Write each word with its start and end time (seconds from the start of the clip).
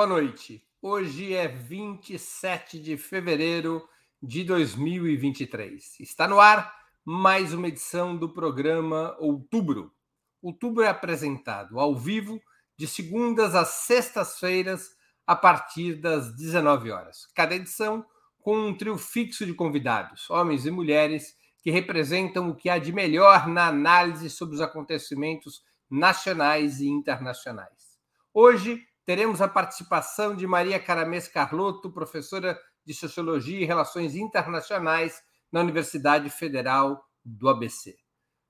Boa 0.00 0.08
noite. 0.08 0.64
Hoje 0.80 1.34
é 1.34 1.46
27 1.46 2.80
de 2.80 2.96
fevereiro 2.96 3.86
de 4.22 4.42
2023. 4.44 6.00
Está 6.00 6.26
no 6.26 6.40
ar 6.40 6.74
mais 7.04 7.52
uma 7.52 7.68
edição 7.68 8.16
do 8.16 8.26
programa 8.32 9.14
Outubro. 9.18 9.92
Outubro 10.40 10.82
é 10.82 10.88
apresentado 10.88 11.78
ao 11.78 11.94
vivo 11.94 12.40
de 12.78 12.86
segundas 12.86 13.54
às 13.54 13.68
sextas-feiras 13.68 14.88
a 15.26 15.36
partir 15.36 15.96
das 15.96 16.34
19 16.34 16.90
horas. 16.90 17.26
Cada 17.34 17.54
edição 17.54 18.02
com 18.40 18.56
um 18.56 18.74
trio 18.74 18.96
fixo 18.96 19.44
de 19.44 19.52
convidados, 19.52 20.30
homens 20.30 20.64
e 20.64 20.70
mulheres 20.70 21.36
que 21.62 21.70
representam 21.70 22.48
o 22.48 22.56
que 22.56 22.70
há 22.70 22.78
de 22.78 22.90
melhor 22.90 23.46
na 23.46 23.66
análise 23.66 24.30
sobre 24.30 24.54
os 24.54 24.62
acontecimentos 24.62 25.62
nacionais 25.90 26.80
e 26.80 26.88
internacionais. 26.88 27.98
Hoje 28.32 28.82
teremos 29.04 29.40
a 29.40 29.48
participação 29.48 30.34
de 30.34 30.46
Maria 30.46 30.78
Caramês 30.78 31.28
Carlotto, 31.28 31.90
professora 31.90 32.58
de 32.84 32.94
Sociologia 32.94 33.60
e 33.60 33.64
Relações 33.64 34.14
Internacionais 34.14 35.22
na 35.50 35.60
Universidade 35.60 36.30
Federal 36.30 37.04
do 37.24 37.48
ABC. 37.48 37.96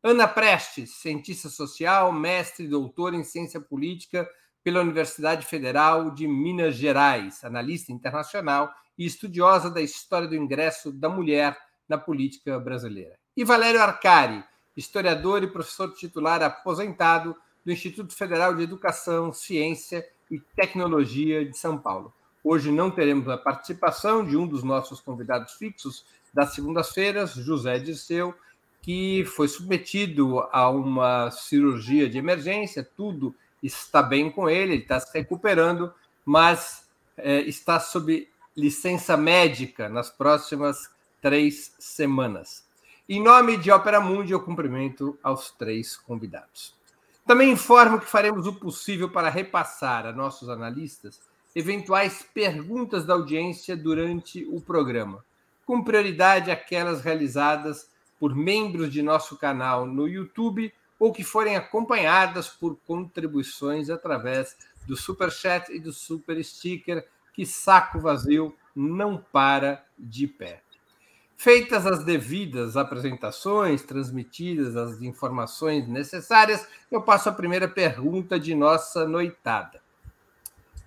Ana 0.02 0.26
Prestes, 0.26 0.96
cientista 0.96 1.48
social, 1.48 2.12
mestre 2.12 2.64
e 2.64 2.68
doutora 2.68 3.16
em 3.16 3.24
ciência 3.24 3.60
política 3.60 4.28
pela 4.62 4.80
Universidade 4.80 5.45
Federal 5.45 6.10
de 6.10 6.26
Minas 6.26 6.74
Gerais, 6.74 7.45
analista 7.45 7.92
internacional 7.92 8.73
e 8.96 9.07
estudiosa 9.07 9.70
da 9.70 9.80
história 9.80 10.29
do 10.29 10.37
ingresso 10.37 10.92
da 10.92 11.09
mulher 11.09 11.57
na 11.88 11.98
política 11.98 12.59
brasileira. 12.59 13.18
E 13.37 13.45
Valério 13.45 13.80
Arcari, 13.80 14.45
historiador 14.76 15.42
e 15.42 15.51
professor 15.51 15.92
titular 15.95 16.42
aposentado 16.42 17.37
do 17.64 17.73
Instituto 17.73 18.14
Federal 18.14 18.54
de 18.54 18.62
Educação, 18.62 19.32
Ciência 19.32 19.98
e 19.98 20.20
Tecnologia 20.38 21.45
de 21.45 21.56
São 21.56 21.76
Paulo. 21.76 22.12
Hoje 22.45 22.70
não 22.70 22.90
teremos 22.90 23.28
a 23.28 23.36
participação 23.36 24.24
de 24.24 24.36
um 24.36 24.46
dos 24.46 24.62
nossos 24.62 25.00
convidados 25.00 25.54
fixos 25.54 26.04
das 26.32 26.54
segundas-feiras, 26.54 27.34
José 27.34 27.78
Disseu, 27.78 28.34
que 28.80 29.24
foi 29.24 29.48
submetido 29.48 30.40
a 30.52 30.70
uma 30.70 31.30
cirurgia 31.30 32.08
de 32.08 32.18
emergência, 32.18 32.88
tudo 32.96 33.34
está 33.62 34.02
bem 34.02 34.30
com 34.30 34.48
ele, 34.48 34.74
ele 34.74 34.82
está 34.82 34.98
se 34.98 35.12
recuperando, 35.12 35.92
mas 36.24 36.88
é, 37.16 37.40
está 37.40 37.78
sob 37.78 38.26
licença 38.56 39.16
médica 39.16 39.88
nas 39.88 40.10
próximas 40.10 40.90
três 41.20 41.74
semanas. 41.78 42.64
Em 43.08 43.23
nome 43.23 43.56
de 43.56 43.70
Opera 43.70 44.01
Mundi, 44.01 44.32
eu 44.32 44.40
cumprimento 44.40 45.18
aos 45.23 45.51
três 45.51 45.96
convidados. 45.96 46.74
Também 47.26 47.51
informo 47.51 48.01
que 48.01 48.07
faremos 48.07 48.46
o 48.46 48.54
possível 48.54 49.09
para 49.09 49.29
repassar 49.29 50.07
a 50.07 50.13
nossos 50.13 50.49
analistas 50.49 51.21
eventuais 51.54 52.26
perguntas 52.35 53.04
da 53.04 53.15
audiência 53.15 53.76
durante 53.76 54.45
o 54.46 54.60
programa, 54.60 55.24
com 55.66 55.82
prioridade 55.82 56.51
aquelas 56.51 57.02
realizadas 57.02 57.88
por 58.18 58.35
membros 58.35 58.93
de 58.93 59.02
nosso 59.02 59.37
canal 59.37 59.87
no 59.87 60.07
YouTube 60.07 60.73
ou 60.98 61.13
que 61.13 61.24
forem 61.24 61.57
acompanhadas 61.57 62.48
por 62.48 62.76
contribuições 62.87 63.88
através 63.88 64.56
do 64.87 64.97
Super 64.97 65.31
Chat 65.31 65.72
e 65.72 65.81
do 65.81 65.93
Super 65.93 66.43
Sticker, 66.44 67.06
que 67.32 67.47
saco 67.47 67.98
vazio 67.98 68.54
não 68.75 69.16
para 69.16 69.84
de 69.98 70.26
pé. 70.26 70.62
Feitas 71.42 71.86
as 71.86 72.04
devidas 72.04 72.76
apresentações, 72.76 73.80
transmitidas 73.80 74.76
as 74.76 75.00
informações 75.00 75.88
necessárias, 75.88 76.68
eu 76.90 77.00
passo 77.00 77.30
à 77.30 77.32
primeira 77.32 77.66
pergunta 77.66 78.38
de 78.38 78.54
nossa 78.54 79.08
noitada. 79.08 79.80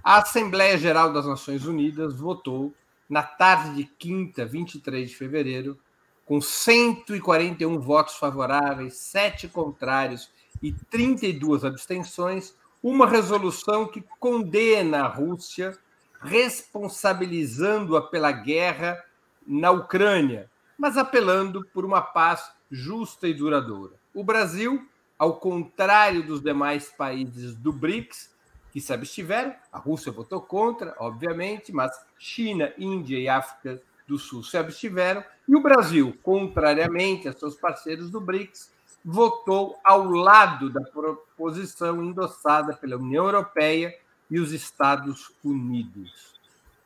A 0.04 0.20
Assembleia 0.20 0.78
Geral 0.78 1.12
das 1.12 1.26
Nações 1.26 1.66
Unidas 1.66 2.20
votou, 2.20 2.72
na 3.10 3.24
tarde 3.24 3.78
de 3.78 3.86
quinta, 3.86 4.46
23 4.46 5.10
de 5.10 5.16
fevereiro, 5.16 5.76
com 6.24 6.40
141 6.40 7.80
votos 7.80 8.14
favoráveis, 8.18 8.94
7 8.98 9.48
contrários 9.48 10.30
e 10.62 10.72
32 10.72 11.66
abstenções, 11.66 12.54
uma 12.84 13.08
resolução 13.08 13.88
que 13.88 14.04
condena 14.20 15.06
a 15.06 15.08
Rússia, 15.08 15.76
responsabilizando-a 16.22 18.04
pela 18.04 18.32
guerra 18.32 19.04
na 19.46 19.72
Ucrânia, 19.72 20.50
mas 20.78 20.98
apelando 20.98 21.66
por 21.74 21.86
uma 21.86 22.02
paz 22.02 22.52
justa 22.70 23.28
e 23.28 23.34
duradoura. 23.34 23.94
O 24.14 24.24
Brasil, 24.24 24.88
ao 25.18 25.38
contrário 25.38 26.24
dos 26.24 26.42
demais 26.42 26.90
países 26.90 27.56
do 27.56 27.72
BRICS, 27.72 28.34
que 28.72 28.82
se 28.82 28.92
abstiveram, 28.92 29.54
a 29.72 29.78
Rússia 29.78 30.12
votou 30.12 30.42
contra, 30.42 30.96
obviamente, 30.98 31.72
mas 31.72 31.92
China, 32.18 32.74
Índia 32.78 33.20
e 33.20 33.30
África 33.30 33.82
do 34.08 34.18
Sul 34.18 34.44
se 34.44 34.58
abstiveram, 34.58 35.24
e 35.48 35.56
o 35.56 35.62
Brasil, 35.62 36.18
contrariamente 36.24 37.28
a 37.28 37.34
seus 37.34 37.56
parceiros 37.56 38.10
do 38.10 38.20
BRICS, 38.20 38.72
votou 39.06 39.78
ao 39.84 40.06
lado 40.06 40.70
da 40.70 40.82
proposição 40.82 42.04
endossada 42.04 42.74
pela 42.74 42.98
União 42.98 43.26
Europeia 43.26 43.94
e 44.30 44.40
os 44.40 44.52
Estados 44.52 45.32
Unidos. 45.44 46.33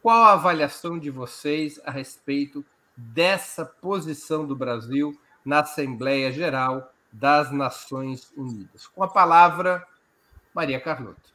Qual 0.07 0.23
a 0.23 0.31
avaliação 0.31 0.97
de 0.97 1.12
vocês 1.12 1.81
a 1.84 1.91
respeito 1.91 2.66
dessa 2.95 3.66
posição 3.66 4.47
do 4.47 4.56
Brasil 4.56 5.13
na 5.44 5.59
Assembleia 5.59 6.31
Geral 6.31 6.94
das 7.12 7.51
Nações 7.51 8.31
Unidas? 8.38 8.88
Com 8.88 9.03
a 9.03 9.09
palavra, 9.09 9.85
Maria 10.56 10.79
Carlota. 10.79 11.29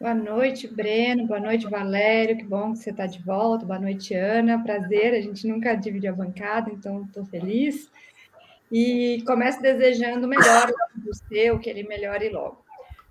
Boa 0.00 0.14
noite, 0.14 0.68
Breno. 0.68 1.26
Boa 1.26 1.40
noite, 1.40 1.66
Valério. 1.66 2.36
Que 2.36 2.44
bom 2.44 2.72
que 2.72 2.78
você 2.78 2.90
está 2.90 3.06
de 3.06 3.20
volta. 3.20 3.66
Boa 3.66 3.80
noite, 3.80 4.14
Ana. 4.14 4.62
Prazer. 4.62 5.12
A 5.12 5.20
gente 5.20 5.48
nunca 5.48 5.74
divide 5.74 6.06
a 6.06 6.12
bancada, 6.12 6.70
então 6.70 7.02
estou 7.02 7.24
feliz. 7.24 7.90
E 8.70 9.24
começo 9.26 9.60
desejando 9.60 10.28
melhor 10.28 10.72
do 10.94 11.12
seu, 11.12 11.58
que 11.58 11.68
ele 11.68 11.82
melhore 11.82 12.28
logo. 12.28 12.63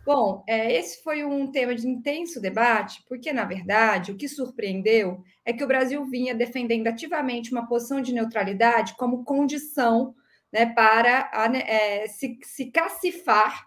Bom, 0.06 0.44
é, 0.48 0.74
esse 0.74 1.02
foi 1.02 1.24
um 1.24 1.50
tema 1.50 1.74
de 1.74 1.88
intenso 1.88 2.42
debate, 2.42 3.02
porque, 3.08 3.32
na 3.32 3.46
verdade, 3.46 4.12
o 4.12 4.18
que 4.18 4.28
surpreendeu 4.28 5.24
é 5.46 5.54
que 5.54 5.64
o 5.64 5.68
Brasil 5.68 6.04
vinha 6.06 6.36
defendendo 6.36 6.88
ativamente 6.88 7.54
uma 7.54 7.68
posição 7.68 8.02
de 8.02 8.14
neutralidade 8.14 8.96
como 8.98 9.24
condição 9.24 10.14
né, 10.52 10.66
para 10.66 11.30
a, 11.32 11.46
é, 11.58 12.08
se, 12.08 12.38
se 12.44 12.70
cacifar, 12.70 13.66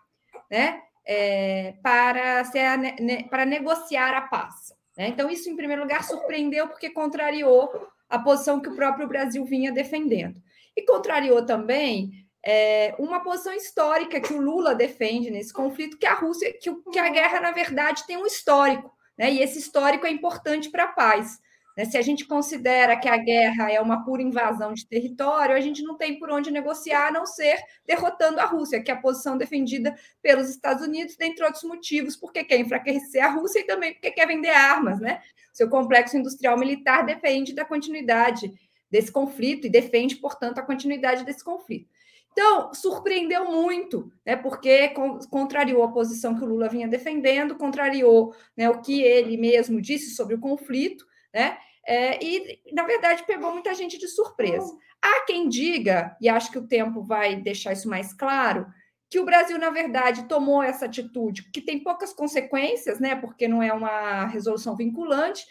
né, 0.51 0.83
é, 1.07 1.75
para, 1.83 2.45
ser, 2.45 2.77
ne, 2.77 3.25
para 3.25 3.47
negociar 3.47 4.15
a 4.15 4.21
paz. 4.21 4.75
Né? 4.97 5.09
Então, 5.09 5.31
isso, 5.31 5.49
em 5.49 5.57
primeiro 5.57 5.83
lugar, 5.83 6.05
surpreendeu 6.05 6.69
porque 6.69 6.91
contrariou 6.91 7.71
a 8.11 8.19
posição 8.19 8.61
que 8.61 8.69
o 8.69 8.77
próprio 8.77 9.09
Brasil 9.09 9.43
vinha 9.47 9.73
defendendo. 9.73 10.41
E 10.77 10.83
contrariou 10.83 11.47
também 11.47 12.26
é, 12.49 12.95
uma 12.97 13.19
posição 13.19 13.53
histórica 13.53 14.21
que 14.21 14.33
o 14.33 14.41
Lula 14.41 14.73
defende 14.73 15.33
nesse 15.33 15.53
conflito, 15.53 15.99
que 15.99 16.07
a 16.07 16.15
Rússia, 16.15 16.53
que, 16.53 16.73
que 16.93 16.99
a 16.99 17.09
guerra, 17.09 17.41
na 17.41 17.51
verdade, 17.51 18.07
tem 18.07 18.17
um 18.17 18.25
histórico, 18.25 18.97
né? 19.19 19.33
E 19.33 19.43
esse 19.43 19.59
histórico 19.59 20.07
é 20.07 20.11
importante 20.11 20.71
para 20.71 20.85
a 20.85 20.93
paz. 20.93 21.41
Né? 21.77 21.85
Se 21.85 21.99
a 21.99 22.03
gente 22.03 22.25
considera 22.25 22.97
que 22.97 23.09
a 23.09 23.17
guerra 23.17 23.73
é 23.73 23.81
uma 23.81 24.05
pura 24.05 24.23
invasão 24.23 24.73
de 24.73 24.87
território, 24.87 25.57
a 25.57 25.61
gente 25.61 25.83
não 25.83 25.97
tem 25.97 26.21
por 26.21 26.31
onde 26.31 26.53
negociar 26.53 27.09
a 27.09 27.11
não 27.11 27.27
ser 27.27 27.59
derrotando 27.85 28.39
a 28.39 28.45
Rússia, 28.45 28.81
que 28.81 28.93
é 28.93 28.95
a 28.95 29.01
posição 29.01 29.37
defendida 29.37 29.97
pelos 30.23 30.49
Estados 30.49 30.87
Unidos, 30.87 31.17
dentre 31.17 31.45
outros 31.45 31.65
motivos, 31.65 32.15
porque 32.15 32.45
quer 32.45 32.61
enfraquecer 32.61 33.25
a 33.25 33.29
Rússia 33.29 33.59
e 33.59 33.65
também 33.65 33.93
porque 33.93 34.13
quer 34.13 34.27
vender 34.29 34.51
armas, 34.51 35.01
né? 35.01 35.21
Seu 35.53 35.69
complexo 35.69 36.17
industrial 36.17 36.57
militar 36.57 37.05
depende 37.05 37.53
da 37.53 37.65
continuidade 37.65 38.53
desse 38.89 39.11
conflito 39.11 39.67
e 39.67 39.71
defende, 39.71 40.15
portanto, 40.15 40.59
a 40.59 40.63
continuidade 40.63 41.25
desse 41.25 41.43
conflito. 41.43 41.96
Então, 42.39 42.75
surpreendeu 42.75 43.51
muito, 43.51 44.13
né, 44.25 44.37
porque 44.37 44.93
contrariou 45.31 45.83
a 45.83 45.91
posição 45.91 46.35
que 46.37 46.45
o 46.45 46.47
Lula 46.47 46.69
vinha 46.69 46.87
defendendo, 46.87 47.57
contrariou 47.57 48.35
né, 48.55 48.69
o 48.69 48.83
que 48.83 49.01
ele 49.01 49.39
mesmo 49.39 49.81
disse 49.81 50.15
sobre 50.15 50.35
o 50.35 50.39
conflito, 50.39 51.07
né, 51.33 51.57
é, 51.87 52.23
e, 52.23 52.61
na 52.75 52.83
verdade, 52.83 53.25
pegou 53.27 53.53
muita 53.55 53.73
gente 53.73 53.97
de 53.97 54.07
surpresa. 54.07 54.71
Há 55.01 55.25
quem 55.25 55.49
diga, 55.49 56.15
e 56.21 56.29
acho 56.29 56.53
que 56.53 56.59
o 56.59 56.67
tempo 56.67 57.03
vai 57.03 57.37
deixar 57.37 57.73
isso 57.73 57.89
mais 57.89 58.13
claro, 58.13 58.67
que 59.09 59.19
o 59.19 59.25
Brasil, 59.25 59.59
na 59.59 59.71
verdade, 59.71 60.29
tomou 60.29 60.63
essa 60.63 60.85
atitude, 60.85 61.51
que 61.51 61.63
tem 61.63 61.83
poucas 61.83 62.13
consequências, 62.13 63.01
né, 63.01 63.17
porque 63.17 63.49
não 63.49 63.63
é 63.63 63.73
uma 63.73 64.27
resolução 64.27 64.77
vinculante, 64.77 65.43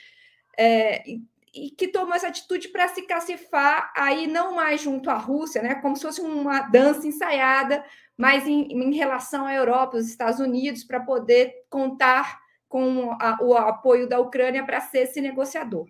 é, 0.56 1.04
e 1.56 1.70
que 1.72 1.88
tomou 1.88 2.14
essa 2.14 2.28
atitude 2.28 2.68
para 2.68 2.88
se 2.90 3.04
cacifar 3.04 3.92
aí 3.96 4.28
não 4.28 4.54
mais 4.54 4.82
junto 4.82 5.10
à 5.10 5.16
Rússia, 5.16 5.62
né, 5.62 5.76
como 5.76 5.96
se 5.96 6.02
fosse 6.02 6.22
uma 6.22 6.62
dança 6.62 7.08
ensaiada, 7.08 7.84
mas 8.18 8.46
em, 8.46 8.68
em 8.72 8.94
relação 8.94 9.46
à 9.46 9.54
Europa, 9.54 9.98
os 9.98 10.08
Estados 10.08 10.40
Unidos, 10.40 10.84
para 10.84 11.00
poder 11.00 11.54
contar 11.70 12.40
com 12.68 13.12
a, 13.14 13.38
o 13.42 13.56
apoio 13.56 14.08
da 14.08 14.20
Ucrânia 14.20 14.66
para 14.66 14.82
ser 14.82 15.00
esse 15.00 15.22
negociador. 15.22 15.88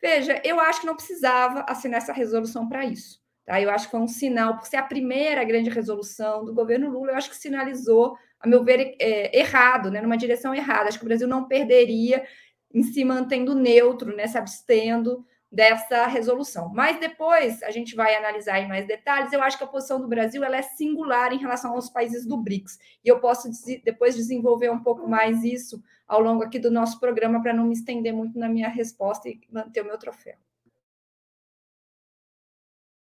Veja, 0.00 0.40
eu 0.44 0.60
acho 0.60 0.80
que 0.80 0.86
não 0.86 0.94
precisava 0.94 1.64
assinar 1.68 1.98
essa 1.98 2.12
resolução 2.12 2.68
para 2.68 2.84
isso. 2.84 3.20
Tá? 3.44 3.60
Eu 3.60 3.70
acho 3.70 3.86
que 3.86 3.90
foi 3.90 4.00
um 4.00 4.08
sinal, 4.08 4.56
por 4.56 4.66
ser 4.66 4.76
a 4.76 4.82
primeira 4.82 5.42
grande 5.42 5.70
resolução 5.70 6.44
do 6.44 6.54
governo 6.54 6.90
Lula, 6.90 7.12
eu 7.12 7.16
acho 7.16 7.30
que 7.30 7.36
sinalizou, 7.36 8.16
a 8.38 8.46
meu 8.46 8.62
ver, 8.62 8.94
é, 9.00 9.36
errado, 9.36 9.90
né? 9.90 10.00
numa 10.00 10.16
direção 10.16 10.54
errada. 10.54 10.88
Acho 10.88 10.98
que 10.98 11.04
o 11.04 11.08
Brasil 11.08 11.26
não 11.26 11.48
perderia 11.48 12.24
em 12.72 12.82
se 12.82 13.04
mantendo 13.04 13.54
neutro, 13.54 14.14
né? 14.14 14.26
se 14.26 14.36
abstendo 14.36 15.24
dessa 15.50 16.06
resolução. 16.06 16.70
Mas 16.74 17.00
depois 17.00 17.62
a 17.62 17.70
gente 17.70 17.96
vai 17.96 18.14
analisar 18.14 18.60
em 18.60 18.68
mais 18.68 18.86
detalhes. 18.86 19.32
Eu 19.32 19.42
acho 19.42 19.56
que 19.56 19.64
a 19.64 19.68
posição 19.68 20.00
do 20.00 20.06
Brasil 20.06 20.44
ela 20.44 20.56
é 20.56 20.62
singular 20.62 21.32
em 21.32 21.38
relação 21.38 21.72
aos 21.72 21.88
países 21.88 22.26
do 22.26 22.36
BRICS. 22.36 22.78
E 23.04 23.08
eu 23.08 23.18
posso 23.18 23.48
depois 23.82 24.14
desenvolver 24.14 24.70
um 24.70 24.82
pouco 24.82 25.08
mais 25.08 25.42
isso 25.42 25.82
ao 26.06 26.20
longo 26.20 26.42
aqui 26.42 26.58
do 26.58 26.70
nosso 26.70 27.00
programa 27.00 27.42
para 27.42 27.54
não 27.54 27.64
me 27.64 27.74
estender 27.74 28.12
muito 28.12 28.38
na 28.38 28.48
minha 28.48 28.68
resposta 28.68 29.28
e 29.28 29.40
manter 29.50 29.80
o 29.80 29.86
meu 29.86 29.98
troféu. 29.98 30.36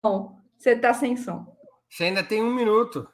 Bom, 0.03 0.39
você 0.57 0.71
está 0.71 0.93
sem 0.95 1.17
som. 1.17 1.57
Você 1.89 2.05
ainda 2.05 2.23
tem 2.23 2.43
um 2.43 2.55
minuto. 2.55 3.09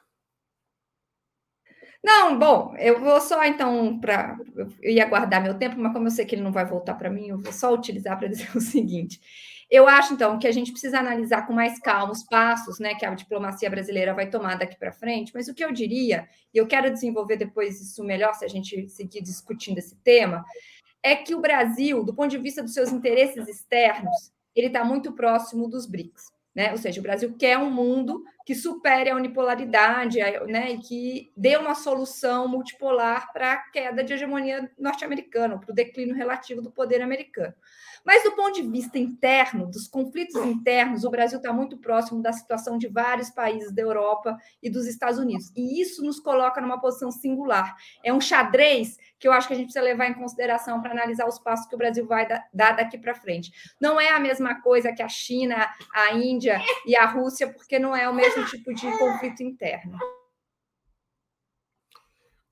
Não, 2.03 2.37
bom, 2.37 2.75
eu 2.77 2.99
vou 2.99 3.21
só 3.21 3.43
então 3.45 3.97
para. 3.99 4.37
Eu 4.81 4.91
ia 4.91 5.05
guardar 5.05 5.41
meu 5.41 5.57
tempo, 5.57 5.79
mas 5.79 5.93
como 5.93 6.07
eu 6.07 6.11
sei 6.11 6.25
que 6.25 6.35
ele 6.35 6.41
não 6.41 6.51
vai 6.51 6.65
voltar 6.65 6.95
para 6.95 7.09
mim, 7.09 7.29
eu 7.29 7.39
vou 7.39 7.53
só 7.53 7.73
utilizar 7.73 8.19
para 8.19 8.27
dizer 8.29 8.49
o 8.55 8.59
seguinte. 8.59 9.21
Eu 9.71 9.87
acho, 9.87 10.13
então, 10.13 10.37
que 10.37 10.45
a 10.45 10.51
gente 10.51 10.71
precisa 10.71 10.99
analisar 10.99 11.47
com 11.47 11.53
mais 11.53 11.79
calma 11.79 12.11
os 12.11 12.23
passos 12.23 12.77
né, 12.77 12.93
que 12.93 13.05
a 13.05 13.15
diplomacia 13.15 13.69
brasileira 13.69 14.13
vai 14.13 14.29
tomar 14.29 14.55
daqui 14.55 14.77
para 14.77 14.91
frente, 14.91 15.31
mas 15.33 15.47
o 15.47 15.53
que 15.53 15.63
eu 15.63 15.71
diria, 15.71 16.27
e 16.53 16.57
eu 16.57 16.67
quero 16.67 16.91
desenvolver 16.91 17.37
depois 17.37 17.81
isso 17.81 18.03
melhor, 18.03 18.33
se 18.35 18.45
a 18.45 18.47
gente 18.47 18.87
seguir 18.89 19.21
discutindo 19.21 19.79
esse 19.79 19.95
tema, 20.03 20.45
é 21.01 21.15
que 21.15 21.33
o 21.33 21.41
Brasil, 21.41 22.03
do 22.03 22.13
ponto 22.13 22.29
de 22.29 22.37
vista 22.37 22.61
dos 22.61 22.73
seus 22.73 22.91
interesses 22.91 23.47
externos, 23.47 24.31
ele 24.55 24.67
está 24.67 24.83
muito 24.83 25.13
próximo 25.13 25.67
dos 25.67 25.87
BRICS. 25.87 26.31
Né? 26.53 26.71
Ou 26.71 26.77
seja, 26.77 26.99
o 26.99 27.03
Brasil 27.03 27.35
quer 27.37 27.57
um 27.57 27.71
mundo 27.71 28.23
que 28.45 28.53
supere 28.53 29.09
a 29.09 29.15
unipolaridade 29.15 30.19
né? 30.47 30.71
e 30.71 30.77
que 30.77 31.31
dê 31.35 31.55
uma 31.55 31.75
solução 31.75 32.47
multipolar 32.47 33.31
para 33.31 33.53
a 33.53 33.57
queda 33.57 34.03
de 34.03 34.13
hegemonia 34.13 34.69
norte-americana, 34.77 35.57
para 35.57 35.71
o 35.71 35.75
declínio 35.75 36.15
relativo 36.15 36.61
do 36.61 36.71
poder 36.71 37.01
americano. 37.01 37.53
Mas 38.05 38.23
do 38.23 38.33
ponto 38.33 38.61
de 38.61 38.67
vista 38.67 38.99
interno, 38.99 39.65
dos 39.65 39.87
conflitos 39.87 40.35
internos, 40.43 41.05
o 41.05 41.09
Brasil 41.09 41.37
está 41.37 41.53
muito 41.53 41.77
próximo 41.77 42.21
da 42.21 42.33
situação 42.33 42.77
de 42.77 42.87
vários 42.87 43.29
países 43.29 43.71
da 43.71 43.81
Europa 43.81 44.37
e 44.61 44.69
dos 44.69 44.85
Estados 44.87 45.17
Unidos. 45.17 45.51
E 45.55 45.81
isso 45.81 46.03
nos 46.03 46.19
coloca 46.19 46.59
numa 46.59 46.81
posição 46.81 47.11
singular. 47.11 47.75
É 48.03 48.11
um 48.11 48.19
xadrez 48.19 48.97
que 49.17 49.27
eu 49.27 49.31
acho 49.31 49.47
que 49.47 49.53
a 49.53 49.55
gente 49.55 49.67
precisa 49.67 49.85
levar 49.85 50.07
em 50.07 50.13
consideração 50.13 50.81
para 50.81 50.91
analisar 50.91 51.25
os 51.25 51.39
passos 51.39 51.65
que 51.65 51.75
o 51.75 51.77
Brasil 51.77 52.05
vai 52.05 52.27
dar 52.53 52.73
daqui 52.73 52.97
para 52.97 53.15
frente. 53.15 53.53
Não 53.79 53.99
é 53.99 54.09
a 54.09 54.19
mesma 54.19 54.61
coisa 54.61 54.91
que 54.91 55.01
a 55.01 55.07
China, 55.07 55.65
a 55.93 56.13
Índia 56.13 56.61
e 56.85 56.93
a 56.93 57.05
Rússia, 57.05 57.47
porque 57.47 57.79
não 57.79 57.95
é 57.95 58.09
o 58.09 58.13
mesmo 58.13 58.32
tipo 58.49 58.73
de 58.73 58.97
conflito 58.97 59.43
interno. 59.43 59.97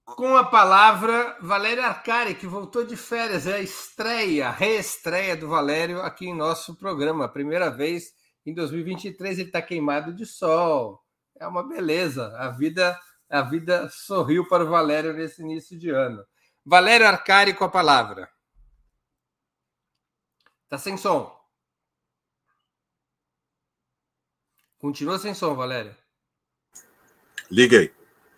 Com 0.03 0.35
a 0.35 0.43
palavra, 0.43 1.37
Valério 1.41 1.83
Arcari, 1.83 2.35
que 2.35 2.45
voltou 2.45 2.85
de 2.85 2.97
férias, 2.97 3.47
é 3.47 3.55
a 3.55 3.59
estreia, 3.61 4.47
a 4.47 4.51
reestreia 4.51 5.37
do 5.37 5.47
Valério 5.47 6.01
aqui 6.01 6.27
em 6.27 6.35
nosso 6.35 6.75
programa. 6.77 7.29
Primeira 7.29 7.69
vez 7.69 8.13
em 8.45 8.53
2023 8.53 9.39
ele 9.39 9.47
está 9.47 9.61
queimado 9.61 10.13
de 10.13 10.25
sol. 10.25 11.01
É 11.39 11.47
uma 11.47 11.67
beleza. 11.67 12.35
A 12.37 12.49
vida, 12.49 12.99
a 13.29 13.41
vida 13.41 13.89
sorriu 13.89 14.47
para 14.47 14.63
o 14.65 14.69
Valério 14.69 15.13
nesse 15.13 15.41
início 15.41 15.77
de 15.79 15.89
ano. 15.89 16.23
Valério 16.65 17.07
Arcari 17.07 17.53
com 17.53 17.63
a 17.63 17.69
palavra. 17.69 18.29
Está 20.65 20.77
sem 20.77 20.97
som. 20.97 21.40
Continua 24.81 25.19
sem 25.19 25.31
som, 25.35 25.53
Valério. 25.53 25.95
Liguei. 27.51 27.93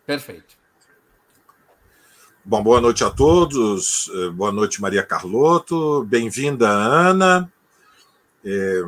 Perfeito. 0.06 0.58
Bom, 2.44 2.62
boa 2.62 2.82
noite 2.82 3.02
a 3.02 3.10
todos. 3.10 4.12
Eh, 4.14 4.30
boa 4.32 4.52
noite, 4.52 4.82
Maria 4.82 5.04
Carlotto. 5.04 6.04
Bem-vinda, 6.04 6.68
Ana. 6.68 7.50
É, 8.44 8.82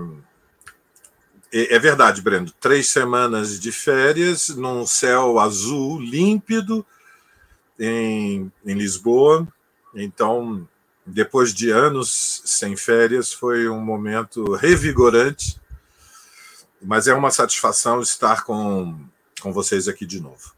é, 1.54 1.76
é, 1.76 1.80
verdade, 1.80 2.22
Breno. 2.22 2.52
Três 2.60 2.90
semanas 2.90 3.58
de 3.58 3.72
férias 3.72 4.50
num 4.50 4.86
céu 4.86 5.40
azul 5.40 6.02
límpido 6.02 6.86
em, 7.80 8.52
em 8.66 8.74
Lisboa. 8.74 9.48
Então, 9.94 10.68
depois 11.06 11.54
de 11.54 11.70
anos 11.70 12.42
sem 12.44 12.76
férias, 12.76 13.32
foi 13.32 13.70
um 13.70 13.80
momento 13.80 14.56
revigorante. 14.56 15.58
Mas 16.86 17.08
é 17.08 17.14
uma 17.14 17.32
satisfação 17.32 18.02
estar 18.02 18.44
com, 18.44 18.96
com 19.42 19.52
vocês 19.52 19.88
aqui 19.88 20.06
de 20.06 20.20
novo. 20.20 20.54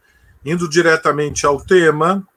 Indo 0.45 0.69
diretamente 0.69 1.45
ao 1.45 1.59
tema, 1.59 2.27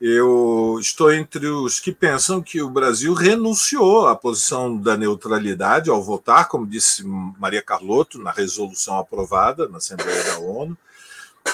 eu 0.00 0.78
estou 0.80 1.12
entre 1.12 1.48
os 1.48 1.80
que 1.80 1.90
pensam 1.90 2.40
que 2.40 2.62
o 2.62 2.70
Brasil 2.70 3.12
renunciou 3.12 4.06
à 4.06 4.14
posição 4.14 4.76
da 4.76 4.96
neutralidade 4.96 5.90
ao 5.90 6.02
votar, 6.02 6.46
como 6.46 6.66
disse 6.66 7.04
Maria 7.04 7.60
Carlotto 7.60 8.18
na 8.18 8.30
resolução 8.30 8.96
aprovada 8.96 9.68
na 9.68 9.78
Assembleia 9.78 10.22
da 10.22 10.38
ONU, 10.38 10.78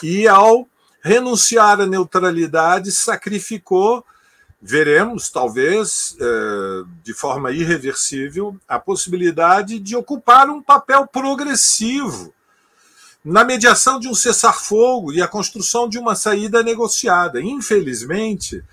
e 0.03 0.29
ao 0.29 0.69
renunciar 1.03 1.81
à 1.81 1.87
neutralidade 1.87 2.93
sacrificou, 2.93 4.05
veremos, 4.67 5.29
talvez 5.29 6.17
é, 6.19 6.25
de 7.03 7.13
forma 7.13 7.51
irreversível, 7.51 8.57
a 8.67 8.79
possibilidade 8.79 9.79
de 9.79 9.95
ocupar 9.95 10.49
um 10.49 10.63
papel 10.63 11.07
progressivo 11.07 12.33
na 13.23 13.45
mediação 13.45 14.01
de 14.01 14.09
um 14.09 14.15
cessar-fogo 14.15 15.13
e 15.13 15.21
a 15.21 15.29
construção 15.29 15.87
de 15.87 15.99
uma 15.99 16.15
saída 16.15 16.63
negociada. 16.63 17.43
Infelizmente, 17.43 18.65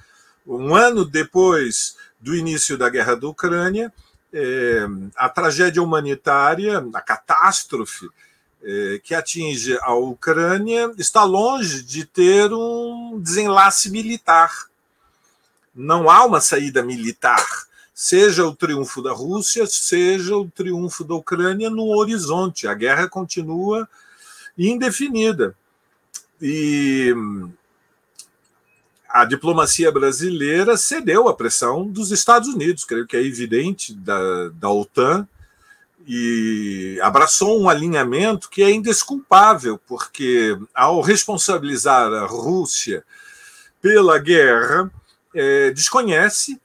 um 0.48 0.74
ano 0.74 1.04
depois 1.04 1.98
do 2.22 2.34
início 2.34 2.78
da 2.78 2.90
guerra 2.90 3.16
da 3.16 3.28
Ucrânia, 3.28 3.92
é, 4.32 4.88
a 5.14 5.28
tragédia 5.28 5.84
humanitária, 5.84 6.88
a 6.94 7.02
catástrofe 7.02 8.08
é, 8.64 9.02
que 9.04 9.14
atinge 9.14 9.78
a 9.82 9.94
Ucrânia, 9.94 10.90
está 10.98 11.26
longe 11.26 11.84
de 11.84 12.06
ter 12.06 12.54
um 12.54 13.20
desenlace 13.20 13.90
militar. 13.90 14.71
Não 15.74 16.10
há 16.10 16.26
uma 16.26 16.42
saída 16.42 16.84
militar, 16.84 17.46
seja 17.94 18.46
o 18.46 18.56
triunfo 18.56 19.02
da 19.02 19.12
Rússia, 19.12 19.66
seja 19.66 20.36
o 20.36 20.50
triunfo 20.50 21.04
da 21.04 21.16
Ucrânia 21.16 21.70
no 21.70 21.88
horizonte. 21.98 22.68
A 22.68 22.74
guerra 22.74 23.08
continua 23.08 23.88
indefinida. 24.58 25.56
E 26.42 27.14
a 29.08 29.26
diplomacia 29.26 29.92
brasileira 29.92 30.78
cedeu 30.78 31.28
à 31.28 31.36
pressão 31.36 31.86
dos 31.86 32.12
Estados 32.12 32.48
Unidos, 32.48 32.86
creio 32.86 33.06
que 33.06 33.18
é 33.18 33.22
evidente, 33.22 33.94
da, 33.94 34.50
da 34.50 34.70
OTAN, 34.70 35.28
e 36.08 37.00
abraçou 37.04 37.62
um 37.62 37.70
alinhamento 37.70 38.50
que 38.50 38.64
é 38.64 38.72
indesculpável, 38.72 39.80
porque 39.86 40.58
ao 40.74 41.02
responsabilizar 41.02 42.12
a 42.12 42.26
Rússia 42.26 43.04
pela 43.82 44.18
guerra, 44.18 44.92
é, 45.34 45.72
desconhece 45.72 46.60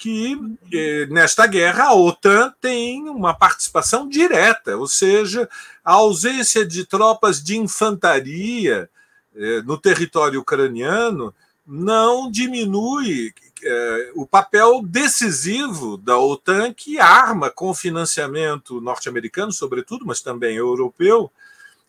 que 0.00 0.34
eh, 0.72 1.06
nesta 1.10 1.46
guerra 1.46 1.88
a 1.88 1.94
OTAN 1.94 2.54
tem 2.58 3.06
uma 3.10 3.34
participação 3.34 4.08
direta, 4.08 4.74
ou 4.78 4.88
seja, 4.88 5.46
a 5.84 5.92
ausência 5.92 6.64
de 6.64 6.86
tropas 6.86 7.42
de 7.42 7.58
infantaria 7.58 8.88
eh, 9.36 9.60
no 9.62 9.76
território 9.76 10.40
ucraniano 10.40 11.34
não 11.66 12.30
diminui 12.30 13.34
eh, 13.62 14.12
o 14.14 14.26
papel 14.26 14.80
decisivo 14.82 15.98
da 15.98 16.18
OTAN, 16.18 16.72
que 16.72 16.98
arma 16.98 17.50
com 17.50 17.74
financiamento 17.74 18.80
norte-americano, 18.80 19.52
sobretudo, 19.52 20.06
mas 20.06 20.22
também 20.22 20.56
europeu, 20.56 21.30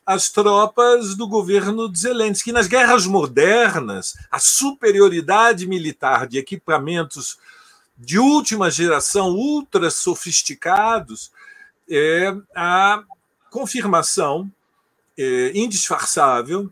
as 0.05 0.29
tropas 0.29 1.15
do 1.15 1.27
governo 1.27 1.89
de 1.89 1.99
Zelensky. 1.99 2.51
Nas 2.51 2.67
guerras 2.67 3.05
modernas, 3.05 4.15
a 4.29 4.39
superioridade 4.39 5.67
militar 5.67 6.27
de 6.27 6.37
equipamentos 6.37 7.37
de 7.97 8.17
última 8.17 8.71
geração, 8.71 9.29
ultra 9.29 9.89
sofisticados, 9.91 11.31
é 11.89 12.33
a 12.55 13.03
confirmação 13.49 14.51
é, 15.17 15.51
indisfarçável 15.53 16.71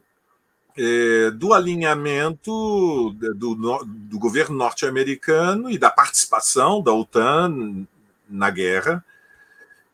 é, 0.78 1.32
do 1.32 1.54
alinhamento 1.54 3.12
do, 3.36 3.54
do 3.54 4.18
governo 4.18 4.56
norte-americano 4.56 5.70
e 5.70 5.78
da 5.78 5.92
participação 5.92 6.82
da 6.82 6.94
OTAN 6.94 7.86
na 8.30 8.50
guerra. 8.50 9.04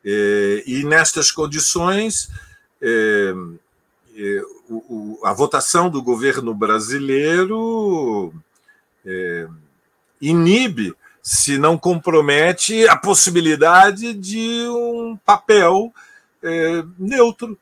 É, 0.05 0.63
e 0.67 0.83
nestas 0.83 1.31
condições, 1.31 2.29
a 5.23 5.33
votação 5.33 5.89
do 5.89 6.01
governo 6.01 6.53
brasileiro 6.53 8.33
é, 9.05 9.47
inibe 10.21 10.93
se 11.21 11.57
não 11.57 11.77
compromete 11.77 12.87
a 12.87 12.95
possibilidade 12.95 14.13
de 14.13 14.67
um 14.69 15.17
papel 15.25 15.91
é, 16.43 16.83
neutro 16.99 17.57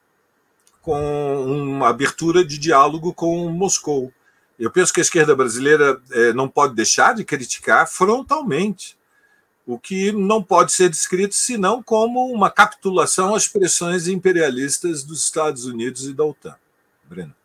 com 0.82 1.00
uma 1.46 1.88
abertura 1.88 2.44
de 2.44 2.58
diálogo 2.58 3.14
com 3.14 3.50
Moscou. 3.50 4.12
Eu 4.60 4.70
penso 4.70 4.94
que 4.94 5.00
a 5.00 5.02
esquerda 5.02 5.34
brasileira 5.34 6.00
é, 6.12 6.34
não 6.34 6.50
pode 6.50 6.76
deixar 6.76 7.16
de 7.16 7.24
criticar 7.24 7.90
frontalmente, 7.90 8.98
o 9.66 9.80
que 9.80 10.12
não 10.12 10.44
pode 10.44 10.72
ser 10.72 10.90
descrito 10.90 11.36
senão 11.36 11.82
como 11.82 12.32
uma 12.32 12.52
capitulação 12.52 13.34
às 13.34 13.48
pressões 13.48 14.08
imperialistas 14.08 15.04
dos 15.04 15.24
Estados 15.24 15.66
Unidos 15.66 16.06
e 16.06 16.14
da 16.14 16.26
OTAN. 16.26 16.56
Breno. 17.04 17.36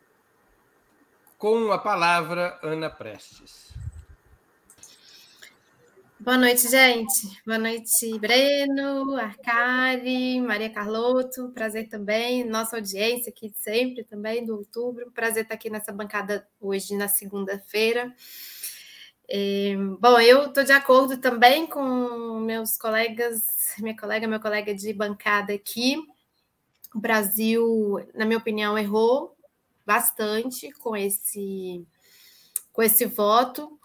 Com 1.37 1.71
a 1.71 1.77
palavra, 1.77 2.59
Ana 2.61 2.89
Prestes. 2.89 3.69
Boa 6.21 6.37
noite, 6.37 6.69
gente. 6.69 7.41
Boa 7.45 7.57
noite, 7.57 8.19
Breno, 8.19 9.15
Arcari, 9.15 10.41
Maria 10.41 10.69
Carlotto. 10.69 11.49
Prazer 11.53 11.87
também, 11.87 12.43
nossa 12.43 12.75
audiência 12.75 13.29
aqui 13.29 13.53
sempre 13.55 14.03
também 14.03 14.45
do 14.45 14.57
outubro. 14.57 15.09
Prazer 15.11 15.43
estar 15.43 15.55
aqui 15.55 15.69
nessa 15.69 15.93
bancada 15.93 16.45
hoje, 16.59 16.93
na 16.93 17.07
segunda-feira. 17.07 18.13
É, 19.31 19.75
bom, 19.99 20.19
eu 20.19 20.47
estou 20.47 20.63
de 20.63 20.71
acordo 20.71 21.17
também 21.17 21.67
com 21.67 22.39
meus 22.39 22.75
colegas, 22.77 23.43
minha 23.77 23.95
colega, 23.95 24.27
meu 24.27 24.39
colega 24.39 24.73
de 24.73 24.91
bancada 24.91 25.53
aqui. 25.53 25.97
O 26.95 26.99
Brasil, 26.99 28.07
na 28.15 28.25
minha 28.25 28.39
opinião, 28.39 28.75
errou 28.75 29.37
bastante 29.85 30.71
com 30.79 30.97
esse, 30.97 31.85
com 32.73 32.81
esse 32.81 33.05
voto. 33.05 33.79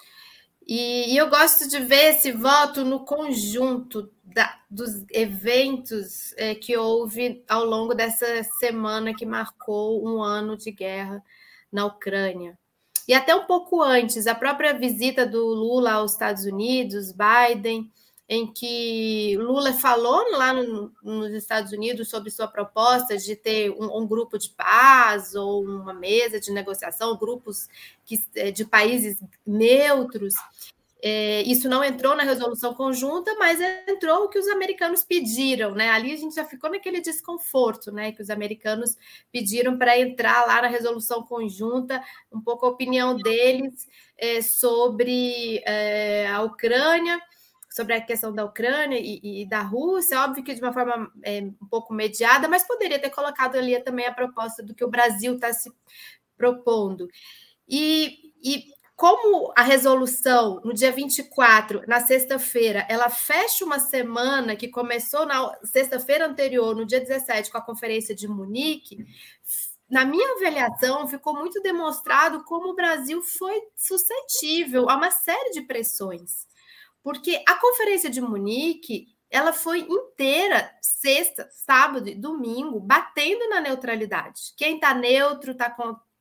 E, 0.67 1.13
e, 1.13 1.17
eu 1.19 1.29
gosto 1.29 1.69
de 1.69 1.79
ver 1.79 2.15
esse 2.15 2.33
voto 2.33 2.83
no 2.83 3.05
conjunto 3.05 4.11
da, 4.25 4.59
dos 4.71 5.05
eventos 5.11 6.33
é, 6.39 6.55
que 6.55 6.75
houve 6.75 7.45
ao 7.47 7.67
longo 7.67 7.93
dessa 7.93 8.43
semana 8.59 9.15
que 9.15 9.27
marcou 9.27 10.03
um 10.09 10.23
ano 10.23 10.57
de 10.57 10.71
guerra 10.71 11.23
na 11.71 11.85
Ucrânia. 11.85 12.59
E 13.07 13.15
até 13.15 13.35
um 13.35 13.45
pouco 13.45 13.83
antes, 13.83 14.27
a 14.27 14.35
própria 14.35 14.73
visita 14.73 15.27
do 15.27 15.47
Lula 15.47 15.93
aos 15.93 16.13
Estados 16.13 16.45
Unidos, 16.45 17.13
Biden, 17.13 17.91
em 18.29 18.47
que 18.47 19.37
Lula 19.39 19.73
falou 19.75 20.25
lá 20.33 20.53
no, 20.55 20.91
nos 21.03 21.33
Estados 21.33 21.73
Unidos 21.73 22.09
sobre 22.09 22.31
sua 22.31 22.49
proposta 22.49 23.19
de 23.19 23.37
ter 23.37 23.71
um, 23.71 23.99
um, 23.99 24.07
grupo 24.07 24.39
de 24.39 24.49
paz 24.51 25.35
ou 25.35 25.63
uma 25.63 25.93
mesa 25.93 26.41
de 26.41 26.51
negociação, 26.51 27.19
grupos 27.19 27.69
que, 28.07 28.25
eh, 28.35 28.51
de 28.51 28.65
países 28.65 29.23
neutros. 29.47 30.33
É, 31.07 31.43
isso 31.43 31.69
não 31.69 31.85
entrou 31.85 32.17
na 32.17 32.23
resolução 32.23 32.73
conjunta, 32.73 33.35
mas 33.35 33.61
entrou 33.87 34.25
o 34.25 34.29
que 34.31 34.39
os 34.39 34.49
americanos 34.49 35.05
pediram, 35.05 35.75
né? 35.75 35.91
Ali 35.91 36.15
a 36.15 36.17
gente 36.17 36.35
já 36.35 36.47
ficou 36.47 36.71
naquele 36.71 37.03
desconforto, 37.03 37.93
né? 37.93 38.11
Que 38.11 38.23
os 38.23 38.31
americanos 38.31 38.97
pediram 39.31 39.77
para 39.77 39.99
entrar 39.99 40.47
lá 40.47 40.63
na 40.63 40.69
resolução 40.69 41.23
conjunta, 41.23 42.03
um 42.33 42.41
pouco 42.41 42.65
a 42.65 42.71
opinião 42.71 43.15
deles 43.15 43.87
é, 44.17 44.41
sobre 44.41 45.63
é, 45.67 46.27
a 46.29 46.41
Ucrânia 46.41 47.21
sobre 47.69 47.95
a 47.95 48.01
questão 48.01 48.33
da 48.33 48.45
Ucrânia 48.45 49.01
e, 49.01 49.43
e, 49.43 49.49
da 49.49 49.61
Rússia, 49.61 50.21
óbvio 50.21 50.45
que 50.45 50.55
de 50.55 50.61
uma 50.61 50.73
forma 50.73 51.11
é, 51.25 51.41
um 51.41 51.67
pouco 51.69 51.93
mediada, 51.93 52.47
mas 52.47 52.65
poderia 52.65 53.01
ter 53.01 53.11
colocado 53.11 53.57
ali 53.57 53.77
também 53.81 54.07
a 54.07 54.15
proposta 54.15 54.63
do 54.63 54.73
que 54.73 54.85
o 54.85 54.91
Brasil 54.91 55.35
está 55.35 55.53
se 55.53 55.73
propondo. 56.37 57.09
E, 57.69 58.33
e 58.41 58.74
como 58.97 59.53
a 59.57 59.63
resolução, 59.63 60.61
no 60.65 60.73
dia 60.73 60.93
24, 60.93 61.83
na 61.87 62.01
sexta-feira, 62.01 62.87
ela 62.89 63.11
fecha 63.11 63.65
uma 63.65 63.81
semana 63.81 64.55
que 64.55 64.69
começou 64.69 65.27
na 65.27 65.53
sexta-feira 65.65 66.27
anterior, 66.27 66.77
no 66.77 66.87
dia 66.87 67.01
17, 67.01 67.51
com 67.51 67.59
a 67.59 67.63
conferência 67.63 68.15
de 68.15 68.29
Munique, 68.29 69.05
na 69.91 70.05
minha 70.05 70.33
avaliação, 70.37 71.07
ficou 71.07 71.35
muito 71.35 71.61
demonstrado 71.61 72.43
como 72.45 72.71
o 72.71 72.75
Brasil 72.75 73.21
foi 73.23 73.61
suscetível 73.77 74.89
a 74.89 74.97
uma 74.97 75.11
série 75.11 75.51
de 75.51 75.63
pressões. 75.63 76.47
Porque 77.03 77.43
a 77.47 77.55
conferência 77.57 78.09
de 78.09 78.21
Munique, 78.21 79.09
ela 79.31 79.53
foi 79.53 79.81
inteira, 79.81 80.71
sexta, 80.81 81.49
sábado 81.51 82.09
e 82.09 82.15
domingo, 82.15 82.81
batendo 82.81 83.49
na 83.49 83.61
neutralidade. 83.61 84.55
Quem 84.57 84.77
está 84.77 84.95
neutro 84.95 85.53
está 85.53 85.69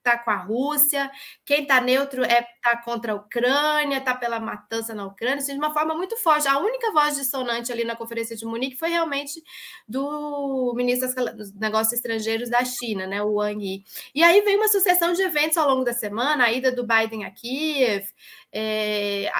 com, 0.04 0.10
tá 0.10 0.18
com 0.18 0.32
a 0.32 0.36
Rússia, 0.36 1.10
quem 1.46 1.64
está 1.64 1.80
neutro 1.82 2.24
é 2.24 2.46
tá 2.62 2.78
contra 2.78 3.14
a 3.14 3.16
Ucrânia, 3.16 3.98
está 3.98 4.14
pela 4.14 4.40
matança 4.40 4.94
na 4.94 5.06
Ucrânia, 5.06 5.38
assim, 5.38 5.54
de 5.54 5.60
uma 5.60 5.74
forma 5.74 5.96
muito 5.96 6.18
forte. 6.18 6.48
A 6.48 6.60
única 6.60 6.92
voz 6.92 7.16
dissonante 7.16 7.72
ali 7.72 7.84
na 7.84 7.96
conferência 7.96 8.36
de 8.36 8.46
Munique 8.46 8.78
foi 8.78 8.90
realmente 8.90 9.42
do 9.88 10.74
ministro 10.76 11.10
dos 11.36 11.54
Negócios 11.54 11.94
Estrangeiros 11.94 12.50
da 12.50 12.64
China, 12.66 13.08
né, 13.08 13.22
o 13.24 13.36
Wang 13.36 13.66
Yi. 13.66 13.84
E 14.14 14.24
aí 14.24 14.42
vem 14.42 14.58
uma 14.58 14.68
sucessão 14.68 15.14
de 15.14 15.22
eventos 15.22 15.58
ao 15.58 15.70
longo 15.70 15.84
da 15.84 15.94
semana, 15.94 16.46
a 16.46 16.52
ida 16.52 16.72
do 16.72 16.86
Biden 16.86 17.26
a 17.26 17.32
Kiev, 17.32 18.06
é, 18.52 19.32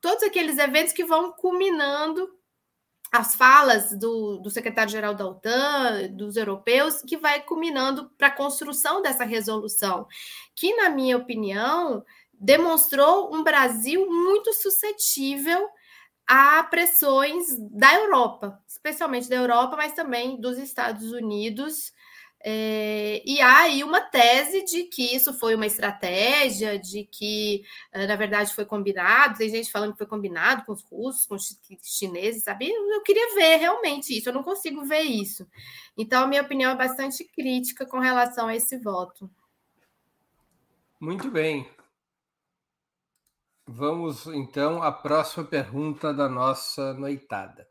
todos 0.00 0.22
aqueles 0.22 0.58
eventos 0.58 0.92
que 0.92 1.04
vão 1.04 1.32
culminando 1.32 2.37
as 3.12 3.34
falas 3.34 3.96
do, 3.96 4.38
do 4.38 4.50
secretário-geral 4.50 5.14
da 5.14 5.26
OTAN, 5.26 6.08
dos 6.12 6.36
europeus, 6.36 7.00
que 7.02 7.16
vai 7.16 7.40
culminando 7.42 8.10
para 8.18 8.28
a 8.28 8.36
construção 8.36 9.00
dessa 9.00 9.24
resolução, 9.24 10.06
que, 10.54 10.74
na 10.76 10.90
minha 10.90 11.16
opinião, 11.16 12.04
demonstrou 12.32 13.34
um 13.34 13.42
Brasil 13.42 14.06
muito 14.10 14.52
suscetível 14.52 15.68
a 16.26 16.62
pressões 16.64 17.56
da 17.70 17.94
Europa, 17.94 18.62
especialmente 18.68 19.30
da 19.30 19.36
Europa, 19.36 19.76
mas 19.76 19.94
também 19.94 20.38
dos 20.38 20.58
Estados 20.58 21.10
Unidos, 21.10 21.92
é, 22.40 23.20
e 23.26 23.40
há 23.40 23.62
aí 23.62 23.82
uma 23.82 24.00
tese 24.00 24.64
de 24.64 24.84
que 24.84 25.14
isso 25.14 25.34
foi 25.34 25.54
uma 25.54 25.66
estratégia, 25.66 26.78
de 26.78 27.04
que, 27.04 27.64
eh, 27.92 28.06
na 28.06 28.14
verdade, 28.14 28.54
foi 28.54 28.64
combinado. 28.64 29.38
Tem 29.38 29.50
gente 29.50 29.70
falando 29.70 29.92
que 29.92 29.98
foi 29.98 30.06
combinado 30.06 30.64
com 30.64 30.72
os 30.72 30.82
russos, 30.82 31.26
com 31.26 31.34
os 31.34 31.58
chineses, 31.82 32.44
sabe? 32.44 32.70
Eu 32.70 33.02
queria 33.02 33.34
ver 33.34 33.56
realmente 33.56 34.16
isso, 34.16 34.28
eu 34.28 34.32
não 34.32 34.42
consigo 34.42 34.84
ver 34.84 35.02
isso. 35.02 35.46
Então, 35.96 36.24
a 36.24 36.26
minha 36.26 36.42
opinião 36.42 36.70
é 36.70 36.76
bastante 36.76 37.24
crítica 37.24 37.84
com 37.84 37.98
relação 37.98 38.46
a 38.46 38.54
esse 38.54 38.78
voto. 38.78 39.28
Muito 41.00 41.30
bem. 41.30 41.68
Vamos, 43.66 44.26
então, 44.28 44.82
à 44.82 44.90
próxima 44.90 45.44
pergunta 45.44 46.14
da 46.14 46.28
nossa 46.28 46.94
noitada. 46.94 47.67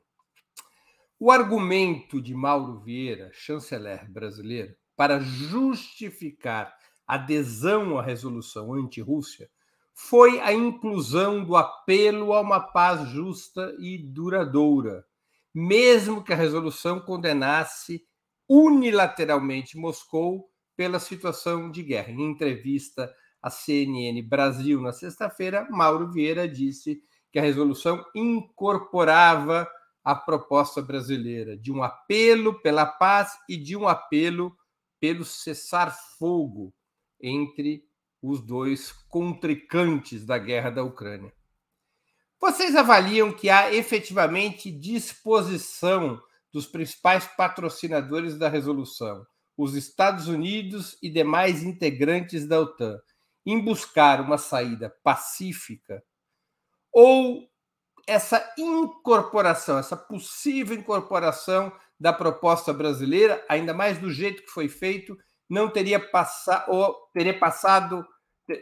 O 1.19 1.31
argumento 1.31 2.21
de 2.21 2.35
Mauro 2.35 2.79
Vieira, 2.79 3.31
chanceler 3.33 4.07
brasileiro, 4.07 4.75
para 4.95 5.19
justificar 5.19 6.71
adesão 7.07 7.97
à 7.97 8.03
resolução 8.03 8.71
anti-Rússia 8.71 9.49
foi 9.95 10.39
a 10.41 10.53
inclusão 10.53 11.43
do 11.43 11.55
apelo 11.55 12.33
a 12.33 12.41
uma 12.41 12.59
paz 12.59 13.09
justa 13.09 13.75
e 13.79 13.97
duradoura, 13.97 15.03
mesmo 15.51 16.23
que 16.23 16.33
a 16.33 16.35
resolução 16.35 16.99
condenasse 16.99 18.03
unilateralmente 18.47 19.75
Moscou 19.75 20.47
pela 20.75 20.99
situação 20.99 21.71
de 21.71 21.81
guerra. 21.81 22.11
Em 22.11 22.29
entrevista 22.29 23.11
à 23.41 23.49
CNN 23.49 24.21
Brasil 24.21 24.79
na 24.79 24.93
sexta-feira, 24.93 25.67
Mauro 25.71 26.11
Vieira 26.11 26.47
disse 26.47 27.01
que 27.31 27.39
a 27.39 27.41
resolução 27.41 28.05
incorporava 28.13 29.67
a 30.07 30.15
proposta 30.15 30.81
brasileira 30.81 31.57
de 31.57 31.69
um 31.69 31.83
apelo 31.83 32.61
pela 32.61 32.85
paz 32.85 33.37
e 33.49 33.57
de 33.57 33.75
um 33.75 33.89
apelo 33.89 34.57
pelo 35.01 35.25
cessar-fogo 35.25 36.73
entre 37.21 37.83
os 38.21 38.39
dois 38.39 38.93
contricantes 39.09 40.25
da 40.25 40.37
guerra 40.37 40.69
da 40.69 40.81
Ucrânia. 40.81 41.33
Vocês 42.39 42.73
avaliam 42.73 43.33
que 43.33 43.49
há 43.49 43.73
efetivamente 43.73 44.71
disposição 44.71 46.21
dos 46.53 46.65
principais 46.65 47.27
patrocinadores 47.27 48.37
da 48.37 48.47
resolução, 48.47 49.27
os 49.57 49.75
Estados 49.75 50.29
Unidos 50.29 50.97
e 51.03 51.09
demais 51.09 51.63
integrantes 51.63 52.47
da 52.47 52.61
OTAN, 52.61 52.97
em 53.45 53.59
buscar 53.59 54.21
uma 54.21 54.37
saída 54.37 54.89
pacífica? 55.03 56.01
Ou 56.93 57.51
essa 58.07 58.53
incorporação, 58.57 59.77
essa 59.77 59.97
possível 59.97 60.75
incorporação 60.75 61.71
da 61.99 62.13
proposta 62.13 62.73
brasileira, 62.73 63.43
ainda 63.49 63.73
mais 63.73 63.97
do 63.97 64.09
jeito 64.09 64.43
que 64.43 64.49
foi 64.49 64.69
feito, 64.69 65.17
não 65.49 65.69
teria 65.69 65.99
passado 65.99 66.71
ou 66.71 66.95
teria 67.13 67.37
passado 67.37 68.05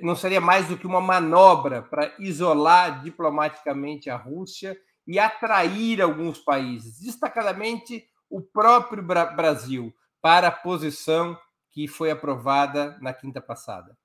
não 0.01 0.15
seria 0.15 0.41
mais 0.41 0.67
do 0.67 0.77
que 0.77 0.87
uma 0.87 1.01
manobra 1.01 1.83
para 1.83 2.13
isolar 2.19 3.03
diplomaticamente 3.03 4.09
a 4.09 4.15
Rússia 4.15 4.75
e 5.05 5.19
atrair 5.19 6.01
alguns 6.01 6.39
países, 6.39 6.99
destacadamente 6.99 8.03
o 8.29 8.41
próprio 8.41 9.03
Brasil, 9.03 9.93
para 10.21 10.47
a 10.47 10.51
posição 10.51 11.37
que 11.71 11.87
foi 11.87 12.09
aprovada 12.09 12.97
na 12.99 13.13
quinta 13.13 13.39
passada. 13.39 13.95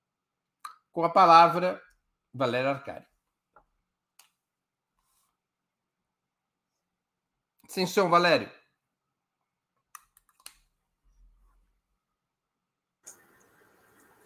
Com 0.92 1.04
a 1.04 1.08
palavra, 1.08 1.80
Valéria 2.34 2.72
Arcari. 2.72 3.09
Sem 7.70 7.86
som, 7.86 8.10
Valério. 8.10 8.50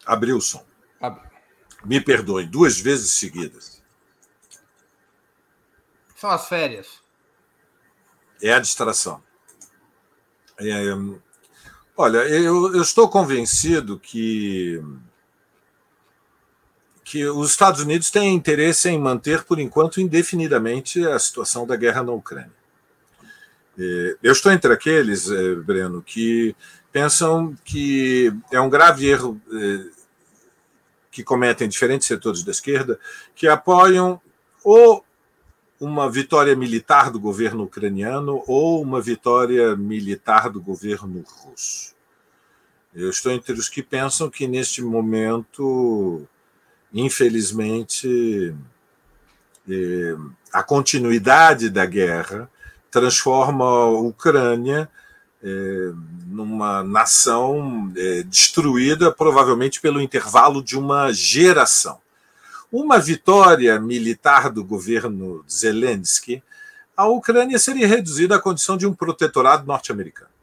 Abriu 0.03 0.37
o 0.37 0.41
som. 0.41 0.65
Abriu. 0.99 1.29
Me 1.85 2.01
perdoe, 2.01 2.47
duas 2.47 2.79
vezes 2.79 3.13
seguidas. 3.13 3.83
São 6.15 6.31
as 6.31 6.47
férias. 6.47 6.99
É 8.41 8.51
a 8.51 8.59
distração. 8.59 9.23
É, 10.57 10.81
olha, 11.95 12.27
eu, 12.27 12.73
eu 12.73 12.81
estou 12.81 13.07
convencido 13.07 13.99
que 13.99 14.81
que 17.03 17.23
os 17.27 17.51
Estados 17.51 17.81
Unidos 17.81 18.09
têm 18.09 18.33
interesse 18.33 18.89
em 18.89 18.99
manter, 18.99 19.43
por 19.43 19.59
enquanto, 19.59 20.01
indefinidamente 20.01 21.05
a 21.05 21.19
situação 21.19 21.67
da 21.67 21.75
guerra 21.75 22.01
na 22.01 22.11
Ucrânia. 22.11 22.64
É, 23.77 24.17
eu 24.23 24.31
estou 24.31 24.51
entre 24.51 24.71
aqueles, 24.71 25.29
é, 25.29 25.55
Breno, 25.55 26.01
que 26.01 26.55
pensam 26.91 27.55
que 27.63 28.33
é 28.51 28.59
um 28.59 28.69
grave 28.69 29.07
erro 29.07 29.39
é, 29.51 29.85
que 31.11 31.23
cometem 31.23 31.67
diferentes 31.67 32.07
setores 32.07 32.43
da 32.43 32.51
esquerda, 32.51 32.99
que 33.35 33.47
apoiam 33.47 34.21
ou 34.63 35.05
uma 35.79 36.09
vitória 36.09 36.55
militar 36.55 37.11
do 37.11 37.19
governo 37.19 37.63
ucraniano 37.63 38.43
ou 38.47 38.81
uma 38.81 39.01
vitória 39.01 39.75
militar 39.75 40.49
do 40.49 40.61
governo 40.61 41.23
russo. 41.27 41.93
Eu 42.93 43.09
estou 43.09 43.31
entre 43.31 43.53
os 43.53 43.67
que 43.67 43.83
pensam 43.83 44.29
que, 44.29 44.47
neste 44.47 44.81
momento, 44.81 46.25
infelizmente, 46.93 48.55
a 50.53 50.63
continuidade 50.63 51.69
da 51.69 51.85
guerra 51.85 52.49
transforma 52.95 53.65
a 53.65 53.89
Ucrânia 53.89 54.89
eh, 55.43 55.91
numa 56.27 56.81
nação 56.81 57.91
eh, 57.97 58.23
destruída, 58.23 59.11
provavelmente 59.11 59.81
pelo 59.81 59.99
intervalo 59.99 60.63
de 60.63 60.77
uma 60.77 61.11
geração. 61.11 61.99
Uma 62.71 62.97
vitória 62.97 63.77
militar 63.81 64.49
do 64.49 64.63
governo 64.63 65.43
Zelensky, 65.49 66.41
a 66.95 67.05
Ucrânia 67.05 67.59
seria 67.59 67.85
reduzida 67.85 68.37
à 68.37 68.39
condição 68.39 68.77
de 68.77 68.87
um 68.87 68.93
protetorado 68.93 69.67
norte-americano 69.67 70.33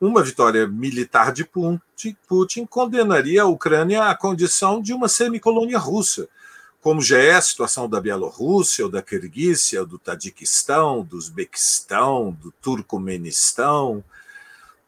uma 0.00 0.22
vitória 0.22 0.66
militar 0.66 1.32
de 1.32 1.44
Putin 2.28 2.66
condenaria 2.66 3.42
a 3.42 3.46
Ucrânia 3.46 4.04
à 4.04 4.14
condição 4.14 4.80
de 4.80 4.92
uma 4.92 5.08
semicolônia 5.08 5.76
russa, 5.76 6.28
como 6.80 7.02
já 7.02 7.18
é 7.18 7.32
a 7.32 7.42
situação 7.42 7.88
da 7.88 8.00
Bielorrússia, 8.00 8.84
ou 8.84 8.90
da 8.90 9.02
Kirguícia, 9.02 9.80
ou 9.80 9.86
do 9.86 9.98
Tadiquistão, 9.98 11.02
do 11.02 11.16
Uzbequistão, 11.16 12.36
do 12.40 12.52
Turcomenistão. 12.62 14.02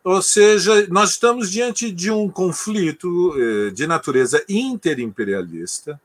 Ou 0.02 0.22
seja, 0.22 0.86
nós 0.88 1.10
estamos 1.10 1.50
diante 1.50 1.90
de 1.90 2.10
um 2.10 2.28
conflito 2.28 3.34
eh, 3.36 3.70
de 3.70 3.86
natureza 3.86 4.42
interimperialista, 4.48 6.00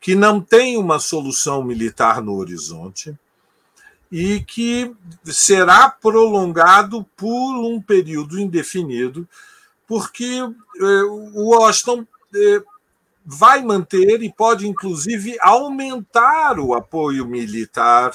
que 0.00 0.14
não 0.14 0.40
tem 0.40 0.76
uma 0.76 0.98
solução 0.98 1.64
militar 1.64 2.20
no 2.20 2.34
horizonte, 2.34 3.16
e 4.10 4.40
que 4.40 4.94
será 5.24 5.88
prolongado 5.88 7.04
por 7.16 7.56
um 7.58 7.80
período 7.80 8.38
indefinido, 8.38 9.26
porque 9.86 10.24
eh, 10.34 11.02
o 11.04 11.50
Washington 11.50 12.06
eh, 12.34 12.62
vai 13.26 13.62
manter 13.62 14.22
e 14.22 14.32
pode, 14.32 14.66
inclusive, 14.68 15.36
aumentar 15.40 16.60
o 16.60 16.74
apoio 16.74 17.26
militar 17.26 18.12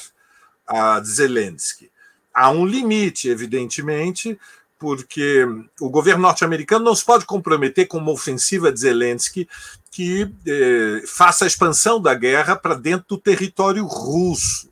a 0.66 1.02
Zelensky. 1.04 1.92
Há 2.34 2.50
um 2.50 2.66
limite, 2.66 3.28
evidentemente, 3.28 4.40
porque 4.80 5.46
o 5.80 5.90
governo 5.90 6.22
norte-americano 6.22 6.86
não 6.86 6.96
se 6.96 7.04
pode 7.04 7.26
comprometer 7.26 7.88
com 7.88 7.98
uma 7.98 8.12
ofensiva 8.12 8.72
de 8.72 8.80
Zelensky 8.80 9.48
que 9.92 10.34
eh, 10.48 11.04
faça 11.06 11.44
a 11.44 11.48
expansão 11.48 12.02
da 12.02 12.16
guerra 12.16 12.56
para 12.56 12.74
dentro 12.74 13.06
do 13.10 13.18
território 13.18 13.86
russo 13.86 14.72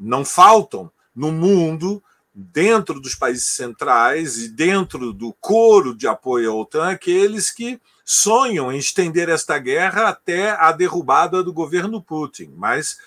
não 0.00 0.24
faltam 0.24 0.90
no 1.14 1.30
mundo, 1.30 2.02
dentro 2.34 2.98
dos 2.98 3.14
países 3.14 3.44
centrais 3.44 4.38
e 4.38 4.48
dentro 4.48 5.12
do 5.12 5.34
coro 5.34 5.94
de 5.94 6.08
apoio 6.08 6.50
à 6.50 6.54
OTAN, 6.54 6.88
aqueles 6.88 7.50
que 7.50 7.78
sonham 8.12 8.72
em 8.72 8.76
estender 8.76 9.28
esta 9.28 9.56
guerra 9.56 10.08
até 10.08 10.50
a 10.50 10.72
derrubada 10.72 11.44
do 11.44 11.52
governo 11.52 12.02
Putin. 12.02 12.52
Mas, 12.56 12.98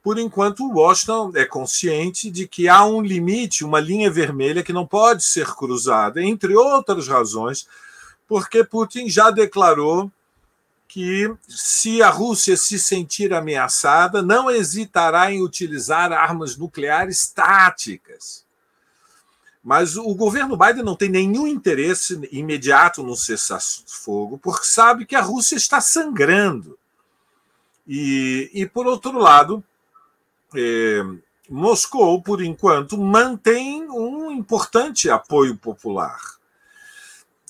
por 0.00 0.20
enquanto, 0.20 0.70
Washington 0.70 1.32
é 1.34 1.44
consciente 1.44 2.30
de 2.30 2.46
que 2.46 2.68
há 2.68 2.84
um 2.84 3.02
limite, 3.02 3.64
uma 3.64 3.80
linha 3.80 4.08
vermelha 4.08 4.62
que 4.62 4.72
não 4.72 4.86
pode 4.86 5.24
ser 5.24 5.48
cruzada, 5.48 6.22
entre 6.22 6.54
outras 6.54 7.08
razões, 7.08 7.66
porque 8.28 8.62
Putin 8.62 9.08
já 9.08 9.32
declarou 9.32 10.12
que, 10.86 11.28
se 11.48 12.00
a 12.00 12.08
Rússia 12.08 12.56
se 12.56 12.78
sentir 12.78 13.34
ameaçada, 13.34 14.22
não 14.22 14.48
hesitará 14.48 15.32
em 15.32 15.42
utilizar 15.42 16.12
armas 16.12 16.56
nucleares 16.56 17.28
táticas. 17.28 18.45
Mas 19.66 19.96
o 19.96 20.14
governo 20.14 20.56
Biden 20.56 20.84
não 20.84 20.94
tem 20.94 21.08
nenhum 21.08 21.44
interesse 21.44 22.20
imediato 22.30 23.02
no 23.02 23.16
cessar-fogo, 23.16 24.38
porque 24.38 24.64
sabe 24.64 25.04
que 25.04 25.16
a 25.16 25.20
Rússia 25.20 25.56
está 25.56 25.80
sangrando. 25.80 26.78
E, 27.84 28.48
e 28.54 28.64
por 28.64 28.86
outro 28.86 29.18
lado, 29.18 29.64
é, 30.54 31.02
Moscou, 31.50 32.22
por 32.22 32.40
enquanto, 32.40 32.96
mantém 32.96 33.90
um 33.90 34.30
importante 34.30 35.10
apoio 35.10 35.56
popular 35.56 36.16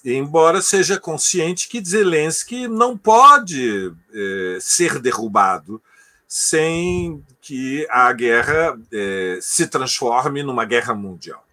embora 0.05 0.63
seja 0.63 1.01
consciente 1.01 1.69
que 1.69 1.85
Zelensky 1.85 2.69
não 2.69 2.97
pode 2.97 3.93
é, 4.15 4.59
ser 4.61 5.01
derrubado 5.01 5.83
sem 6.29 7.25
que 7.41 7.85
a 7.91 8.13
guerra 8.13 8.79
é, 8.93 9.39
se 9.43 9.67
transforme 9.67 10.45
numa 10.45 10.65
guerra 10.65 10.95
mundial. 10.95 11.46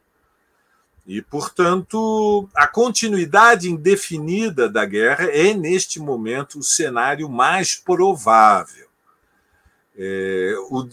E, 1.06 1.22
portanto, 1.22 2.48
a 2.56 2.66
continuidade 2.66 3.70
indefinida 3.70 4.70
da 4.70 4.86
guerra 4.86 5.26
é, 5.26 5.54
neste 5.54 6.00
momento, 6.00 6.60
o 6.60 6.64
cenário 6.64 7.30
mais 7.30 7.76
provável. 7.76 8.88
É, 9.98 10.56
o, 10.70 10.88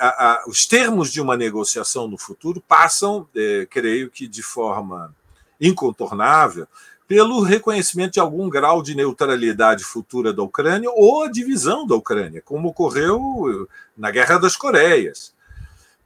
a, 0.00 0.06
a, 0.06 0.44
os 0.48 0.66
termos 0.66 1.12
de 1.12 1.20
uma 1.20 1.36
negociação 1.36 2.08
no 2.08 2.18
futuro 2.18 2.60
passam, 2.60 3.26
é, 3.34 3.66
creio 3.70 4.10
que 4.10 4.26
de 4.26 4.42
forma 4.42 5.14
incontornável, 5.60 6.66
pelo 7.06 7.40
reconhecimento 7.42 8.14
de 8.14 8.20
algum 8.20 8.48
grau 8.48 8.82
de 8.82 8.94
neutralidade 8.94 9.84
futura 9.84 10.32
da 10.32 10.42
Ucrânia 10.42 10.90
ou 10.90 11.22
a 11.22 11.30
divisão 11.30 11.86
da 11.86 11.94
Ucrânia, 11.94 12.42
como 12.42 12.68
ocorreu 12.68 13.68
na 13.96 14.10
Guerra 14.10 14.38
das 14.38 14.56
Coreias. 14.56 15.32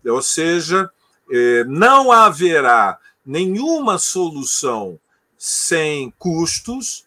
Ou 0.04 0.20
seja, 0.20 0.90
eh, 1.30 1.64
não 1.66 2.12
haverá 2.12 2.98
nenhuma 3.26 3.98
solução 3.98 4.98
sem 5.36 6.12
custos 6.18 7.04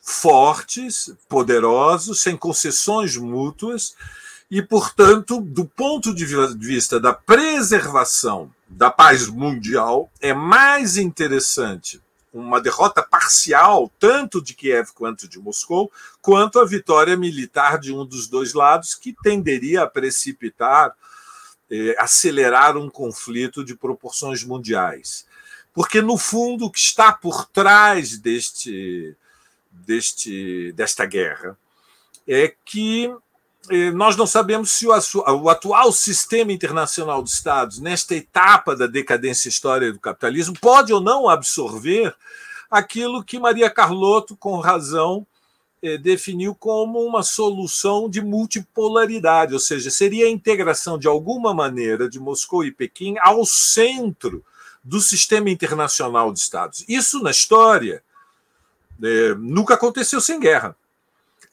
fortes, 0.00 1.12
poderosos, 1.28 2.20
sem 2.20 2.36
concessões 2.36 3.16
mútuas, 3.16 3.94
e, 4.50 4.62
portanto, 4.62 5.40
do 5.40 5.64
ponto 5.64 6.14
de 6.14 6.24
vista 6.24 7.00
da 7.00 7.12
preservação 7.12 8.52
da 8.68 8.90
paz 8.90 9.26
mundial, 9.26 10.10
é 10.20 10.32
mais 10.32 10.96
interessante 10.96 12.00
uma 12.32 12.60
derrota 12.60 13.02
parcial, 13.02 13.90
tanto 13.98 14.42
de 14.42 14.54
Kiev 14.54 14.90
quanto 14.94 15.26
de 15.26 15.38
Moscou, 15.38 15.90
quanto 16.20 16.60
a 16.60 16.64
vitória 16.64 17.16
militar 17.16 17.78
de 17.78 17.92
um 17.92 18.04
dos 18.04 18.28
dois 18.28 18.52
lados, 18.52 18.94
que 18.94 19.14
tenderia 19.22 19.82
a 19.82 19.86
precipitar, 19.86 20.94
eh, 21.70 21.96
acelerar 21.98 22.76
um 22.76 22.88
conflito 22.90 23.64
de 23.64 23.74
proporções 23.74 24.44
mundiais. 24.44 25.25
Porque, 25.76 26.00
no 26.00 26.16
fundo, 26.16 26.64
o 26.64 26.70
que 26.70 26.78
está 26.78 27.12
por 27.12 27.44
trás 27.44 28.16
deste, 28.16 29.14
deste, 29.70 30.72
desta 30.72 31.04
guerra 31.04 31.54
é 32.26 32.54
que 32.64 33.14
nós 33.92 34.16
não 34.16 34.26
sabemos 34.26 34.70
se 34.70 34.86
o, 34.86 35.50
atual 35.50 35.92
sistema 35.92 36.50
internacional 36.50 37.22
de 37.22 37.28
Estados, 37.28 37.78
nesta 37.78 38.14
etapa 38.14 38.74
da 38.74 38.86
decadência 38.86 39.50
histórica 39.50 39.92
do 39.92 40.00
capitalismo, 40.00 40.58
pode 40.58 40.94
ou 40.94 41.00
não 41.00 41.28
absorver 41.28 42.16
aquilo 42.70 43.22
que 43.22 43.38
Maria 43.38 43.68
Carlotto, 43.68 44.34
com 44.34 44.58
razão, 44.60 45.26
eh, 45.82 45.98
definiu 45.98 46.54
como 46.54 47.04
uma 47.04 47.22
solução 47.22 48.08
de 48.08 48.22
multipolaridade, 48.22 49.52
ou 49.52 49.60
seja, 49.60 49.90
seria 49.90 50.24
a 50.24 50.30
integração 50.30 50.98
de 50.98 51.06
alguma 51.06 51.52
maneira 51.52 52.08
de 52.08 52.18
Moscou 52.18 52.64
e 52.64 52.72
Pequim 52.72 53.16
ao 53.18 53.44
centro 53.44 54.42
do 54.86 55.00
sistema 55.00 55.50
internacional 55.50 56.32
de 56.32 56.38
Estados. 56.38 56.84
Isso 56.88 57.20
na 57.20 57.32
história 57.32 58.04
eh, 59.02 59.34
nunca 59.36 59.74
aconteceu 59.74 60.20
sem 60.20 60.38
guerra. 60.38 60.76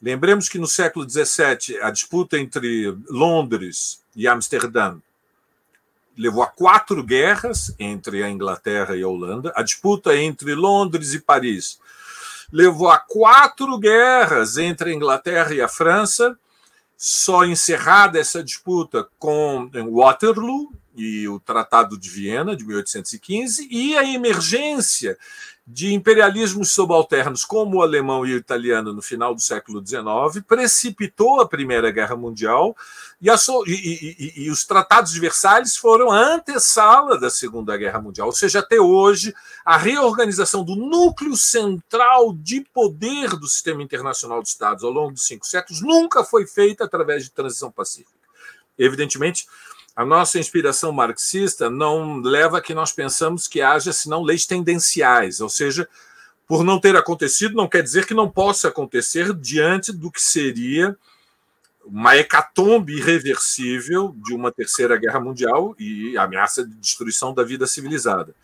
Lembremos 0.00 0.48
que 0.48 0.56
no 0.56 0.68
século 0.68 1.08
XVII, 1.08 1.80
a 1.82 1.90
disputa 1.90 2.38
entre 2.38 2.96
Londres 3.08 4.00
e 4.14 4.28
Amsterdã 4.28 4.98
levou 6.16 6.44
a 6.44 6.46
quatro 6.46 7.02
guerras 7.02 7.74
entre 7.76 8.22
a 8.22 8.30
Inglaterra 8.30 8.96
e 8.96 9.02
a 9.02 9.08
Holanda. 9.08 9.52
A 9.56 9.64
disputa 9.64 10.16
entre 10.16 10.54
Londres 10.54 11.12
e 11.12 11.18
Paris 11.18 11.80
levou 12.52 12.88
a 12.88 12.98
quatro 12.98 13.76
guerras 13.78 14.58
entre 14.58 14.90
a 14.90 14.94
Inglaterra 14.94 15.52
e 15.52 15.60
a 15.60 15.66
França, 15.66 16.38
só 16.96 17.44
encerrada 17.44 18.16
essa 18.16 18.44
disputa 18.44 19.08
com 19.18 19.68
Waterloo 19.90 20.72
e 20.94 21.26
o 21.28 21.40
Tratado 21.40 21.98
de 21.98 22.08
Viena 22.08 22.56
de 22.56 22.64
1815 22.64 23.68
e 23.70 23.96
a 23.96 24.04
emergência 24.04 25.18
de 25.66 25.94
imperialismos 25.94 26.72
subalternos 26.72 27.42
como 27.42 27.78
o 27.78 27.82
alemão 27.82 28.26
e 28.26 28.34
o 28.34 28.36
italiano 28.36 28.92
no 28.92 29.00
final 29.00 29.34
do 29.34 29.40
século 29.40 29.84
XIX 29.84 30.44
precipitou 30.46 31.40
a 31.40 31.48
Primeira 31.48 31.90
Guerra 31.90 32.14
Mundial 32.14 32.76
e, 33.20 33.30
a, 33.30 33.36
e, 33.66 33.72
e, 33.72 34.44
e, 34.44 34.50
os 34.50 34.66
tratados 34.66 35.12
de 35.12 35.20
Versalhes 35.20 35.74
foram 35.74 36.10
a 36.10 36.34
antessala 36.34 37.18
da 37.18 37.30
Segunda 37.30 37.74
Guerra 37.78 37.98
Mundial. 37.98 38.26
Ou 38.26 38.32
seja, 38.34 38.58
até 38.58 38.78
hoje, 38.78 39.34
a 39.64 39.78
reorganização 39.78 40.62
do 40.62 40.76
núcleo 40.76 41.34
central 41.34 42.34
de 42.34 42.60
poder 42.60 43.30
do 43.30 43.48
sistema 43.48 43.82
internacional 43.82 44.42
de 44.42 44.48
Estados 44.48 44.84
ao 44.84 44.90
longo 44.90 45.12
dos 45.12 45.26
cinco 45.26 45.46
séculos 45.46 45.80
nunca 45.80 46.22
foi 46.22 46.46
feita 46.46 46.84
através 46.84 47.24
de 47.24 47.30
transição 47.30 47.72
pacífica. 47.72 48.12
Evidentemente, 48.78 49.46
a 49.96 50.04
nossa 50.04 50.38
inspiração 50.38 50.90
marxista 50.90 51.70
não 51.70 52.20
leva 52.20 52.58
a 52.58 52.60
que 52.60 52.74
nós 52.74 52.92
pensamos 52.92 53.46
que 53.46 53.60
haja 53.60 53.92
senão 53.92 54.22
leis 54.22 54.44
tendenciais, 54.44 55.40
ou 55.40 55.48
seja, 55.48 55.88
por 56.46 56.64
não 56.64 56.80
ter 56.80 56.96
acontecido, 56.96 57.54
não 57.54 57.68
quer 57.68 57.82
dizer 57.82 58.06
que 58.06 58.14
não 58.14 58.28
possa 58.28 58.68
acontecer 58.68 59.32
diante 59.32 59.92
do 59.92 60.10
que 60.10 60.20
seria 60.20 60.96
uma 61.84 62.16
hecatombe 62.16 62.96
irreversível 62.96 64.14
de 64.16 64.34
uma 64.34 64.50
terceira 64.50 64.96
guerra 64.96 65.20
mundial 65.20 65.74
e 65.78 66.16
ameaça 66.16 66.66
de 66.66 66.74
destruição 66.74 67.32
da 67.32 67.44
vida 67.44 67.66
civilizada. 67.66 68.34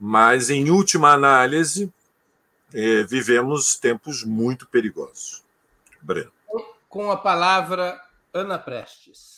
Mas, 0.00 0.48
em 0.48 0.70
última 0.70 1.12
análise, 1.12 1.92
eh, 2.72 3.02
vivemos 3.02 3.76
tempos 3.76 4.24
muito 4.24 4.66
perigosos. 4.66 5.42
Breno. 6.00 6.32
Com 6.88 7.10
a 7.10 7.16
palavra, 7.16 8.00
Ana 8.32 8.58
Prestes. 8.58 9.37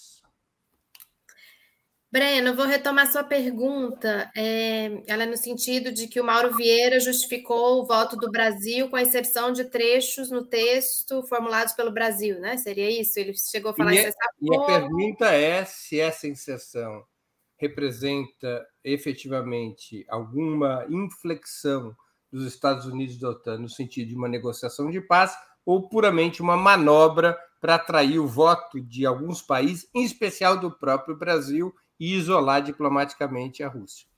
Breno, 2.12 2.56
vou 2.56 2.66
retomar 2.66 3.10
sua 3.10 3.22
pergunta. 3.22 4.30
É, 4.36 5.02
ela 5.06 5.22
é 5.22 5.26
no 5.26 5.36
sentido 5.36 5.92
de 5.92 6.08
que 6.08 6.20
o 6.20 6.24
Mauro 6.24 6.56
Vieira 6.56 6.98
justificou 6.98 7.80
o 7.80 7.86
voto 7.86 8.16
do 8.16 8.30
Brasil 8.30 8.88
com 8.88 8.96
a 8.96 9.02
inserção 9.02 9.52
de 9.52 9.64
trechos 9.64 10.28
no 10.28 10.44
texto 10.44 11.22
formulados 11.28 11.72
pelo 11.72 11.92
Brasil, 11.92 12.40
né? 12.40 12.56
Seria 12.56 12.90
isso? 12.90 13.18
Ele 13.18 13.32
chegou 13.34 13.70
a 13.70 13.74
falar 13.74 13.94
e 13.94 13.98
isso. 13.98 14.16
E 14.42 14.56
a 14.56 14.60
pergunta 14.64 15.26
é 15.26 15.64
se 15.64 16.00
essa 16.00 16.26
inserção 16.26 17.04
representa 17.56 18.66
efetivamente 18.82 20.04
alguma 20.08 20.84
inflexão 20.88 21.94
dos 22.32 22.44
Estados 22.44 22.86
Unidos 22.86 23.18
da 23.18 23.30
OTAN 23.30 23.58
no 23.58 23.68
sentido 23.68 24.08
de 24.08 24.16
uma 24.16 24.28
negociação 24.28 24.90
de 24.90 25.00
paz 25.00 25.32
ou 25.64 25.88
puramente 25.88 26.42
uma 26.42 26.56
manobra 26.56 27.38
para 27.60 27.74
atrair 27.76 28.18
o 28.18 28.26
voto 28.26 28.80
de 28.80 29.04
alguns 29.04 29.42
países, 29.42 29.88
em 29.94 30.02
especial 30.02 30.58
do 30.58 30.70
próprio 30.70 31.16
Brasil, 31.16 31.72
e 32.00 32.16
isolar 32.16 32.62
diplomaticamente 32.62 33.62
a 33.62 33.68
Rússia. 33.68 34.10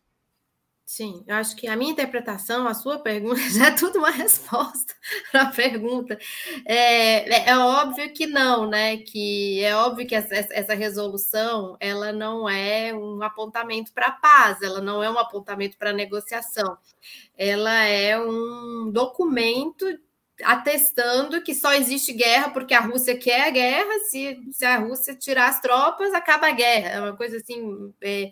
Sim, 0.85 1.25
eu 1.27 1.37
acho 1.37 1.57
que 1.57 1.67
a 1.67 1.75
minha 1.75 1.91
interpretação, 1.91 2.69
a 2.69 2.75
sua 2.75 2.99
pergunta, 2.99 3.41
já 3.51 3.69
é 3.69 3.71
tudo 3.71 3.99
uma 3.99 4.11
resposta 4.11 4.95
para 5.33 5.43
a 5.43 5.51
pergunta. 5.51 6.19
É, 6.67 7.47
é, 7.47 7.49
é, 7.49 7.57
óbvio 7.57 8.13
que 8.13 8.27
não, 8.27 8.69
né? 8.69 8.99
Que 8.99 9.65
é 9.65 9.75
óbvio 9.75 10.07
que 10.07 10.15
essa, 10.15 10.35
essa 10.35 10.75
resolução 10.75 11.77
ela 11.81 12.13
não 12.13 12.49
é 12.49 12.93
um 12.93 13.23
apontamento 13.23 13.93
para 13.93 14.11
paz, 14.11 14.61
ela 14.61 14.81
não 14.83 15.03
é 15.03 15.11
um 15.11 15.19
apontamento 15.19 15.79
para 15.79 15.93
negociação, 15.93 16.77
ela 17.39 17.85
é 17.85 18.21
um 18.21 18.91
documento 18.93 19.87
atestando 20.45 21.43
que 21.43 21.55
só 21.55 21.73
existe 21.75 22.13
guerra 22.13 22.51
porque 22.51 22.75
a 22.75 22.81
Rússia 22.81 23.17
quer 23.17 23.49
a 23.49 23.51
guerra, 23.51 23.99
se, 24.11 24.41
se 24.53 24.65
a 24.65 24.79
Rússia 24.79 25.15
tirar 25.15 25.49
as 25.49 25.61
tropas, 25.61 26.13
acaba 26.15 26.49
a 26.49 26.53
guerra. 26.53 26.89
É 26.89 27.01
uma 27.01 27.17
coisa 27.17 27.37
assim. 27.37 27.93
É, 28.03 28.31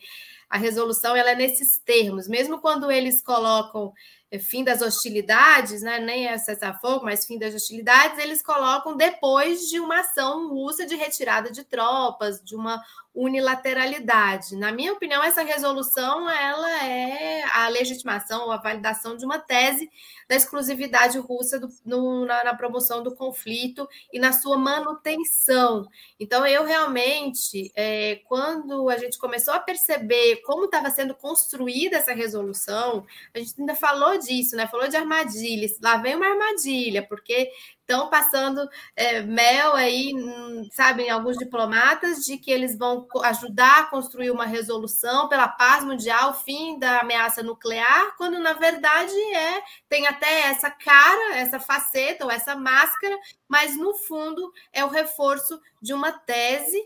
a 0.48 0.58
resolução 0.58 1.14
ela 1.14 1.30
é 1.30 1.36
nesses 1.36 1.78
termos, 1.78 2.26
mesmo 2.26 2.58
quando 2.60 2.90
eles 2.90 3.22
colocam 3.22 3.92
é, 4.30 4.38
fim 4.38 4.62
das 4.62 4.80
hostilidades, 4.80 5.82
né? 5.82 5.98
nem 5.98 6.26
é 6.26 6.38
cessar-fogo, 6.38 7.04
mas 7.04 7.26
fim 7.26 7.38
das 7.38 7.54
hostilidades, 7.54 8.18
eles 8.18 8.42
colocam 8.42 8.96
depois 8.96 9.68
de 9.68 9.80
uma 9.80 10.00
ação 10.00 10.48
russa 10.48 10.86
de 10.86 10.94
retirada 10.94 11.50
de 11.50 11.64
tropas, 11.64 12.42
de 12.42 12.54
uma 12.54 12.80
unilateralidade. 13.20 14.56
Na 14.56 14.72
minha 14.72 14.94
opinião, 14.94 15.22
essa 15.22 15.42
resolução 15.42 16.28
ela 16.28 16.84
é 16.86 17.44
a 17.52 17.68
legitimação 17.68 18.46
ou 18.46 18.52
a 18.52 18.56
validação 18.56 19.14
de 19.14 19.26
uma 19.26 19.38
tese 19.38 19.90
da 20.26 20.36
exclusividade 20.36 21.18
russa 21.18 21.58
do, 21.58 21.68
no, 21.84 22.24
na, 22.24 22.44
na, 22.44 22.54
promoção 22.54 23.02
do 23.02 23.14
conflito 23.14 23.86
e 24.12 24.18
na 24.18 24.32
sua 24.32 24.56
manutenção. 24.56 25.86
Então, 26.18 26.46
eu 26.46 26.64
realmente, 26.64 27.70
é, 27.76 28.20
quando 28.26 28.88
a 28.88 28.96
gente 28.96 29.18
começou 29.18 29.52
a 29.52 29.60
perceber 29.60 30.36
como 30.46 30.64
estava 30.64 30.88
sendo 30.88 31.14
construída 31.14 31.96
essa 31.96 32.14
resolução, 32.14 33.04
a 33.34 33.38
gente 33.38 33.54
ainda 33.58 33.74
falou 33.74 34.16
disso, 34.18 34.56
né? 34.56 34.66
Falou 34.66 34.88
de 34.88 34.96
armadilhas. 34.96 35.78
Lá 35.82 35.96
vem 35.98 36.14
uma 36.14 36.28
armadilha, 36.28 37.06
porque 37.06 37.50
estão 37.90 38.08
passando 38.08 38.68
é, 38.94 39.20
mel 39.20 39.74
aí, 39.74 40.14
hum, 40.14 40.68
sabem, 40.70 41.10
alguns 41.10 41.36
diplomatas, 41.36 42.18
de 42.24 42.38
que 42.38 42.50
eles 42.50 42.78
vão 42.78 43.06
ajudar 43.24 43.80
a 43.80 43.86
construir 43.86 44.30
uma 44.30 44.46
resolução 44.46 45.28
pela 45.28 45.48
paz 45.48 45.84
mundial, 45.84 46.32
fim 46.34 46.78
da 46.78 47.00
ameaça 47.00 47.42
nuclear, 47.42 48.16
quando 48.16 48.38
na 48.38 48.52
verdade 48.52 49.12
é 49.34 49.62
tem 49.88 50.06
até 50.06 50.42
essa 50.42 50.70
cara, 50.70 51.36
essa 51.36 51.58
faceta 51.58 52.24
ou 52.24 52.30
essa 52.30 52.54
máscara, 52.54 53.18
mas 53.48 53.76
no 53.76 53.92
fundo 53.94 54.52
é 54.72 54.84
o 54.84 54.88
reforço 54.88 55.60
de 55.82 55.92
uma 55.92 56.12
tese 56.12 56.80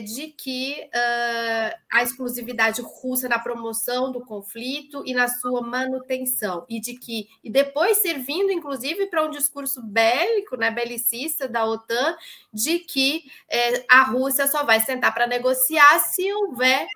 de 0.00 0.28
que 0.28 0.88
uh, 0.94 1.78
a 1.92 2.02
exclusividade 2.02 2.80
russa 2.80 3.28
na 3.28 3.38
promoção 3.38 4.10
do 4.10 4.24
conflito 4.24 5.02
e 5.06 5.12
na 5.12 5.28
sua 5.28 5.60
manutenção, 5.60 6.64
e 6.68 6.80
de 6.80 6.94
que, 6.94 7.28
e 7.42 7.50
depois 7.50 7.98
servindo, 7.98 8.50
inclusive, 8.50 9.06
para 9.06 9.24
um 9.24 9.30
discurso 9.30 9.82
bélico, 9.82 10.56
né, 10.56 10.70
belicista 10.70 11.46
da 11.46 11.66
OTAN, 11.66 12.16
de 12.52 12.78
que 12.78 13.24
é, 13.48 13.84
a 13.88 14.02
Rússia 14.04 14.46
só 14.46 14.64
vai 14.64 14.80
sentar 14.80 15.12
para 15.12 15.26
negociar 15.26 15.98
se 15.98 16.32
houver 16.32 16.86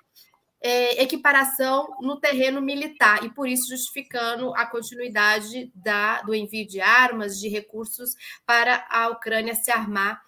é, 0.60 1.02
equiparação 1.02 1.88
no 2.00 2.18
terreno 2.18 2.60
militar, 2.60 3.24
e 3.24 3.30
por 3.30 3.48
isso 3.48 3.68
justificando 3.68 4.54
a 4.56 4.66
continuidade 4.66 5.70
da, 5.74 6.22
do 6.22 6.34
envio 6.34 6.66
de 6.66 6.80
armas, 6.80 7.38
de 7.38 7.48
recursos 7.48 8.14
para 8.44 8.84
a 8.90 9.08
Ucrânia 9.08 9.54
se 9.54 9.70
armar 9.70 10.20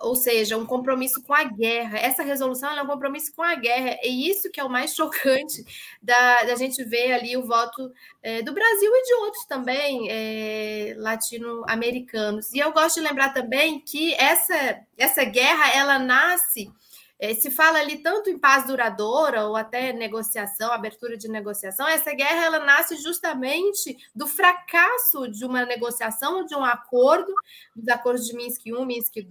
ou 0.00 0.14
seja, 0.14 0.56
um 0.56 0.66
compromisso 0.66 1.22
com 1.22 1.34
a 1.34 1.44
guerra. 1.44 1.98
Essa 1.98 2.22
resolução 2.22 2.70
é 2.70 2.82
um 2.82 2.86
compromisso 2.86 3.32
com 3.34 3.42
a 3.42 3.54
guerra, 3.54 3.98
e 4.02 4.30
isso 4.30 4.50
que 4.50 4.60
é 4.60 4.64
o 4.64 4.70
mais 4.70 4.94
chocante 4.96 5.64
da, 6.02 6.44
da 6.44 6.56
gente 6.56 6.82
ver 6.84 7.12
ali 7.12 7.36
o 7.36 7.46
voto 7.46 7.92
é, 8.22 8.42
do 8.42 8.52
Brasil 8.52 8.90
e 8.94 9.02
de 9.04 9.14
outros 9.14 9.44
também 9.46 10.08
é, 10.10 10.94
latino-americanos. 10.96 12.52
E 12.52 12.58
eu 12.58 12.72
gosto 12.72 13.00
de 13.00 13.06
lembrar 13.06 13.32
também 13.32 13.80
que 13.80 14.14
essa, 14.14 14.80
essa 14.96 15.24
guerra 15.24 15.72
ela 15.74 15.98
nasce 15.98 16.70
é, 17.18 17.34
se 17.34 17.50
fala 17.50 17.78
ali 17.80 17.98
tanto 17.98 18.30
em 18.30 18.38
paz 18.38 18.66
duradoura 18.66 19.44
ou 19.46 19.56
até 19.56 19.92
negociação, 19.92 20.72
abertura 20.72 21.16
de 21.16 21.28
negociação, 21.28 21.86
essa 21.88 22.14
guerra 22.14 22.44
ela 22.44 22.58
nasce 22.60 22.96
justamente 22.96 23.96
do 24.14 24.26
fracasso 24.26 25.28
de 25.28 25.44
uma 25.44 25.64
negociação, 25.64 26.44
de 26.44 26.54
um 26.54 26.64
acordo, 26.64 27.32
dos 27.74 27.88
acordos 27.88 28.26
de 28.26 28.36
Minsk 28.36 28.66
I, 28.66 28.72
Minsk 28.72 29.16
II. 29.16 29.26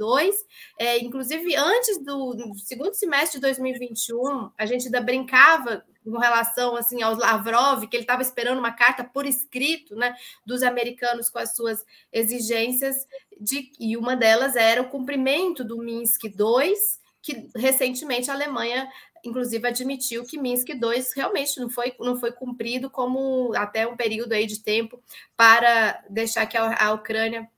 É, 0.78 1.00
inclusive, 1.00 1.56
antes 1.56 2.04
do, 2.04 2.34
do 2.34 2.60
segundo 2.60 2.93
semestre 2.93 3.39
de 3.39 3.41
2021, 3.41 4.52
a 4.58 4.65
gente 4.65 4.86
ainda 4.86 5.00
brincava 5.00 5.86
com 6.04 6.17
relação 6.17 6.76
assim 6.76 7.02
ao 7.02 7.15
Lavrov, 7.15 7.86
que 7.88 7.95
ele 7.95 8.04
estava 8.04 8.21
esperando 8.21 8.60
uma 8.60 8.71
carta 8.71 9.04
por 9.04 9.26
escrito, 9.26 9.95
né, 9.95 10.15
dos 10.45 10.63
americanos 10.63 11.30
com 11.30 11.39
as 11.39 11.54
suas 11.54 11.86
exigências 12.12 13.06
de 13.39 13.71
e 13.80 13.97
uma 13.97 14.15
delas 14.15 14.56
era 14.56 14.82
o 14.82 14.89
cumprimento 14.89 15.63
do 15.63 15.78
Minsk 15.78 16.23
II 16.26 16.73
que 17.22 17.50
recentemente 17.56 18.32
a 18.32 18.34
Alemanha, 18.34 18.90
inclusive, 19.24 19.68
admitiu 19.68 20.26
que 20.26 20.40
Minsk 20.40 20.70
II 20.70 21.06
realmente 21.16 21.60
não 21.60 21.70
foi, 21.70 21.94
não 22.00 22.18
foi 22.20 22.32
cumprido 22.32 22.90
como 22.90 23.54
até 23.56 23.88
um 23.88 23.96
período 23.98 24.34
aí 24.34 24.46
de 24.46 24.64
tempo 24.64 25.02
para 25.36 26.04
deixar 26.10 26.46
que 26.46 26.58
a, 26.58 26.88
a 26.88 26.94
Ucrânia 26.94 27.50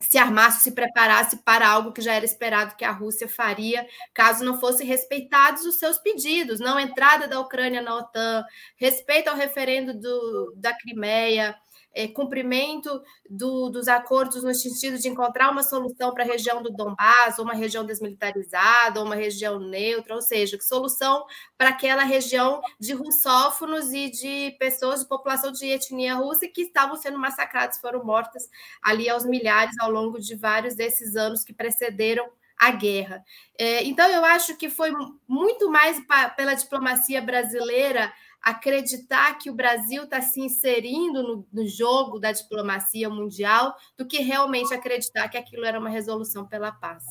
se 0.00 0.18
armasse, 0.18 0.62
se 0.62 0.72
preparasse 0.72 1.38
para 1.38 1.68
algo 1.68 1.92
que 1.92 2.02
já 2.02 2.12
era 2.12 2.24
esperado 2.24 2.76
que 2.76 2.84
a 2.84 2.92
Rússia 2.92 3.28
faria, 3.28 3.86
caso 4.12 4.44
não 4.44 4.60
fossem 4.60 4.86
respeitados 4.86 5.64
os 5.64 5.78
seus 5.78 5.98
pedidos, 5.98 6.60
não 6.60 6.78
entrada 6.78 7.26
da 7.26 7.40
Ucrânia 7.40 7.80
na 7.80 7.96
OTAN, 7.96 8.44
respeito 8.76 9.28
ao 9.28 9.36
referendo 9.36 9.94
do, 9.94 10.52
da 10.56 10.74
Crimeia, 10.74 11.56
é, 11.96 12.06
cumprimento 12.06 13.02
do, 13.28 13.70
dos 13.70 13.88
acordos 13.88 14.44
no 14.44 14.54
sentido 14.54 14.98
de 14.98 15.08
encontrar 15.08 15.50
uma 15.50 15.62
solução 15.62 16.12
para 16.12 16.24
a 16.24 16.26
região 16.26 16.62
do 16.62 16.70
Donbass, 16.70 17.38
ou 17.38 17.44
uma 17.44 17.54
região 17.54 17.86
desmilitarizada, 17.86 19.00
ou 19.00 19.06
uma 19.06 19.14
região 19.14 19.58
neutra, 19.58 20.14
ou 20.14 20.20
seja, 20.20 20.58
solução 20.60 21.24
para 21.56 21.70
aquela 21.70 22.04
região 22.04 22.60
de 22.78 22.92
russófonos 22.92 23.94
e 23.94 24.10
de 24.10 24.54
pessoas 24.58 25.00
de 25.00 25.08
população 25.08 25.50
de 25.50 25.66
etnia 25.66 26.16
russa 26.16 26.46
que 26.46 26.62
estavam 26.62 26.96
sendo 26.96 27.18
massacradas, 27.18 27.80
foram 27.80 28.04
mortas 28.04 28.46
ali 28.82 29.08
aos 29.08 29.24
milhares 29.24 29.74
ao 29.80 29.90
longo 29.90 30.20
de 30.20 30.34
vários 30.34 30.74
desses 30.74 31.16
anos 31.16 31.42
que 31.42 31.54
precederam 31.54 32.28
a 32.58 32.70
guerra. 32.70 33.24
É, 33.58 33.84
então, 33.84 34.06
eu 34.08 34.24
acho 34.24 34.56
que 34.56 34.68
foi 34.68 34.90
muito 35.26 35.70
mais 35.70 35.98
pela 36.36 36.54
diplomacia 36.54 37.22
brasileira 37.22 38.12
acreditar 38.46 39.36
que 39.38 39.50
o 39.50 39.54
Brasil 39.54 40.04
está 40.04 40.20
se 40.20 40.40
inserindo 40.40 41.20
no, 41.20 41.48
no, 41.52 41.66
jogo 41.66 42.20
da 42.20 42.30
diplomacia 42.30 43.10
mundial 43.10 43.74
do 43.98 44.06
que 44.06 44.18
realmente 44.18 44.72
acreditar 44.72 45.28
que 45.28 45.36
aquilo 45.36 45.64
era 45.64 45.80
uma 45.80 45.88
resolução 45.88 46.46
pela 46.46 46.70
paz. 46.70 47.02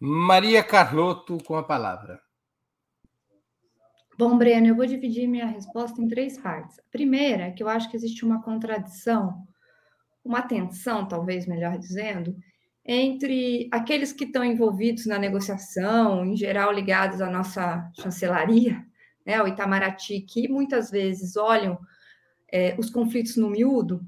Maria 0.00 0.64
Carlotto, 0.64 1.38
com 1.44 1.54
a 1.54 1.62
palavra. 1.62 2.20
Bom, 4.18 4.36
Breno, 4.36 4.66
eu 4.66 4.74
vou 4.74 4.86
dividir 4.86 5.28
minha 5.28 5.46
resposta 5.46 6.02
em 6.02 6.08
três 6.08 6.36
partes. 6.36 6.80
A 6.80 6.90
primeira 6.90 7.44
é 7.44 7.50
que 7.52 7.62
eu 7.62 7.68
acho 7.68 7.88
que 7.88 7.96
existe 7.96 8.24
uma 8.24 8.42
contradição, 8.42 9.46
uma 10.24 10.42
tensão, 10.42 11.06
talvez 11.06 11.46
melhor 11.46 11.78
dizendo, 11.78 12.34
entre 12.84 13.68
aqueles 13.70 14.12
que 14.12 14.24
estão 14.24 14.42
envolvidos 14.42 15.06
na 15.06 15.16
negociação, 15.16 16.24
em 16.24 16.34
geral 16.34 16.72
ligados 16.72 17.20
à 17.20 17.30
nossa 17.30 17.88
chancelaria, 18.00 18.84
né, 19.28 19.42
o 19.42 19.46
Itamaraty, 19.46 20.22
que 20.22 20.48
muitas 20.48 20.90
vezes 20.90 21.36
olham 21.36 21.78
é, 22.50 22.74
os 22.78 22.88
conflitos 22.88 23.36
no 23.36 23.50
miúdo, 23.50 24.00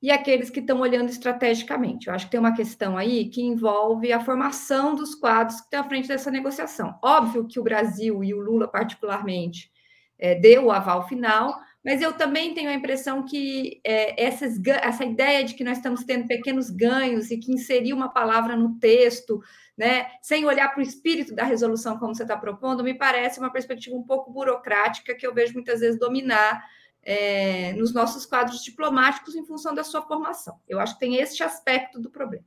e 0.00 0.08
aqueles 0.12 0.50
que 0.50 0.60
estão 0.60 0.78
olhando 0.78 1.08
estrategicamente. 1.08 2.06
Eu 2.06 2.14
acho 2.14 2.26
que 2.26 2.30
tem 2.30 2.38
uma 2.38 2.54
questão 2.54 2.96
aí 2.96 3.28
que 3.28 3.42
envolve 3.42 4.12
a 4.12 4.20
formação 4.20 4.94
dos 4.94 5.16
quadros 5.16 5.56
que 5.56 5.64
estão 5.64 5.80
à 5.80 5.88
frente 5.88 6.06
dessa 6.06 6.30
negociação. 6.30 6.96
Óbvio 7.02 7.48
que 7.48 7.58
o 7.58 7.64
Brasil 7.64 8.22
e 8.22 8.32
o 8.32 8.38
Lula, 8.38 8.68
particularmente, 8.68 9.72
é, 10.16 10.36
deu 10.36 10.66
o 10.66 10.70
aval 10.70 11.08
final, 11.08 11.58
mas 11.88 12.02
eu 12.02 12.12
também 12.12 12.52
tenho 12.52 12.68
a 12.68 12.74
impressão 12.74 13.24
que 13.24 13.80
é, 13.82 14.22
essas, 14.22 14.60
essa 14.66 15.06
ideia 15.06 15.42
de 15.42 15.54
que 15.54 15.64
nós 15.64 15.78
estamos 15.78 16.04
tendo 16.04 16.28
pequenos 16.28 16.68
ganhos 16.68 17.30
e 17.30 17.38
que 17.38 17.50
inserir 17.50 17.94
uma 17.94 18.10
palavra 18.10 18.54
no 18.54 18.78
texto 18.78 19.42
né, 19.74 20.06
sem 20.20 20.44
olhar 20.44 20.68
para 20.68 20.80
o 20.80 20.82
espírito 20.82 21.34
da 21.34 21.44
resolução 21.44 21.98
como 21.98 22.14
você 22.14 22.24
está 22.24 22.36
propondo, 22.36 22.84
me 22.84 22.92
parece 22.92 23.40
uma 23.40 23.50
perspectiva 23.50 23.96
um 23.96 24.02
pouco 24.02 24.30
burocrática 24.30 25.14
que 25.14 25.26
eu 25.26 25.32
vejo 25.32 25.54
muitas 25.54 25.80
vezes 25.80 25.98
dominar 25.98 26.62
é, 27.02 27.72
nos 27.72 27.94
nossos 27.94 28.26
quadros 28.26 28.62
diplomáticos 28.62 29.34
em 29.34 29.46
função 29.46 29.74
da 29.74 29.82
sua 29.82 30.02
formação. 30.02 30.60
Eu 30.68 30.78
acho 30.80 30.92
que 30.92 31.00
tem 31.00 31.16
esse 31.16 31.42
aspecto 31.42 31.98
do 31.98 32.10
problema. 32.10 32.44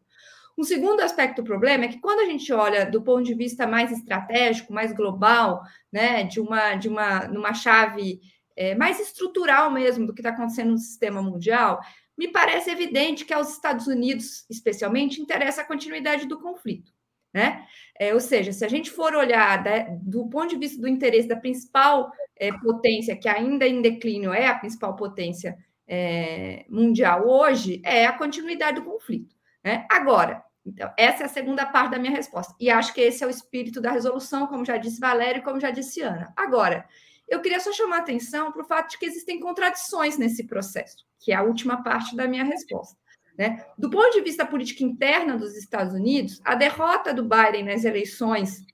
Um 0.55 0.63
segundo 0.63 1.01
aspecto 1.01 1.41
do 1.41 1.47
problema 1.47 1.85
é 1.85 1.87
que 1.87 1.99
quando 1.99 2.19
a 2.19 2.25
gente 2.25 2.53
olha 2.53 2.85
do 2.85 3.01
ponto 3.01 3.23
de 3.23 3.33
vista 3.33 3.65
mais 3.65 3.91
estratégico, 3.91 4.71
mais 4.71 4.93
global, 4.93 5.63
né, 5.91 6.25
de 6.25 6.39
uma 6.39 6.75
de 6.75 6.87
uma 6.87 7.27
numa 7.27 7.55
chave 7.55 8.21
é, 8.55 8.75
mais 8.75 8.99
estrutural 8.99 9.71
mesmo 9.71 10.05
do 10.05 10.13
que 10.13 10.21
está 10.21 10.29
acontecendo 10.29 10.71
no 10.71 10.77
sistema 10.77 11.21
mundial, 11.21 11.79
me 12.17 12.27
parece 12.27 12.69
evidente 12.69 13.25
que 13.25 13.33
aos 13.33 13.51
Estados 13.51 13.87
Unidos, 13.87 14.45
especialmente, 14.49 15.21
interessa 15.21 15.61
a 15.61 15.65
continuidade 15.65 16.27
do 16.27 16.39
conflito. 16.39 16.91
Né? 17.33 17.65
É, 17.97 18.13
ou 18.13 18.19
seja, 18.19 18.51
se 18.51 18.65
a 18.65 18.67
gente 18.67 18.91
for 18.91 19.15
olhar 19.15 19.63
né, 19.63 19.97
do 20.01 20.27
ponto 20.27 20.49
de 20.49 20.57
vista 20.57 20.81
do 20.81 20.87
interesse 20.87 21.27
da 21.27 21.35
principal 21.35 22.11
é, 22.35 22.51
potência, 22.51 23.15
que 23.15 23.29
ainda 23.29 23.65
em 23.65 23.81
declínio 23.81 24.33
é 24.33 24.47
a 24.47 24.59
principal 24.59 24.95
potência 24.95 25.57
é, 25.87 26.65
mundial 26.69 27.27
hoje, 27.27 27.81
é 27.85 28.05
a 28.05 28.13
continuidade 28.13 28.81
do 28.81 28.85
conflito. 28.85 29.33
Né? 29.63 29.85
Agora, 29.89 30.43
então, 30.65 30.93
essa 30.97 31.23
é 31.23 31.25
a 31.25 31.29
segunda 31.29 31.65
parte 31.65 31.91
da 31.91 31.99
minha 31.99 32.15
resposta. 32.15 32.53
E 32.59 32.69
acho 32.69 32.93
que 32.93 33.01
esse 33.01 33.23
é 33.23 33.27
o 33.27 33.31
espírito 33.31 33.81
da 33.81 33.91
resolução, 33.91 34.45
como 34.45 34.65
já 34.65 34.77
disse 34.77 34.99
Valério 34.99 35.39
e 35.39 35.43
como 35.43 35.59
já 35.59 35.71
disse 35.71 36.01
Ana. 36.01 36.31
Agora, 36.35 36.85
eu 37.31 37.39
queria 37.39 37.61
só 37.61 37.71
chamar 37.71 37.99
atenção 37.99 38.51
para 38.51 38.61
o 38.61 38.65
fato 38.65 38.91
de 38.91 38.99
que 38.99 39.05
existem 39.05 39.39
contradições 39.39 40.17
nesse 40.17 40.45
processo, 40.45 40.97
que 41.17 41.31
é 41.31 41.35
a 41.35 41.41
última 41.41 41.81
parte 41.81 42.13
da 42.13 42.27
minha 42.27 42.43
resposta. 42.43 42.99
Né? 43.37 43.65
Do 43.77 43.89
ponto 43.89 44.11
de 44.11 44.21
vista 44.21 44.45
política 44.45 44.83
interna 44.83 45.37
dos 45.37 45.55
Estados 45.55 45.93
Unidos, 45.93 46.41
a 46.43 46.55
derrota 46.55 47.13
do 47.13 47.23
Biden 47.23 47.63
nas 47.63 47.85
eleições, 47.85 48.65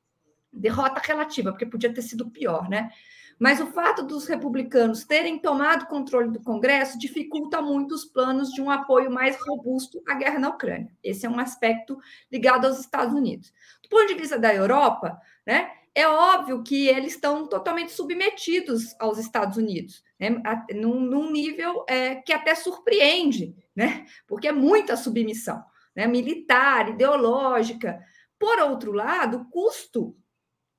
derrota 0.51 0.99
relativa, 0.99 1.51
porque 1.51 1.67
podia 1.67 1.93
ter 1.93 2.01
sido 2.01 2.31
pior, 2.31 2.67
né? 2.67 2.89
Mas 3.39 3.61
o 3.61 3.67
fato 3.67 4.01
dos 4.01 4.25
republicanos 4.25 5.05
terem 5.05 5.37
tomado 5.37 5.85
controle 5.85 6.31
do 6.31 6.41
Congresso 6.41 6.97
dificulta 6.97 7.61
muito 7.61 7.93
os 7.93 8.03
planos 8.03 8.49
de 8.49 8.59
um 8.59 8.71
apoio 8.71 9.11
mais 9.11 9.37
robusto 9.39 10.01
à 10.07 10.15
guerra 10.15 10.39
na 10.39 10.49
Ucrânia. 10.49 10.91
Esse 11.03 11.27
é 11.27 11.29
um 11.29 11.39
aspecto 11.39 11.99
ligado 12.31 12.65
aos 12.65 12.79
Estados 12.79 13.13
Unidos. 13.13 13.53
Do 13.83 13.89
ponto 13.89 14.07
de 14.07 14.15
vista 14.15 14.39
da 14.39 14.51
Europa, 14.51 15.21
né, 15.45 15.69
é 15.99 16.07
óbvio 16.07 16.63
que 16.63 16.87
eles 16.87 17.13
estão 17.13 17.47
totalmente 17.47 17.91
submetidos 17.91 18.95
aos 18.99 19.17
Estados 19.17 19.57
Unidos, 19.57 20.03
né, 20.19 20.41
num, 20.73 20.99
num 20.99 21.31
nível 21.31 21.83
é, 21.87 22.15
que 22.15 22.33
até 22.33 22.55
surpreende 22.55 23.55
né? 23.77 24.07
Porque 24.25 24.47
é 24.47 24.51
muita 24.51 24.97
submissão, 24.97 25.63
né? 25.95 26.07
Militar, 26.07 26.89
ideológica. 26.89 28.03
Por 28.39 28.57
outro 28.57 28.91
lado, 28.91 29.37
o 29.37 29.45
custo 29.51 30.17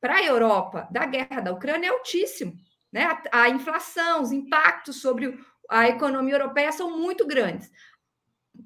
para 0.00 0.16
a 0.16 0.24
Europa 0.24 0.88
da 0.90 1.06
guerra 1.06 1.40
da 1.40 1.52
Ucrânia 1.52 1.86
é 1.86 1.90
altíssimo, 1.90 2.56
né? 2.92 3.04
A, 3.04 3.42
a 3.42 3.48
inflação, 3.48 4.20
os 4.20 4.32
impactos 4.32 5.00
sobre 5.00 5.38
a 5.70 5.88
economia 5.88 6.34
europeia 6.34 6.72
são 6.72 6.98
muito 6.98 7.24
grandes. 7.24 7.70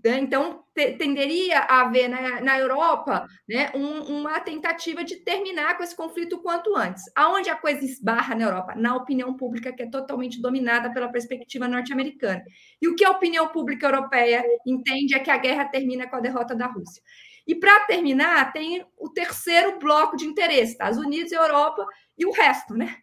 Né? 0.04 0.18
Então, 0.20 0.64
tenderia 0.74 1.60
a 1.60 1.82
haver 1.82 2.08
na, 2.08 2.40
na 2.40 2.58
Europa 2.58 3.26
né, 3.48 3.70
um, 3.74 4.20
uma 4.20 4.40
tentativa 4.40 5.04
de 5.04 5.16
terminar 5.16 5.76
com 5.76 5.82
esse 5.82 5.94
conflito 5.94 6.36
o 6.36 6.42
quanto 6.42 6.76
antes. 6.76 7.02
Aonde 7.14 7.50
a 7.50 7.56
coisa 7.56 7.84
esbarra 7.84 8.34
na 8.34 8.44
Europa? 8.44 8.74
Na 8.74 8.96
opinião 8.96 9.36
pública, 9.36 9.72
que 9.72 9.82
é 9.82 9.90
totalmente 9.90 10.40
dominada 10.40 10.92
pela 10.92 11.10
perspectiva 11.10 11.68
norte-americana. 11.68 12.42
E 12.80 12.88
o 12.88 12.94
que 12.94 13.04
a 13.04 13.10
opinião 13.10 13.48
pública 13.48 13.86
europeia 13.86 14.42
entende 14.66 15.14
é 15.14 15.18
que 15.18 15.30
a 15.30 15.36
guerra 15.36 15.66
termina 15.66 16.08
com 16.08 16.16
a 16.16 16.20
derrota 16.20 16.54
da 16.54 16.66
Rússia. 16.66 17.02
E 17.46 17.54
para 17.54 17.80
terminar, 17.86 18.52
tem 18.52 18.84
o 18.96 19.08
terceiro 19.08 19.78
bloco 19.78 20.16
de 20.16 20.24
interesse: 20.24 20.72
Estados 20.72 20.98
Unidos, 20.98 21.32
Europa 21.32 21.84
e 22.16 22.24
o 22.24 22.30
resto, 22.30 22.74
né? 22.74 22.96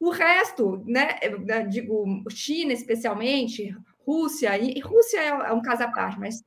O 0.00 0.10
resto, 0.10 0.82
né, 0.84 1.20
digo, 1.70 2.04
China 2.28 2.72
especialmente, 2.72 3.72
Rússia, 4.06 4.56
e 4.58 4.80
Rússia 4.80 5.20
é, 5.20 5.28
é 5.28 5.52
um 5.52 5.62
caso 5.62 5.84
à 5.84 5.90
parte, 5.90 6.18
mas 6.18 6.42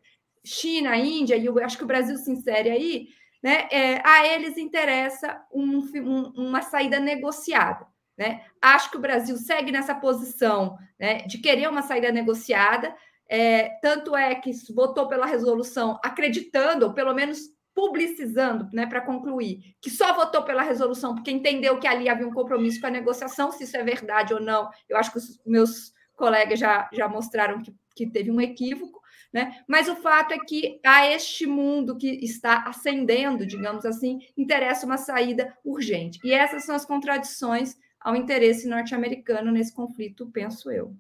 China, 0.46 0.96
Índia, 0.96 1.36
e 1.36 1.46
eu 1.46 1.58
acho 1.60 1.78
que 1.78 1.84
o 1.84 1.88
Brasil 1.88 2.18
se 2.18 2.32
insere 2.32 2.70
aí, 2.70 3.08
né? 3.42 3.68
É, 3.72 4.02
a 4.04 4.28
eles 4.28 4.58
interessa 4.58 5.40
um, 5.54 5.80
um, 5.80 6.34
uma 6.36 6.62
saída 6.62 7.00
negociada. 7.00 7.86
Né? 8.18 8.42
Acho 8.62 8.90
que 8.90 8.98
o 8.98 9.02
Brasil 9.02 9.36
segue 9.38 9.72
nessa 9.72 9.94
posição 9.94 10.78
né, 11.00 11.18
de 11.28 11.38
querer 11.38 11.70
uma 11.70 11.82
saída 11.82 12.12
negociada, 12.12 12.96
é, 13.30 13.70
tanto 13.82 14.16
é 14.16 14.34
que 14.36 14.52
votou 14.74 15.08
pela 15.08 15.26
resolução 15.26 16.00
acreditando, 16.04 16.86
ou 16.86 16.94
pelo 16.94 17.14
menos 17.14 17.40
publicizando, 17.74 18.70
né, 18.72 18.86
para 18.86 19.02
concluir, 19.02 19.76
que 19.82 19.90
só 19.90 20.14
votou 20.14 20.44
pela 20.44 20.62
resolução 20.62 21.14
porque 21.14 21.30
entendeu 21.30 21.78
que 21.78 21.88
ali 21.88 22.08
havia 22.08 22.26
um 22.26 22.34
compromisso 22.34 22.80
com 22.80 22.88
a 22.88 22.92
negociação, 22.92 23.52
se 23.52 23.66
isso 23.66 23.76
é 23.76 23.84
verdade 23.84 24.34
ou 24.34 24.40
não, 24.40 24.70
eu 24.88 24.96
acho 24.96 25.12
que 25.12 25.18
os 25.18 25.38
meus 25.46 25.92
colegas 26.16 26.60
já, 26.60 26.90
já 26.92 27.08
mostraram 27.08 27.62
que, 27.62 27.74
que 27.96 28.08
teve 28.08 28.32
um 28.32 28.42
equívoco, 28.42 29.02
né? 29.34 29.64
Mas 29.68 29.88
o 29.88 29.96
fato 29.96 30.34
é 30.34 30.40
que 30.40 30.80
a 30.86 31.08
este 31.08 31.46
mundo 31.46 31.98
que 31.98 32.08
está 32.24 32.64
ascendendo, 32.64 33.46
digamos 33.46 33.86
assim, 33.86 34.20
interessa 34.38 34.86
uma 34.86 34.98
saída 34.98 35.56
urgente. 35.64 36.20
E 36.24 36.34
essas 36.34 36.64
são 36.64 36.76
as 36.76 36.86
contradições 36.86 37.76
ao 38.00 38.16
interesse 38.16 38.68
norte-americano 38.68 39.52
nesse 39.52 39.74
conflito, 39.74 40.30
penso 40.32 40.72
eu. 40.72 40.96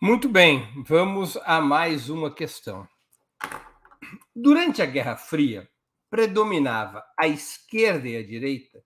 Muito 0.00 0.28
bem, 0.28 0.66
vamos 0.86 1.36
a 1.44 1.60
mais 1.60 2.08
uma 2.08 2.32
questão. 2.32 2.88
Durante 4.34 4.80
a 4.80 4.86
Guerra 4.86 5.16
Fria, 5.16 5.68
predominava 6.08 7.04
a 7.18 7.26
esquerda 7.26 8.08
e 8.08 8.16
a 8.16 8.24
direita 8.24 8.82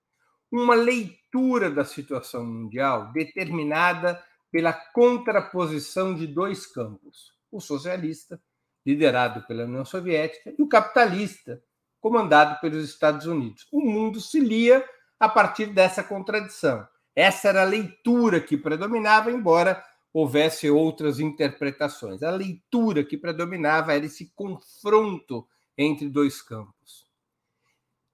uma 0.53 0.75
leitura 0.75 1.71
da 1.71 1.85
situação 1.85 2.45
mundial 2.45 3.11
determinada 3.13 4.23
pela 4.53 4.73
contraposição 4.73 6.15
de 6.15 6.27
dois 6.27 6.67
campos: 6.67 7.33
o 7.51 7.59
socialista, 7.59 8.41
liderado 8.87 9.45
pela 9.47 9.65
União 9.65 9.85
Soviética, 9.85 10.55
e 10.57 10.63
o 10.63 10.69
capitalista, 10.69 11.61
comandado 11.99 12.61
pelos 12.61 12.85
Estados 12.85 13.27
Unidos. 13.27 13.67
O 13.73 13.81
mundo 13.81 14.21
se 14.21 14.39
lia 14.39 14.85
a 15.19 15.29
partir 15.29 15.67
dessa 15.67 16.05
contradição. 16.05 16.87
Essa 17.17 17.49
era 17.49 17.63
a 17.63 17.67
leitura 17.67 18.41
que 18.41 18.57
predominava, 18.57 19.31
embora 19.31 19.83
houvesse 20.13 20.69
outras 20.69 21.19
interpretações. 21.19 22.23
A 22.23 22.31
leitura 22.31 23.05
que 23.05 23.17
predominava 23.17 23.95
era 23.95 24.05
esse 24.05 24.33
confronto 24.35 25.47
entre 25.79 26.09
dois 26.09 26.43
campos. 26.43 27.07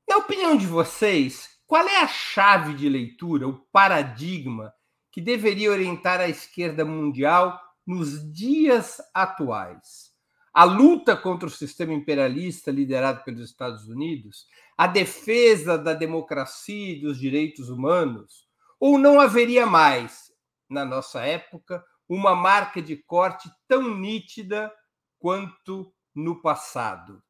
Na 0.09 0.19
opinião 0.19 0.57
de 0.57 0.67
vocês, 0.67 1.59
qual 1.67 1.87
é 1.87 2.01
a 2.01 2.07
chave 2.07 2.75
de 2.75 2.89
leitura, 2.89 3.49
o 3.49 3.59
paradigma 3.73 4.73
que 5.11 5.21
deveria 5.21 5.71
orientar 5.71 6.21
a 6.21 6.29
esquerda 6.29 6.85
mundial 6.85 7.61
nos 7.87 8.31
dias 8.33 9.01
atuais? 9.15 10.13
A 10.53 10.65
luta 10.65 11.17
contra 11.17 11.47
o 11.47 11.51
sistema 11.51 11.93
imperialista 11.93 12.71
liderado 12.71 13.23
pelos 13.23 13.49
Estados 13.49 13.89
Unidos, 13.89 14.47
a 14.77 14.87
defesa 14.87 15.79
da 15.79 15.95
democracia 15.95 16.93
e 16.95 17.01
dos 17.01 17.19
direitos 17.19 17.69
humanos, 17.69 18.49
ou 18.81 18.99
não 18.99 19.21
haveria 19.21 19.67
mais, 19.67 20.33
na 20.69 20.85
nossa 20.85 21.23
época, 21.23 21.85
uma 22.09 22.35
marca 22.35 22.81
de 22.81 22.97
corte 22.97 23.51
tão 23.67 23.97
nítida 23.97 24.73
quanto 25.19 25.93
no 26.15 26.41
passado? 26.41 27.23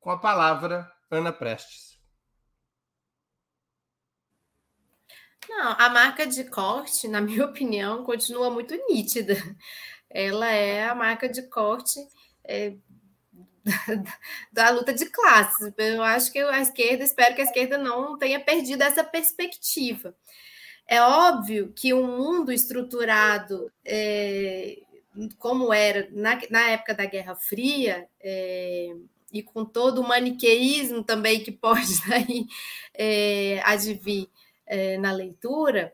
Com 0.00 0.10
a 0.10 0.18
palavra, 0.18 0.90
Ana 1.10 1.32
Prestes. 1.32 1.93
Não, 5.48 5.76
a 5.78 5.88
marca 5.88 6.26
de 6.26 6.44
corte, 6.44 7.08
na 7.08 7.20
minha 7.22 7.44
opinião, 7.44 8.04
continua 8.04 8.50
muito 8.50 8.74
nítida. 8.88 9.36
Ela 10.10 10.48
é 10.48 10.84
a 10.84 10.94
marca 10.94 11.28
de 11.28 11.42
corte 11.42 11.98
é, 12.44 12.74
da, 14.52 14.70
luta 14.70 14.92
de 14.92 15.06
classes. 15.06 15.72
Eu 15.76 16.02
acho 16.02 16.32
que 16.32 16.38
a 16.38 16.60
esquerda, 16.60 17.04
espero 17.04 17.34
que 17.34 17.40
a 17.40 17.44
esquerda 17.44 17.78
não 17.78 18.16
tenha 18.18 18.40
perdido 18.40 18.82
essa 18.82 19.02
perspectiva. 19.02 20.14
É 20.86 21.00
óbvio 21.00 21.72
que 21.74 21.94
um 21.94 22.06
mundo 22.06 22.52
estruturado 22.52 23.72
é, 23.84 24.78
como 25.38 25.72
era 25.72 26.08
na, 26.12 26.38
na, 26.50 26.70
época 26.70 26.94
da 26.94 27.06
Guerra 27.06 27.34
Fria, 27.34 28.06
é, 28.20 28.94
e 29.32 29.42
com 29.42 29.64
todo 29.64 30.00
o 30.00 30.06
maniqueísmo 30.06 31.02
também 31.02 31.42
que 31.42 31.50
pode 31.50 32.00
daí, 32.08 32.46
é, 32.94 33.60
advir 33.64 34.28
é, 34.66 34.98
na 34.98 35.12
leitura, 35.12 35.92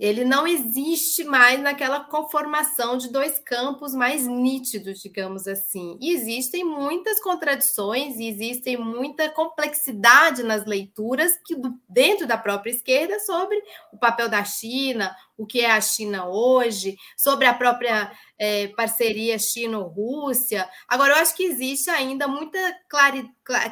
ele 0.00 0.24
não 0.24 0.46
existe 0.46 1.24
mais 1.24 1.60
naquela 1.60 2.00
conformação 2.00 2.96
de 2.96 3.12
dois 3.12 3.38
campos 3.38 3.94
mais 3.94 4.26
nítidos, 4.26 4.98
digamos 5.00 5.46
assim. 5.46 5.98
E 6.00 6.14
existem 6.14 6.64
muitas 6.64 7.20
contradições 7.20 8.16
e 8.16 8.26
existem 8.26 8.78
muita 8.78 9.28
complexidade 9.28 10.42
nas 10.42 10.64
leituras 10.64 11.38
que 11.44 11.54
dentro 11.86 12.26
da 12.26 12.38
própria 12.38 12.70
esquerda 12.70 13.20
sobre 13.20 13.62
o 13.92 13.98
papel 13.98 14.30
da 14.30 14.42
China, 14.42 15.14
o 15.40 15.46
que 15.46 15.60
é 15.62 15.70
a 15.70 15.80
China 15.80 16.28
hoje, 16.28 16.98
sobre 17.16 17.46
a 17.46 17.54
própria 17.54 18.12
é, 18.38 18.68
parceria 18.68 19.38
China-Rússia. 19.38 20.68
Agora, 20.86 21.14
eu 21.14 21.16
acho 21.16 21.34
que 21.34 21.44
existe 21.44 21.88
ainda 21.88 22.28
muita 22.28 22.58
clare, 22.90 23.26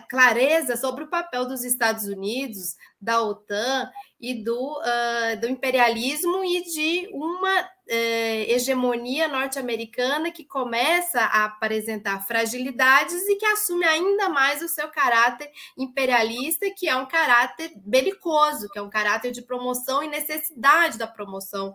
clareza 0.08 0.78
sobre 0.78 1.04
o 1.04 1.10
papel 1.10 1.44
dos 1.44 1.64
Estados 1.64 2.04
Unidos, 2.04 2.74
da 2.98 3.20
OTAN 3.22 3.90
e 4.18 4.42
do, 4.42 4.78
uh, 4.78 5.38
do 5.38 5.46
imperialismo 5.46 6.42
e 6.42 6.62
de 6.64 7.10
uma 7.12 7.68
uh, 7.88 8.50
hegemonia 8.50 9.26
norte-americana 9.26 10.30
que 10.30 10.44
começa 10.44 11.20
a 11.20 11.46
apresentar 11.46 12.26
fragilidades 12.26 13.26
e 13.28 13.36
que 13.36 13.46
assume 13.46 13.84
ainda 13.84 14.28
mais 14.28 14.62
o 14.62 14.68
seu 14.68 14.88
caráter 14.88 15.50
imperialista, 15.76 16.70
que 16.70 16.88
é 16.88 16.96
um 16.96 17.06
caráter 17.06 17.72
belicoso, 17.76 18.68
que 18.68 18.78
é 18.78 18.82
um 18.82 18.90
caráter 18.90 19.32
de 19.32 19.42
promoção 19.42 20.02
e 20.02 20.08
necessidade 20.08 20.98
da 20.98 21.06
promoção 21.06 21.74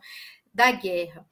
da 0.54 0.72
guerra. 0.72 1.26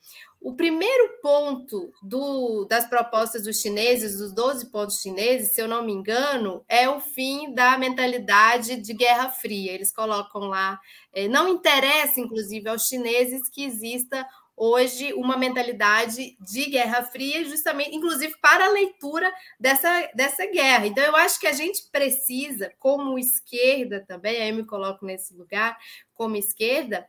O 0.43 0.55
primeiro 0.55 1.19
ponto 1.21 1.93
do, 2.01 2.65
das 2.65 2.87
propostas 2.87 3.43
dos 3.43 3.61
chineses, 3.61 4.17
dos 4.17 4.33
12 4.33 4.71
pontos 4.71 4.99
chineses, 4.99 5.53
se 5.53 5.61
eu 5.61 5.67
não 5.67 5.85
me 5.85 5.93
engano, 5.93 6.65
é 6.67 6.89
o 6.89 6.99
fim 6.99 7.53
da 7.53 7.77
mentalidade 7.77 8.77
de 8.77 8.91
Guerra 8.91 9.29
Fria. 9.29 9.71
Eles 9.71 9.91
colocam 9.91 10.47
lá, 10.47 10.79
é, 11.13 11.27
não 11.27 11.47
interessa, 11.47 12.19
inclusive, 12.19 12.67
aos 12.67 12.87
chineses 12.87 13.47
que 13.49 13.63
exista 13.63 14.27
hoje 14.63 15.11
uma 15.13 15.35
mentalidade 15.35 16.37
de 16.39 16.65
Guerra 16.67 17.01
Fria, 17.01 17.43
justamente, 17.43 17.95
inclusive 17.95 18.35
para 18.39 18.65
a 18.65 18.71
leitura 18.71 19.33
dessa, 19.59 20.07
dessa 20.13 20.45
guerra. 20.45 20.85
Então, 20.85 21.03
eu 21.03 21.15
acho 21.15 21.39
que 21.39 21.47
a 21.47 21.51
gente 21.51 21.89
precisa, 21.91 22.71
como 22.77 23.17
esquerda 23.17 24.05
também, 24.07 24.39
aí 24.39 24.49
eu 24.49 24.55
me 24.55 24.63
coloco 24.63 25.03
nesse 25.03 25.33
lugar, 25.33 25.75
como 26.13 26.35
esquerda, 26.35 27.07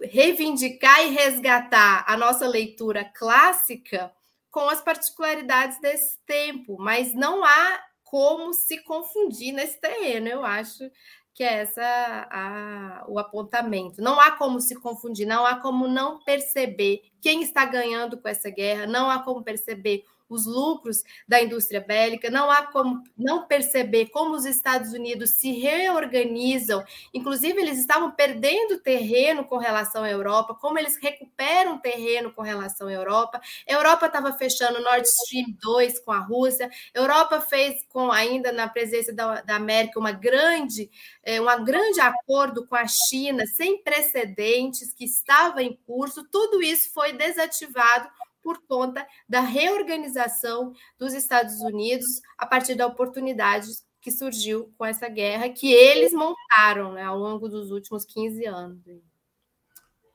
reivindicar 0.00 1.04
e 1.04 1.10
resgatar 1.10 2.04
a 2.06 2.16
nossa 2.16 2.46
leitura 2.46 3.04
clássica 3.04 4.12
com 4.48 4.68
as 4.68 4.80
particularidades 4.80 5.80
desse 5.80 6.16
tempo, 6.24 6.76
mas 6.78 7.12
não 7.12 7.44
há 7.44 7.82
como 8.04 8.52
se 8.52 8.78
confundir 8.84 9.52
nesse 9.52 9.80
terreno, 9.80 10.28
eu 10.28 10.44
acho 10.44 10.88
que 11.34 11.42
é 11.42 11.60
essa 11.60 11.82
a, 12.30 13.04
o 13.08 13.18
apontamento. 13.18 14.02
Não 14.02 14.20
há 14.20 14.32
como 14.32 14.60
se 14.60 14.74
confundir, 14.74 15.26
não 15.26 15.46
há 15.46 15.56
como 15.56 15.88
não 15.88 16.18
perceber 16.22 17.02
quem 17.20 17.42
está 17.42 17.64
ganhando 17.64 18.18
com 18.18 18.28
essa 18.28 18.50
guerra, 18.50 18.86
não 18.86 19.10
há 19.10 19.18
como 19.20 19.42
perceber 19.42 20.04
os 20.34 20.46
lucros 20.46 21.02
da 21.26 21.42
indústria 21.42 21.80
bélica, 21.80 22.30
não 22.30 22.50
há 22.50 22.62
como 22.66 23.02
não 23.16 23.46
perceber 23.46 24.06
como 24.06 24.34
os 24.34 24.44
Estados 24.44 24.92
Unidos 24.92 25.30
se 25.30 25.52
reorganizam, 25.52 26.84
inclusive 27.12 27.60
eles 27.60 27.78
estavam 27.78 28.10
perdendo 28.10 28.78
terreno 28.78 29.44
com 29.44 29.56
relação 29.56 30.04
à 30.04 30.10
Europa, 30.10 30.54
como 30.54 30.78
eles 30.78 30.96
recuperam 30.96 31.78
terreno 31.78 32.32
com 32.32 32.42
relação 32.42 32.88
à 32.88 32.92
Europa. 32.92 33.40
A 33.68 33.72
Europa 33.72 34.06
estava 34.06 34.32
fechando 34.32 34.82
Nord 34.82 35.06
Stream 35.06 35.56
2 35.60 36.00
com 36.00 36.12
a 36.12 36.18
Rússia, 36.18 36.70
a 36.94 36.98
Europa 36.98 37.40
fez 37.40 37.84
com 37.88 38.10
ainda 38.10 38.52
na 38.52 38.68
presença 38.68 39.12
da, 39.12 39.40
da 39.42 39.56
América 39.56 39.98
uma 39.98 40.12
grande, 40.12 40.90
é, 41.22 41.40
um 41.40 41.64
grande 41.64 42.00
acordo 42.00 42.66
com 42.66 42.76
a 42.76 42.86
China 42.86 43.44
sem 43.46 43.82
precedentes 43.82 44.92
que 44.92 45.04
estava 45.04 45.62
em 45.62 45.78
curso, 45.86 46.24
tudo 46.30 46.62
isso 46.62 46.92
foi 46.92 47.12
desativado 47.12 48.08
por 48.42 48.60
conta 48.66 49.06
da 49.28 49.40
reorganização 49.40 50.72
dos 50.98 51.14
Estados 51.14 51.60
Unidos 51.60 52.20
a 52.36 52.46
partir 52.46 52.74
da 52.74 52.86
oportunidade 52.86 53.68
que 54.00 54.10
surgiu 54.10 54.74
com 54.76 54.84
essa 54.84 55.08
guerra 55.08 55.48
que 55.48 55.72
eles 55.72 56.12
montaram 56.12 56.92
né, 56.92 57.04
ao 57.04 57.16
longo 57.16 57.48
dos 57.48 57.70
últimos 57.70 58.04
15 58.04 58.44
anos. 58.46 58.82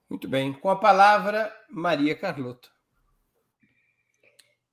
Muito 0.09 0.27
bem. 0.27 0.53
Com 0.53 0.69
a 0.69 0.75
palavra, 0.75 1.53
Maria 1.69 2.15
Carlota. 2.15 2.69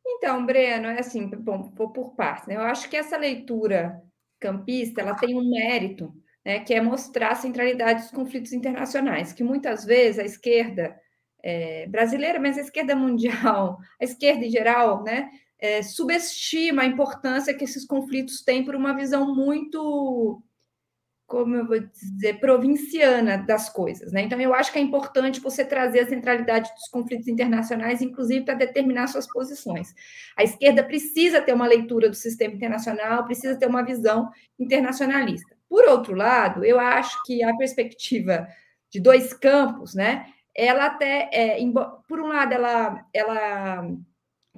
Então, 0.07 0.45
Breno, 0.45 0.89
é 0.89 1.01
assim, 1.01 1.29
bom, 1.29 1.73
vou 1.75 1.93
por 1.93 2.15
partes. 2.15 2.47
Né? 2.47 2.57
Eu 2.57 2.63
acho 2.63 2.89
que 2.89 2.97
essa 2.97 3.17
leitura 3.17 4.03
campista 4.39 5.01
ela 5.01 5.15
tem 5.15 5.35
um 5.37 5.49
mérito, 5.49 6.13
né, 6.45 6.61
que 6.61 6.75
é 6.75 6.81
mostrar 6.81 7.33
a 7.33 7.37
centralidade 7.37 8.03
dos 8.03 8.11
conflitos 8.11 8.53
internacionais, 8.53 9.33
que 9.33 9.43
muitas 9.43 9.85
vezes 9.85 10.19
a 10.19 10.25
esquerda 10.25 11.01
é, 11.45 11.87
brasileira, 11.89 12.41
mas 12.41 12.57
a 12.57 12.63
esquerda 12.63 12.97
mundial, 12.97 13.79
a 14.01 14.05
esquerda 14.05 14.47
em 14.47 14.51
geral, 14.51 15.05
né, 15.05 15.31
é, 15.59 15.83
subestima 15.83 16.83
a 16.83 16.87
importância 16.87 17.53
que 17.53 17.65
esses 17.65 17.87
conflitos 17.87 18.43
têm 18.43 18.65
por 18.65 18.75
uma 18.75 18.97
visão 18.97 19.35
muito, 19.35 20.43
como 21.27 21.55
eu 21.55 21.67
vou 21.67 21.79
dizer, 21.79 22.41
provinciana 22.41 23.37
das 23.37 23.69
coisas. 23.69 24.11
Né? 24.11 24.23
Então, 24.23 24.41
eu 24.41 24.55
acho 24.55 24.73
que 24.73 24.79
é 24.79 24.83
importante 24.83 25.39
você 25.39 25.65
trazer 25.65 26.01
a 26.01 26.09
centralidade 26.09 26.73
dos 26.73 26.89
conflitos 26.89 27.29
internacionais, 27.29 28.01
inclusive 28.01 28.45
para 28.45 28.55
determinar 28.55 29.07
suas 29.09 29.27
posições. 29.27 29.95
A 30.37 30.43
esquerda 30.43 30.83
precisa 30.83 31.43
ter 31.43 31.53
uma 31.53 31.67
leitura 31.67 32.09
do 32.09 32.17
sistema 32.17 32.55
internacional, 32.55 33.25
precisa 33.27 33.59
ter 33.59 33.67
uma 33.67 33.85
visão 33.85 34.31
internacionalista. 34.59 35.55
Por 35.69 35.85
outro 35.89 36.15
lado, 36.15 36.65
eu 36.65 36.81
acho 36.81 37.23
que 37.25 37.43
a 37.43 37.55
perspectiva 37.57 38.49
de 38.91 39.01
dois 39.01 39.35
campos, 39.35 39.95
né, 39.95 40.27
ela 40.57 40.87
até, 40.87 41.29
é, 41.33 41.59
por 42.09 42.21
um 42.21 42.29
lado, 42.29 42.53
ela, 42.53 43.05
ela 43.13 43.89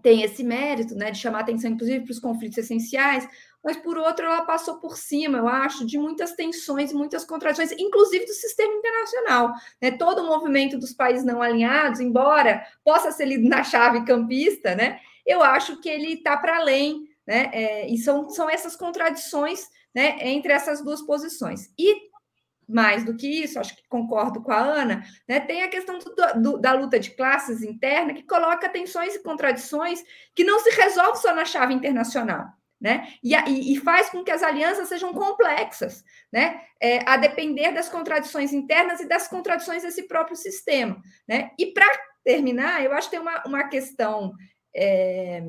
tem 0.02 0.22
esse 0.22 0.44
mérito 0.44 0.94
né, 0.94 1.11
de 1.11 1.18
chamar 1.18 1.40
atenção, 1.40 1.70
inclusive, 1.70 2.04
para 2.04 2.12
os 2.12 2.18
conflitos 2.18 2.59
essenciais, 2.59 3.28
mas, 3.64 3.76
por 3.78 3.98
outro, 3.98 4.24
ela 4.24 4.42
passou 4.42 4.76
por 4.76 4.96
cima, 4.96 5.38
eu 5.38 5.48
acho, 5.48 5.85
de 5.85 5.98
muitas 5.98 6.35
tensões 6.35 6.92
muitas 6.92 7.24
contradições, 7.24 7.72
inclusive 7.72 8.24
do 8.24 8.32
sistema 8.32 8.72
internacional. 8.72 9.52
Né? 9.82 9.90
Todo 9.90 10.22
o 10.22 10.26
movimento 10.26 10.78
dos 10.78 10.92
países 10.92 11.24
não 11.24 11.42
alinhados, 11.42 11.98
embora 11.98 12.64
possa 12.85 13.11
ser 13.11 13.24
lido 13.24 13.48
na 13.48 13.64
chave 13.64 14.04
campista, 14.04 14.76
né, 14.76 15.01
eu 15.26 15.42
acho 15.42 15.80
que 15.80 15.88
ele 15.88 16.12
está 16.12 16.36
para 16.36 16.59
além, 16.59 17.09
né, 17.26 17.51
é, 17.53 17.88
e 17.88 17.99
são, 17.99 18.30
são 18.30 18.49
essas 18.49 18.76
contradições 18.76 19.68
né, 19.92 20.16
entre 20.20 20.53
essas 20.53 20.80
duas 20.84 21.03
posições. 21.03 21.68
E 21.76 22.09
mais 22.68 23.04
do 23.04 23.16
que 23.16 23.26
isso, 23.26 23.60
acho 23.60 23.76
que 23.76 23.86
concordo 23.88 24.42
com 24.42 24.50
a 24.50 24.58
Ana, 24.58 25.04
né, 25.28 25.38
tem 25.40 25.62
a 25.62 25.68
questão 25.68 25.98
do, 25.98 26.42
do, 26.42 26.58
da 26.58 26.72
luta 26.72 26.98
de 26.98 27.10
classes 27.10 27.62
interna, 27.62 28.12
que 28.12 28.24
coloca 28.24 28.68
tensões 28.68 29.14
e 29.14 29.22
contradições 29.22 30.02
que 30.34 30.44
não 30.44 30.58
se 30.58 30.70
resolve 30.70 31.18
só 31.18 31.34
na 31.34 31.44
chave 31.44 31.74
internacional. 31.74 32.48
Né? 32.78 33.08
E, 33.22 33.34
e, 33.34 33.80
faz 33.80 34.10
com 34.10 34.22
que 34.22 34.30
as 34.30 34.42
alianças 34.42 34.88
sejam 34.88 35.14
complexas, 35.14 36.04
né? 36.30 36.60
É, 36.78 37.08
a 37.08 37.16
depender 37.16 37.72
das 37.72 37.88
contradições 37.88 38.52
internas 38.52 39.00
e 39.00 39.08
das 39.08 39.26
contradições 39.26 39.82
desse 39.82 40.02
próprio 40.02 40.36
sistema. 40.36 41.00
Né? 41.26 41.52
E 41.58 41.72
para 41.72 41.86
terminar, 42.22 42.84
eu 42.84 42.92
acho 42.92 43.08
que 43.08 43.16
tem 43.16 43.20
uma, 43.20 43.42
uma 43.46 43.64
questão 43.68 44.34
é, 44.76 45.42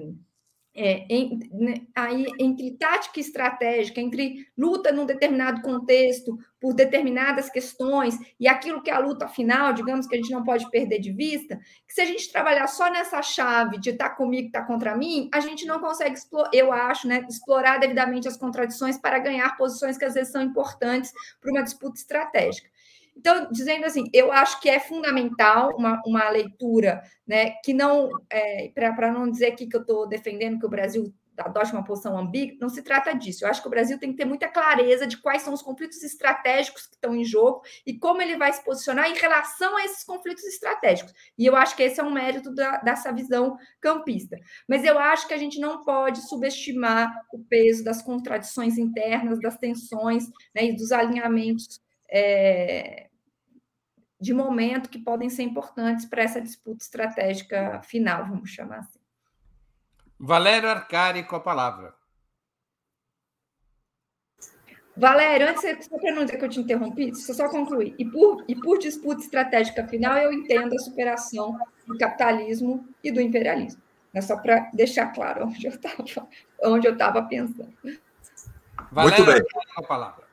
é, 0.77 1.07
em, 1.09 1.39
né, 1.51 1.73
aí, 1.95 2.27
entre 2.39 2.77
tática 2.77 3.19
e 3.19 3.21
estratégica, 3.21 3.99
entre 3.99 4.45
luta 4.55 4.91
num 4.91 5.07
determinado 5.07 5.61
contexto, 5.63 6.37
por 6.61 6.73
determinadas 6.73 7.49
questões, 7.49 8.15
e 8.39 8.47
aquilo 8.47 8.81
que 8.81 8.91
é 8.91 8.93
a 8.93 8.99
luta 8.99 9.27
final, 9.27 9.73
digamos 9.73 10.07
que 10.07 10.15
a 10.15 10.17
gente 10.17 10.31
não 10.31 10.43
pode 10.43 10.69
perder 10.69 10.99
de 10.99 11.11
vista, 11.11 11.59
que 11.87 11.93
se 11.93 12.01
a 12.01 12.05
gente 12.05 12.31
trabalhar 12.31 12.67
só 12.67 12.91
nessa 12.91 13.21
chave 13.23 13.79
de 13.79 13.89
estar 13.89 14.09
tá 14.09 14.15
comigo, 14.15 14.47
estar 14.47 14.61
tá 14.61 14.67
contra 14.67 14.95
mim, 14.95 15.29
a 15.33 15.39
gente 15.39 15.65
não 15.65 15.79
consegue, 15.79 16.15
eu 16.53 16.71
acho, 16.71 17.07
né, 17.07 17.25
explorar 17.27 17.79
devidamente 17.79 18.27
as 18.27 18.37
contradições 18.37 18.99
para 18.99 19.17
ganhar 19.17 19.57
posições 19.57 19.97
que 19.97 20.05
às 20.05 20.13
vezes 20.13 20.31
são 20.31 20.41
importantes 20.43 21.11
para 21.41 21.51
uma 21.51 21.63
disputa 21.63 21.99
estratégica. 21.99 22.69
Então, 23.17 23.49
dizendo 23.51 23.85
assim, 23.85 24.03
eu 24.13 24.31
acho 24.31 24.59
que 24.61 24.69
é 24.69 24.79
fundamental 24.79 25.75
uma, 25.75 26.01
uma 26.05 26.29
leitura, 26.29 27.01
né, 27.25 27.51
que 27.63 27.73
não, 27.73 28.09
é, 28.29 28.71
para 28.73 29.11
não 29.11 29.29
dizer 29.29 29.47
aqui 29.47 29.67
que 29.67 29.75
eu 29.75 29.81
estou 29.81 30.07
defendendo 30.07 30.59
que 30.59 30.65
o 30.65 30.69
Brasil 30.69 31.13
adote 31.37 31.71
uma 31.71 31.83
posição 31.83 32.17
ambígua, 32.17 32.57
não 32.59 32.69
se 32.69 32.81
trata 32.81 33.13
disso. 33.13 33.43
Eu 33.43 33.49
acho 33.49 33.61
que 33.61 33.67
o 33.67 33.71
Brasil 33.71 33.99
tem 33.99 34.11
que 34.11 34.17
ter 34.17 34.25
muita 34.25 34.47
clareza 34.47 35.05
de 35.05 35.17
quais 35.17 35.43
são 35.43 35.53
os 35.53 35.61
conflitos 35.61 36.01
estratégicos 36.03 36.87
que 36.87 36.95
estão 36.95 37.15
em 37.15 37.23
jogo 37.23 37.61
e 37.85 37.97
como 37.97 38.21
ele 38.21 38.37
vai 38.37 38.51
se 38.51 38.63
posicionar 38.63 39.09
em 39.09 39.15
relação 39.15 39.77
a 39.77 39.85
esses 39.85 40.03
conflitos 40.03 40.43
estratégicos. 40.45 41.13
E 41.37 41.45
eu 41.45 41.55
acho 41.55 41.75
que 41.75 41.83
esse 41.83 41.99
é 41.99 42.03
um 42.03 42.11
mérito 42.11 42.53
da, 42.53 42.77
dessa 42.77 43.11
visão 43.11 43.55
campista. 43.79 44.37
Mas 44.67 44.83
eu 44.83 44.97
acho 44.97 45.27
que 45.27 45.33
a 45.33 45.37
gente 45.37 45.59
não 45.59 45.83
pode 45.83 46.27
subestimar 46.27 47.13
o 47.31 47.39
peso 47.39 47.83
das 47.83 48.01
contradições 48.01 48.77
internas, 48.77 49.39
das 49.39 49.57
tensões 49.57 50.25
né, 50.55 50.65
e 50.65 50.75
dos 50.75 50.91
alinhamentos 50.91 51.79
é, 52.09 53.06
de 54.19 54.33
momento 54.33 54.89
que 54.89 54.99
podem 54.99 55.29
ser 55.29 55.43
importantes 55.43 56.05
para 56.05 56.23
essa 56.23 56.41
disputa 56.41 56.83
estratégica 56.83 57.81
final, 57.83 58.25
vamos 58.25 58.49
chamar 58.49 58.79
assim. 58.79 58.99
Valério 60.19 60.69
Arcari 60.69 61.23
com 61.23 61.35
a 61.35 61.39
palavra. 61.39 61.95
Valério, 64.95 65.47
antes, 65.49 65.85
só 65.85 65.97
para 65.99 66.11
não 66.11 66.25
dizer 66.25 66.39
que 66.39 66.45
eu 66.45 66.49
te 66.49 66.59
interrompi, 66.59 67.11
deixa 67.11 67.31
eu 67.31 67.35
só 67.35 67.47
concluir. 67.49 67.93
E 67.99 68.05
por, 68.05 68.43
e 68.47 68.55
por 68.55 68.79
disputa 68.79 69.21
estratégica 69.21 69.87
final, 69.87 70.17
eu 70.17 70.33
entendo 70.33 70.73
a 70.73 70.79
superação 70.79 71.55
do 71.85 71.95
capitalismo 71.99 72.83
e 73.03 73.11
do 73.11 73.21
imperialismo. 73.21 73.79
É 74.11 74.21
só 74.21 74.35
para 74.37 74.71
deixar 74.73 75.13
claro 75.13 75.45
onde 75.45 75.67
eu 75.67 75.71
estava 75.71 76.27
onde 76.63 76.87
eu 76.87 76.93
estava 76.93 77.21
pensando. 77.21 77.71
Valério, 78.91 79.25
Muito 79.25 79.43
bem. 79.43 79.63
Com 79.75 79.83
a 79.83 79.87
palavra. 79.87 80.26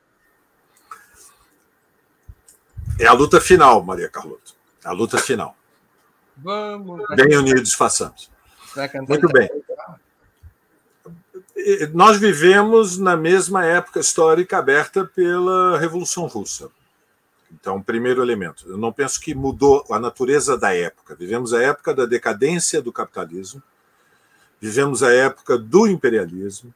É 2.99 3.05
a 3.07 3.13
luta 3.13 3.41
final, 3.41 3.83
Maria 3.83 4.09
Carlota. 4.09 4.53
É 4.83 4.87
a 4.87 4.91
luta 4.91 5.17
final. 5.17 5.55
Vamos. 6.37 7.03
Bem 7.15 7.37
unidos 7.37 7.73
façamos. 7.73 8.29
Muito 9.07 9.27
bem. 9.29 9.49
Nós 11.93 12.17
vivemos 12.17 12.97
na 12.97 13.15
mesma 13.17 13.65
época 13.65 13.99
histórica 13.99 14.57
aberta 14.57 15.05
pela 15.05 15.79
Revolução 15.79 16.27
Russa. 16.27 16.69
Então, 17.51 17.81
primeiro 17.81 18.21
elemento. 18.21 18.67
Eu 18.67 18.77
não 18.77 18.91
penso 18.91 19.19
que 19.19 19.33
mudou 19.33 19.85
a 19.89 19.99
natureza 19.99 20.57
da 20.57 20.75
época. 20.75 21.15
Vivemos 21.15 21.53
a 21.53 21.61
época 21.61 21.93
da 21.93 22.05
decadência 22.05 22.81
do 22.81 22.91
capitalismo, 22.91 23.63
vivemos 24.59 25.01
a 25.01 25.13
época 25.13 25.57
do 25.57 25.87
imperialismo, 25.87 26.73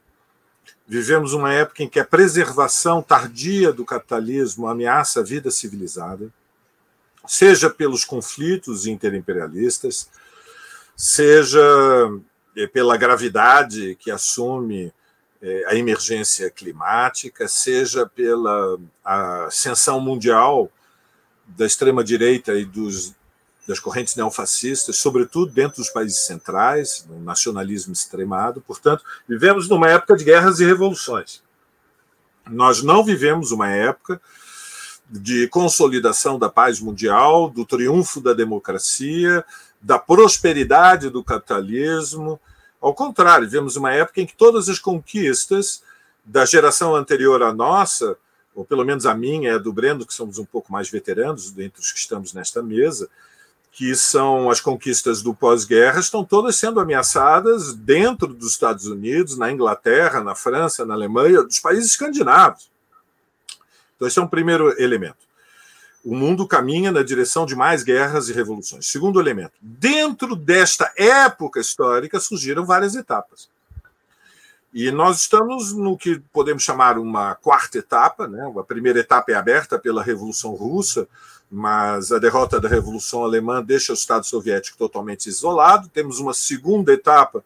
Vivemos 0.90 1.32
uma 1.34 1.52
época 1.52 1.84
em 1.84 1.88
que 1.88 2.00
a 2.00 2.04
preservação 2.04 3.00
tardia 3.00 3.72
do 3.72 3.84
capitalismo 3.84 4.66
ameaça 4.66 5.20
a 5.20 5.22
vida 5.22 5.48
civilizada, 5.48 6.28
seja 7.28 7.70
pelos 7.70 8.04
conflitos 8.04 8.88
interimperialistas, 8.88 10.10
seja 10.96 11.60
eh, 12.56 12.66
pela 12.66 12.96
gravidade 12.96 13.94
que 14.00 14.10
assume 14.10 14.92
eh, 15.40 15.62
a 15.68 15.76
emergência 15.76 16.50
climática, 16.50 17.46
seja 17.46 18.04
pela 18.04 18.76
ascensão 19.04 20.00
mundial 20.00 20.68
da 21.46 21.66
extrema-direita 21.66 22.54
e 22.54 22.64
dos 22.64 23.14
das 23.70 23.78
correntes 23.78 24.16
neofascistas, 24.16 24.96
sobretudo 24.96 25.52
dentro 25.52 25.76
dos 25.76 25.88
países 25.90 26.26
centrais, 26.26 27.06
no 27.08 27.20
nacionalismo 27.20 27.92
extremado. 27.92 28.60
Portanto, 28.60 29.04
vivemos 29.28 29.68
numa 29.68 29.88
época 29.88 30.16
de 30.16 30.24
guerras 30.24 30.58
e 30.58 30.64
revoluções. 30.64 31.40
Nós 32.48 32.82
não 32.82 33.04
vivemos 33.04 33.52
uma 33.52 33.68
época 33.70 34.20
de 35.08 35.46
consolidação 35.46 36.36
da 36.36 36.48
paz 36.48 36.80
mundial, 36.80 37.48
do 37.48 37.64
triunfo 37.64 38.20
da 38.20 38.32
democracia, 38.32 39.44
da 39.80 40.00
prosperidade 40.00 41.08
do 41.08 41.22
capitalismo. 41.22 42.40
Ao 42.80 42.92
contrário, 42.92 43.46
vivemos 43.46 43.76
uma 43.76 43.92
época 43.92 44.20
em 44.20 44.26
que 44.26 44.34
todas 44.34 44.68
as 44.68 44.80
conquistas 44.80 45.80
da 46.24 46.44
geração 46.44 46.96
anterior 46.96 47.40
à 47.40 47.52
nossa, 47.52 48.16
ou 48.52 48.64
pelo 48.64 48.84
menos 48.84 49.06
a 49.06 49.14
minha, 49.14 49.50
é 49.50 49.54
a 49.54 49.58
do 49.58 49.72
Brendo, 49.72 50.04
que 50.04 50.12
somos 50.12 50.38
um 50.38 50.44
pouco 50.44 50.72
mais 50.72 50.90
veteranos 50.90 51.52
dentre 51.52 51.80
os 51.80 51.92
que 51.92 52.00
estamos 52.00 52.32
nesta 52.32 52.60
mesa, 52.60 53.08
que 53.72 53.94
são 53.94 54.50
as 54.50 54.60
conquistas 54.60 55.22
do 55.22 55.34
pós-guerra, 55.34 56.00
estão 56.00 56.24
todas 56.24 56.56
sendo 56.56 56.80
ameaçadas 56.80 57.72
dentro 57.72 58.28
dos 58.28 58.52
Estados 58.52 58.86
Unidos, 58.86 59.36
na 59.36 59.50
Inglaterra, 59.50 60.22
na 60.22 60.34
França, 60.34 60.84
na 60.84 60.94
Alemanha, 60.94 61.42
dos 61.42 61.60
países 61.60 61.90
escandinavos. 61.90 62.70
Então, 63.94 64.08
esse 64.08 64.18
é 64.18 64.22
um 64.22 64.28
primeiro 64.28 64.80
elemento. 64.80 65.28
O 66.02 66.16
mundo 66.16 66.48
caminha 66.48 66.90
na 66.90 67.02
direção 67.02 67.44
de 67.44 67.54
mais 67.54 67.82
guerras 67.82 68.30
e 68.30 68.32
revoluções. 68.32 68.86
Segundo 68.86 69.20
elemento, 69.20 69.52
dentro 69.60 70.34
desta 70.34 70.90
época 70.96 71.60
histórica 71.60 72.18
surgiram 72.18 72.64
várias 72.64 72.94
etapas. 72.94 73.49
E 74.72 74.90
nós 74.92 75.20
estamos 75.20 75.72
no 75.72 75.96
que 75.96 76.20
podemos 76.32 76.62
chamar 76.62 76.96
uma 76.96 77.34
quarta 77.34 77.78
etapa. 77.78 78.28
Né? 78.28 78.40
A 78.56 78.62
primeira 78.62 79.00
etapa 79.00 79.32
é 79.32 79.34
aberta 79.34 79.78
pela 79.78 80.02
Revolução 80.02 80.52
Russa, 80.54 81.08
mas 81.50 82.12
a 82.12 82.18
derrota 82.18 82.60
da 82.60 82.68
Revolução 82.68 83.24
Alemã 83.24 83.62
deixa 83.62 83.92
o 83.92 83.96
Estado 83.96 84.24
Soviético 84.24 84.78
totalmente 84.78 85.26
isolado. 85.26 85.88
Temos 85.88 86.20
uma 86.20 86.32
segunda 86.32 86.92
etapa, 86.92 87.44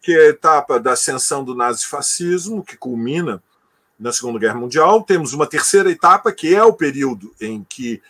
que 0.00 0.12
é 0.12 0.26
a 0.26 0.28
etapa 0.28 0.78
da 0.78 0.92
ascensão 0.92 1.42
do 1.44 1.54
nazifascismo, 1.54 2.62
que 2.62 2.76
culmina 2.76 3.42
na 3.98 4.12
Segunda 4.12 4.38
Guerra 4.38 4.60
Mundial. 4.60 5.02
Temos 5.02 5.32
uma 5.32 5.46
terceira 5.46 5.90
etapa, 5.90 6.30
que 6.32 6.54
é 6.54 6.62
o 6.62 6.72
período 6.72 7.34
em 7.40 7.64
que, 7.68 8.00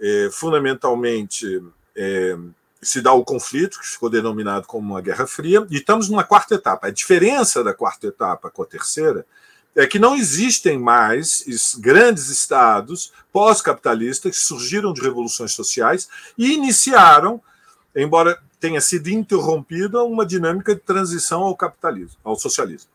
é, 0.00 0.30
fundamentalmente, 0.32 1.62
é, 1.94 2.36
se 2.82 3.02
dá 3.02 3.12
o 3.12 3.24
conflito, 3.24 3.78
que 3.78 3.86
ficou 3.86 4.08
denominado 4.08 4.66
como 4.66 4.92
uma 4.92 5.00
Guerra 5.00 5.26
Fria, 5.26 5.66
e 5.70 5.76
estamos 5.76 6.08
numa 6.08 6.24
quarta 6.24 6.54
etapa. 6.54 6.86
A 6.86 6.90
diferença 6.90 7.62
da 7.62 7.74
quarta 7.74 8.06
etapa 8.06 8.50
com 8.50 8.62
a 8.62 8.66
terceira 8.66 9.26
é 9.76 9.86
que 9.86 9.98
não 9.98 10.16
existem 10.16 10.78
mais 10.78 11.44
grandes 11.78 12.28
estados 12.28 13.12
pós-capitalistas 13.32 14.36
que 14.36 14.42
surgiram 14.42 14.92
de 14.92 15.00
revoluções 15.00 15.52
sociais 15.52 16.08
e 16.36 16.52
iniciaram, 16.52 17.40
embora 17.94 18.40
tenha 18.58 18.80
sido 18.80 19.08
interrompida, 19.08 20.02
uma 20.02 20.26
dinâmica 20.26 20.74
de 20.74 20.80
transição 20.80 21.42
ao 21.42 21.56
capitalismo, 21.56 22.18
ao 22.24 22.36
socialismo. 22.36 22.90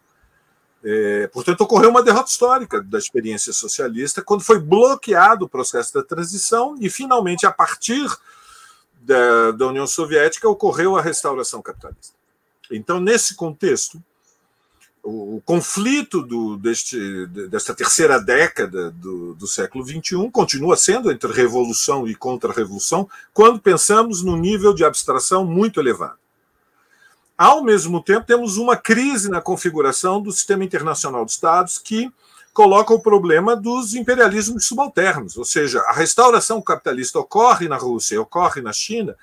É, 0.83 1.27
portanto, 1.33 1.61
ocorreu 1.61 1.89
uma 1.89 2.03
derrota 2.03 2.29
histórica 2.29 2.79
da 2.81 2.99
experiência 2.99 3.51
socialista 3.51 4.21
quando 4.21 4.43
foi 4.43 4.59
bloqueado 4.59 5.45
o 5.45 5.49
processo 5.49 5.93
da 5.93 6.03
transição 6.03 6.75
e, 6.79 6.89
finalmente, 6.89 7.45
a 7.45 7.51
partir 7.51 8.07
da, 9.06 9.51
da 9.51 9.68
União 9.68 9.86
Soviética, 9.86 10.49
ocorreu 10.49 10.97
a 10.97 11.01
restauração 11.01 11.62
capitalista. 11.62 12.16
Então, 12.72 12.99
nesse 12.99 13.36
contexto, 13.36 14.01
o, 15.03 15.39
conflito 15.45 16.24
do, 16.24 16.58
deste, 16.58 17.28
desta 17.28 17.76
terceira 17.76 18.20
década 18.20 18.89
do, 18.89 19.36
do 19.36 19.45
século 19.45 19.86
XXI 19.86 20.30
continua 20.32 20.76
sendo 20.76 21.12
entre 21.12 21.32
revolução 21.32 22.08
e 22.08 22.16
contra-revolução, 22.16 23.08
quando 23.32 23.60
pensamos 23.60 24.24
num 24.24 24.36
nível 24.36 24.74
de 24.74 24.84
abstração 24.84 25.45
muito 25.45 25.80
elevado. 25.80 26.18
Ao 27.38 27.64
mesmo 27.64 28.01
tempo, 28.01 28.26
temos 28.26 28.58
uma 28.58 28.76
crise 28.76 29.30
na 29.30 29.41
configuração 29.41 30.22
do 30.22 30.32
sistema 30.32 30.64
internacional 30.64 31.26
de 31.26 31.32
Estados 31.32 31.78
que 31.78 32.12
coloca 32.56 32.93
o 32.93 33.01
problema 33.01 33.53
dos 33.53 33.95
imperialismos 33.95 34.66
subalternos, 34.66 35.36
ou 35.36 35.43
seja, 35.43 35.82
a 35.82 35.91
restauração 35.91 36.62
capitalista 36.62 37.20
ocorre 37.20 37.68
na 37.68 37.76
Rússia, 37.76 38.20
ocorre 38.22 38.62
na 38.62 38.72
China, 38.72 39.14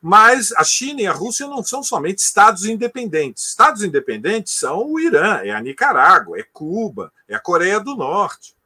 mas 0.00 0.50
a 0.52 0.64
China 0.64 1.02
e 1.02 1.06
a 1.06 1.12
Rússia 1.12 1.46
não 1.46 1.62
são 1.62 1.82
somente 1.82 2.20
estados 2.20 2.64
independentes. 2.64 3.48
Estados 3.48 3.82
independentes 3.82 4.54
são 4.54 4.92
o 4.92 4.98
Irã, 4.98 5.42
é 5.44 5.50
a 5.50 5.60
Nicarágua, 5.60 6.40
é 6.40 6.42
Cuba, 6.42 7.12
é 7.28 7.34
a 7.34 7.38
Coreia 7.38 7.78
do 7.78 7.94
Norte. 7.94 8.56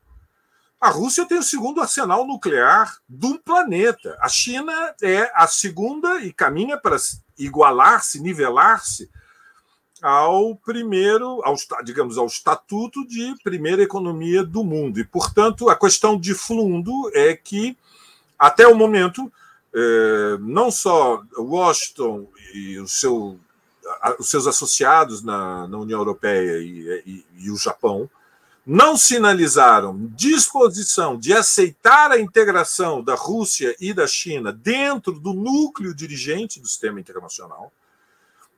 A 0.81 0.91
Rússia 0.91 1.27
tem 1.27 1.39
o 1.39 1.43
segundo 1.43 1.81
arsenal 1.81 2.25
nuclear 2.25 2.97
do 3.09 3.37
planeta. 3.41 4.17
A 4.21 4.29
China 4.29 4.95
é 5.03 5.29
a 5.35 5.49
segunda 5.49 6.21
e 6.21 6.33
caminha 6.33 6.79
para 6.79 6.97
igualar-se, 7.37 8.21
nivelar-se 8.21 9.11
ao 10.05 10.55
primeiro, 10.55 11.40
ao, 11.42 11.57
digamos, 11.82 12.18
ao 12.18 12.26
estatuto 12.26 13.07
de 13.09 13.34
primeira 13.42 13.82
economia 13.82 14.44
do 14.44 14.62
mundo. 14.62 15.00
E, 15.00 15.05
portanto, 15.05 15.70
a 15.70 15.74
questão 15.74 16.20
de 16.20 16.34
fundo 16.34 17.11
é 17.14 17.34
que, 17.34 17.74
até 18.38 18.68
o 18.68 18.74
momento, 18.74 19.32
é, 19.74 20.36
não 20.40 20.70
só 20.70 21.22
Washington 21.38 22.28
e 22.52 22.78
o 22.78 22.86
seu 22.86 23.40
os 24.18 24.30
seus 24.30 24.46
associados 24.46 25.22
na, 25.22 25.68
na 25.68 25.78
União 25.78 25.98
Europeia 25.98 26.59
e, 26.59 27.02
e, 27.07 27.26
e 27.38 27.50
o 27.50 27.57
Japão 27.57 28.09
não 28.66 28.96
sinalizaram 28.96 30.11
disposição 30.14 31.18
de 31.18 31.34
aceitar 31.34 32.11
a 32.11 32.18
integração 32.18 33.02
da 33.02 33.14
Rússia 33.14 33.76
e 33.78 33.92
da 33.92 34.07
China 34.07 34.50
dentro 34.50 35.20
do 35.20 35.34
núcleo 35.34 35.94
dirigente 35.94 36.59
do 36.59 36.66
sistema 36.66 36.98
internacional, 36.98 37.70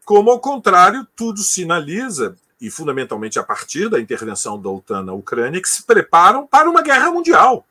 como, 0.07 0.31
ao 0.31 0.39
contrário, 0.39 1.05
tudo 1.17 1.41
sinaliza, 1.41 2.37
e 2.61 2.71
fundamentalmente 2.71 3.41
a 3.41 3.43
partir 3.43 3.91
da 3.91 4.01
intervenção 4.01 4.59
da 4.59 4.71
OTAN 4.71 5.03
na 5.03 5.13
Ucrânia, 5.13 5.61
que 5.61 5.69
se 5.69 5.83
preparam 5.83 6.47
para 6.47 6.71
uma 6.71 6.81
guerra 6.81 7.11
mundial, 7.11 7.67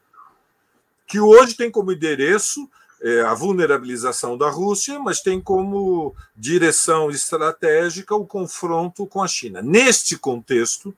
que 1.08 1.18
hoje 1.18 1.56
tem 1.56 1.72
como 1.72 1.94
endereço 1.94 2.70
é, 3.02 3.22
a 3.22 3.34
vulnerabilização 3.34 4.38
da 4.38 4.50
Rússia, 4.50 5.00
mas 5.00 5.22
tem 5.22 5.40
como 5.40 6.14
direção 6.36 7.10
estratégica 7.10 8.14
o 8.14 8.28
confronto 8.28 9.08
com 9.08 9.24
a 9.24 9.28
China. 9.30 9.62
Neste 9.62 10.18
contexto, 10.18 10.94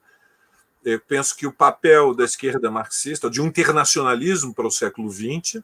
eu 0.84 1.00
penso 1.00 1.36
que 1.36 1.46
o 1.46 1.52
papel 1.52 2.14
da 2.14 2.24
esquerda 2.24 2.68
marxista, 2.68 3.30
de 3.30 3.40
um 3.40 3.46
internacionalismo 3.46 4.52
para 4.52 4.66
o 4.66 4.72
século 4.72 5.08
XX, 5.08 5.62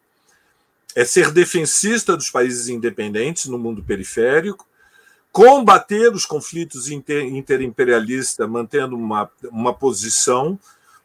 é 0.94 1.04
ser 1.04 1.32
defensista 1.32 2.16
dos 2.16 2.30
países 2.30 2.68
independentes 2.68 3.46
no 3.46 3.58
mundo 3.58 3.82
periférico, 3.82 4.68
combater 5.34 6.12
os 6.12 6.24
conflitos 6.24 6.88
inter, 6.88 7.24
interimperialistas, 7.24 8.48
mantendo 8.48 8.94
uma, 8.94 9.28
uma 9.50 9.74
posição 9.74 10.56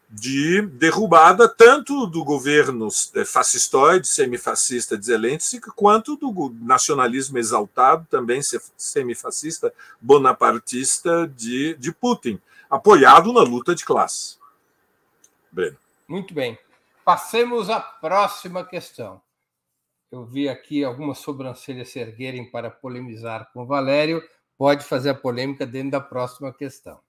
de 0.08 0.62
derrubada 0.62 1.48
tanto 1.48 2.06
do 2.06 2.24
governo 2.24 2.86
eh, 3.16 3.24
fascistoide, 3.24 4.06
semifascista 4.06 4.96
de 4.96 5.06
Zelensky, 5.06 5.60
quanto 5.74 6.14
do 6.14 6.54
nacionalismo 6.60 7.38
exaltado, 7.38 8.06
também 8.08 8.40
semifascista, 8.76 9.74
bonapartista 10.00 11.26
de, 11.36 11.74
de 11.74 11.90
Putin 11.92 12.40
apoiado 12.70 13.32
na 13.32 13.40
luta 13.40 13.74
de 13.74 13.84
classe. 13.84 14.38
Breno. 15.50 15.76
Muito 16.06 16.32
bem. 16.32 16.56
Passemos 17.04 17.68
à 17.68 17.80
próxima 17.80 18.64
questão. 18.64 19.20
Eu 20.10 20.26
vi 20.26 20.48
aqui 20.48 20.82
algumas 20.82 21.18
sobrancelhas 21.18 21.90
se 21.90 22.00
erguerem 22.00 22.50
para 22.50 22.68
polemizar 22.68 23.48
com 23.52 23.62
o 23.62 23.66
Valério. 23.66 24.20
Pode 24.58 24.84
fazer 24.84 25.10
a 25.10 25.14
polêmica 25.14 25.64
dentro 25.64 25.92
da 25.92 26.00
próxima 26.00 26.52
questão. 26.52 27.00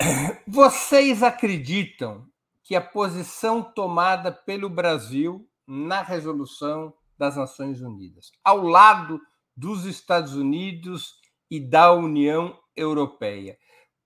Vocês 0.48 1.22
acreditam 1.22 2.26
que 2.64 2.74
a 2.74 2.80
posição 2.80 3.62
tomada 3.62 4.32
pelo 4.32 4.70
Brasil 4.70 5.46
na 5.66 6.00
resolução 6.00 6.94
das 7.18 7.36
Nações 7.36 7.82
Unidas, 7.82 8.32
ao 8.42 8.62
lado 8.62 9.20
dos 9.54 9.84
Estados 9.84 10.34
Unidos 10.34 11.16
e 11.50 11.60
da 11.60 11.92
União 11.92 12.58
Europeia, 12.74 13.58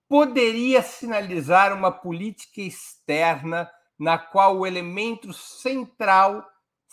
poderia 0.09 0.81
sinalizar 0.81 1.73
uma 1.73 1.89
política 1.89 2.59
externa 2.59 3.71
na 3.97 4.17
qual 4.17 4.57
o 4.57 4.67
elemento 4.67 5.31
central 5.31 6.45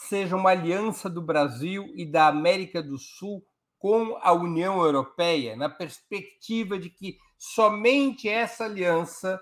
seja 0.08 0.36
uma 0.36 0.50
aliança 0.50 1.08
do 1.08 1.22
Brasil 1.22 1.90
e 1.94 2.04
da 2.04 2.26
América 2.26 2.82
do 2.82 2.98
Sul 2.98 3.44
com 3.78 4.16
a 4.20 4.32
União 4.32 4.82
Europeia, 4.82 5.56
na 5.56 5.68
perspectiva 5.68 6.78
de 6.78 6.88
que 6.88 7.18
somente 7.36 8.28
essa 8.28 8.64
aliança 8.64 9.40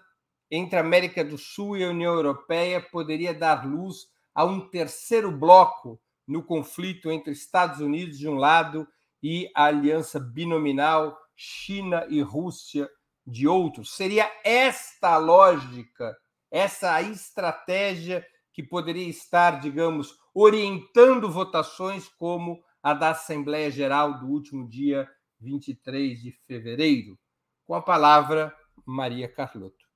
entre 0.50 0.76
a 0.76 0.80
América 0.80 1.24
do 1.24 1.36
Sul 1.36 1.76
e 1.76 1.84
a 1.84 1.90
União 1.90 2.14
Europeia 2.14 2.80
poderia 2.80 3.34
dar 3.34 3.66
luz 3.66 4.06
a 4.34 4.44
um 4.44 4.68
terceiro 4.68 5.30
bloco 5.30 6.00
no 6.26 6.42
conflito 6.42 7.10
entre 7.10 7.32
Estados 7.32 7.80
Unidos 7.80 8.18
de 8.18 8.28
um 8.28 8.36
lado 8.36 8.86
e 9.22 9.50
a 9.54 9.64
aliança 9.64 10.18
binominal 10.18 11.16
China 11.36 12.06
e 12.08 12.20
Rússia 12.20 12.88
de 13.26 13.46
outros. 13.46 13.94
Seria 13.96 14.30
esta 14.44 15.14
a 15.14 15.18
lógica, 15.18 16.16
essa 16.50 17.00
estratégia 17.02 18.26
que 18.52 18.62
poderia 18.62 19.08
estar, 19.08 19.60
digamos, 19.60 20.18
orientando 20.34 21.30
votações 21.30 22.08
como 22.08 22.62
a 22.82 22.94
da 22.94 23.10
Assembleia 23.10 23.70
Geral 23.70 24.18
do 24.18 24.26
último 24.26 24.68
dia 24.68 25.08
23 25.40 26.20
de 26.20 26.32
fevereiro. 26.46 27.18
Com 27.66 27.74
a 27.74 27.82
palavra, 27.82 28.54
Maria 28.84 29.28
Carlotto. 29.28 29.90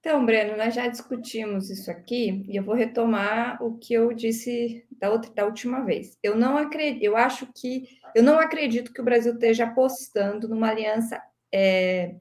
Então, 0.00 0.26
Breno, 0.26 0.54
nós 0.54 0.74
já 0.74 0.86
discutimos 0.86 1.70
isso 1.70 1.90
aqui 1.90 2.44
e 2.46 2.56
eu 2.56 2.62
vou 2.62 2.74
retomar 2.74 3.56
o 3.62 3.78
que 3.78 3.94
eu 3.94 4.12
disse 4.12 4.86
da, 5.00 5.10
outra, 5.10 5.32
da 5.32 5.46
última 5.46 5.82
vez. 5.82 6.18
Eu 6.22 6.36
não 6.36 6.58
acredito, 6.58 7.02
eu 7.02 7.16
acho 7.16 7.48
que 7.54 7.88
eu 8.14 8.22
não 8.22 8.38
acredito 8.38 8.92
que 8.92 9.00
o 9.00 9.04
Brasil 9.04 9.32
esteja 9.32 9.64
apostando 9.64 10.46
numa 10.46 10.68
aliança 10.68 11.18
é, 11.50 12.16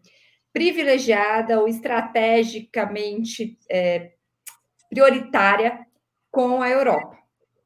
privilegiada 0.54 1.60
ou 1.60 1.68
estrategicamente 1.68 3.58
é, 3.70 4.14
prioritária 4.94 5.86
com 6.32 6.62
a 6.62 6.70
Europa. 6.70 7.18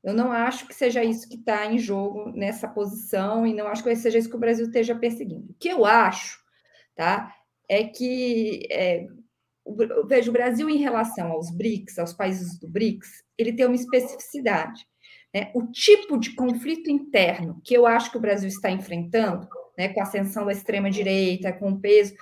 Eu 0.01 0.13
não 0.13 0.32
acho 0.32 0.65
que 0.65 0.73
seja 0.73 1.03
isso 1.03 1.28
que 1.28 1.36
está 1.36 1.65
em 1.65 1.78
jogo 1.78 2.32
nessa 2.32 2.67
posição 2.67 3.45
e 3.45 3.53
não 3.53 3.67
acho 3.67 3.84
que 3.84 3.93
seja 3.97 4.17
isso 4.17 4.30
que 4.30 4.36
o 4.38 4.39
Brasil 4.39 4.65
esteja 4.65 4.95
perseguindo. 4.95 5.51
O 5.51 5.55
que 5.59 5.67
eu 5.67 5.86
acho, 5.86 6.39
tá, 6.95 7.36
é 7.67 7.84
que 7.84 8.65
é, 8.71 9.05
veja 10.07 10.30
o 10.30 10.34
Brasil 10.34 10.69
em 10.69 10.78
relação 10.78 11.34
aos 11.34 11.51
BRICS, 11.51 11.99
aos 11.99 12.13
países 12.13 12.57
do 12.57 12.69
BRICS, 12.69 13.25
ele 13.38 13.51
tem 13.51 13.65
uma 13.65 13.75
especificidade. 13.75 14.88
Né? 15.34 15.51
O 15.53 15.67
tipo 15.67 16.17
de 16.17 16.34
conflito 16.34 16.89
interno 16.89 17.59
que 17.61 17.73
eu 17.73 17.86
acho 17.86 18.09
que 18.09 18.17
o 18.17 18.21
Brasil 18.21 18.47
está 18.47 18.71
enfrentando 18.71 19.45
né, 19.78 19.89
com 19.89 19.99
a 19.99 20.03
ascensão 20.03 20.45
da 20.45 20.53
extrema-direita, 20.53 21.51
com 21.51 21.71
o 21.71 21.80
peso, 21.82 22.15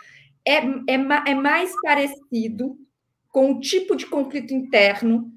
é, 0.43 0.55
é, 0.55 0.95
é 1.27 1.35
mais 1.35 1.71
parecido 1.83 2.75
com 3.35 3.51
o 3.51 3.59
tipo 3.59 3.97
de 3.97 4.05
conflito 4.05 4.53
interno 4.53 5.29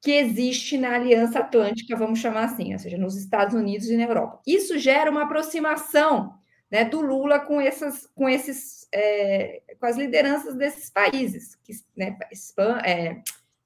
que 0.00 0.12
existe 0.12 0.78
na 0.78 0.94
Aliança 0.94 1.40
Atlântica, 1.40 1.96
vamos 1.96 2.20
chamar 2.20 2.44
assim, 2.44 2.72
ou 2.72 2.78
seja, 2.78 2.96
nos 2.96 3.16
Estados 3.16 3.52
Unidos 3.52 3.88
e 3.88 3.96
na 3.96 4.04
Europa. 4.04 4.40
Isso 4.46 4.78
gera 4.78 5.10
uma 5.10 5.24
aproximação 5.24 6.38
né, 6.70 6.84
do 6.84 7.00
Lula 7.00 7.40
com 7.40 7.60
essas, 7.60 8.06
com 8.14 8.28
esses, 8.28 8.86
é, 8.94 9.60
com 9.76 9.86
as 9.86 9.96
lideranças 9.96 10.54
desses 10.54 10.88
países, 10.88 11.56
que, 11.64 11.72
né, 11.96 12.16
Espanha, 12.30 12.80
é, 12.86 13.22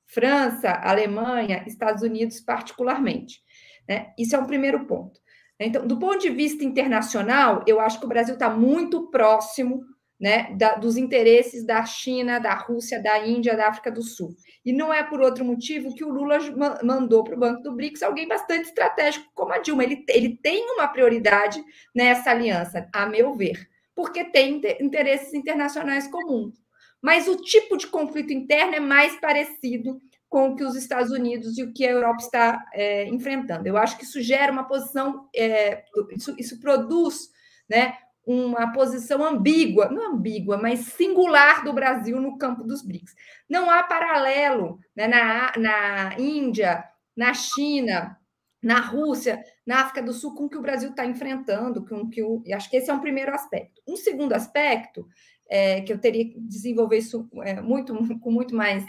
França, 0.07 0.71
Alemanha, 0.71 1.63
Estados 1.67 2.03
Unidos, 2.03 2.41
particularmente. 2.41 3.43
Né? 3.87 4.11
Isso 4.17 4.35
é 4.35 4.39
um 4.39 4.47
primeiro 4.47 4.87
ponto. 4.87 5.21
Então, 5.61 5.87
do 5.87 5.99
ponto 5.99 6.21
de 6.21 6.31
vista 6.31 6.65
internacional, 6.65 7.63
eu 7.67 7.79
acho 7.79 7.99
que 7.99 8.07
o 8.07 8.09
Brasil 8.09 8.33
está 8.33 8.49
muito 8.49 9.11
próximo 9.11 9.85
né, 10.19 10.55
da, 10.57 10.75
dos 10.75 10.97
interesses 10.97 11.65
da 11.65 11.85
China, 11.85 12.39
da 12.39 12.55
Rússia, 12.55 13.03
da 13.03 13.27
Índia, 13.27 13.57
da 13.57 13.69
África 13.69 13.91
do 13.91 14.03
Sul. 14.03 14.35
E 14.65 14.73
não 14.73 14.93
é 14.93 15.03
por 15.03 15.21
outro 15.21 15.45
motivo 15.45 15.95
que 15.95 16.05
o 16.05 16.09
Lula 16.09 16.39
mandou 16.83 17.23
para 17.23 17.37
o 17.37 17.39
Banco 17.39 17.63
do 17.63 17.75
BRICS 17.75 18.03
alguém 18.03 18.27
bastante 18.27 18.69
estratégico 18.69 19.27
como 19.35 19.53
a 19.53 19.59
Dilma. 19.59 19.85
Ele, 19.85 20.05
ele 20.09 20.39
tem 20.43 20.71
uma 20.73 20.89
prioridade 20.89 21.63
nessa 21.95 22.31
aliança, 22.31 22.89
a 22.93 23.07
meu 23.07 23.35
ver, 23.35 23.69
porque 23.95 24.25
tem 24.25 24.61
interesses 24.81 25.35
internacionais 25.35 26.09
comuns. 26.09 26.55
Mas 27.03 27.29
o 27.29 27.37
tipo 27.37 27.77
de 27.77 27.87
conflito 27.87 28.33
interno 28.33 28.75
é 28.75 28.81
mais 28.81 29.21
parecido 29.21 30.01
com 30.29 30.49
o 30.49 30.57
que 30.57 30.65
os 30.65 30.75
Estados 30.75 31.13
Unidos 31.13 31.57
e 31.57 31.63
o 31.63 31.73
que 31.73 31.87
a 31.87 31.91
Europa 31.91 32.19
está 32.21 32.65
é, 32.73 33.07
enfrentando. 33.07 33.67
Eu 33.69 33.77
acho 33.77 33.97
que 33.97 34.05
isso 34.05 34.21
gera 34.21 34.51
uma 34.51 34.65
posição, 34.65 35.29
é, 35.35 35.85
isso, 36.17 36.35
isso 36.39 36.59
produz 36.59 37.29
né, 37.69 37.97
uma 38.27 38.73
posição 38.73 39.25
ambígua, 39.25 39.89
não 39.89 40.15
ambígua, 40.15 40.59
mas 40.59 40.81
singular 40.81 41.65
do 41.65 41.73
Brasil 41.73 42.21
no 42.21 42.37
campo 42.37 42.65
dos 42.65 42.83
BRICS. 42.83 43.15
Não 43.49 43.71
há 43.71 43.85
paralelo 43.85 44.81
né, 44.97 45.07
na, 45.07 45.53
na 45.57 46.19
Índia, 46.19 46.85
na 47.17 47.33
China, 47.33 48.19
na 48.61 48.81
Rússia, 48.81 49.41
na 49.65 49.83
África 49.83 50.03
do 50.03 50.13
Sul, 50.13 50.35
com 50.35 50.47
o 50.47 50.49
que 50.49 50.59
o 50.59 50.63
Brasil 50.63 50.91
está 50.91 51.07
enfrentando, 51.07 51.87
com 51.87 52.11
que 52.11 52.21
o, 52.21 52.43
acho 52.53 52.69
que 52.69 52.77
esse 52.77 52.91
é 52.91 52.95
um 52.95 53.01
primeiro 53.01 53.33
aspecto. 53.33 53.81
Um 53.87 53.97
segundo 53.97 54.33
aspecto, 54.33 55.07
é, 55.49 55.83
que 55.83 55.93
eu 55.93 55.99
teria 55.99 56.29
que 56.29 56.41
desenvolver 56.41 56.99
isso 56.99 57.29
é, 57.45 57.61
muito, 57.61 57.95
com 58.19 58.31
muito 58.33 58.57
mais 58.57 58.85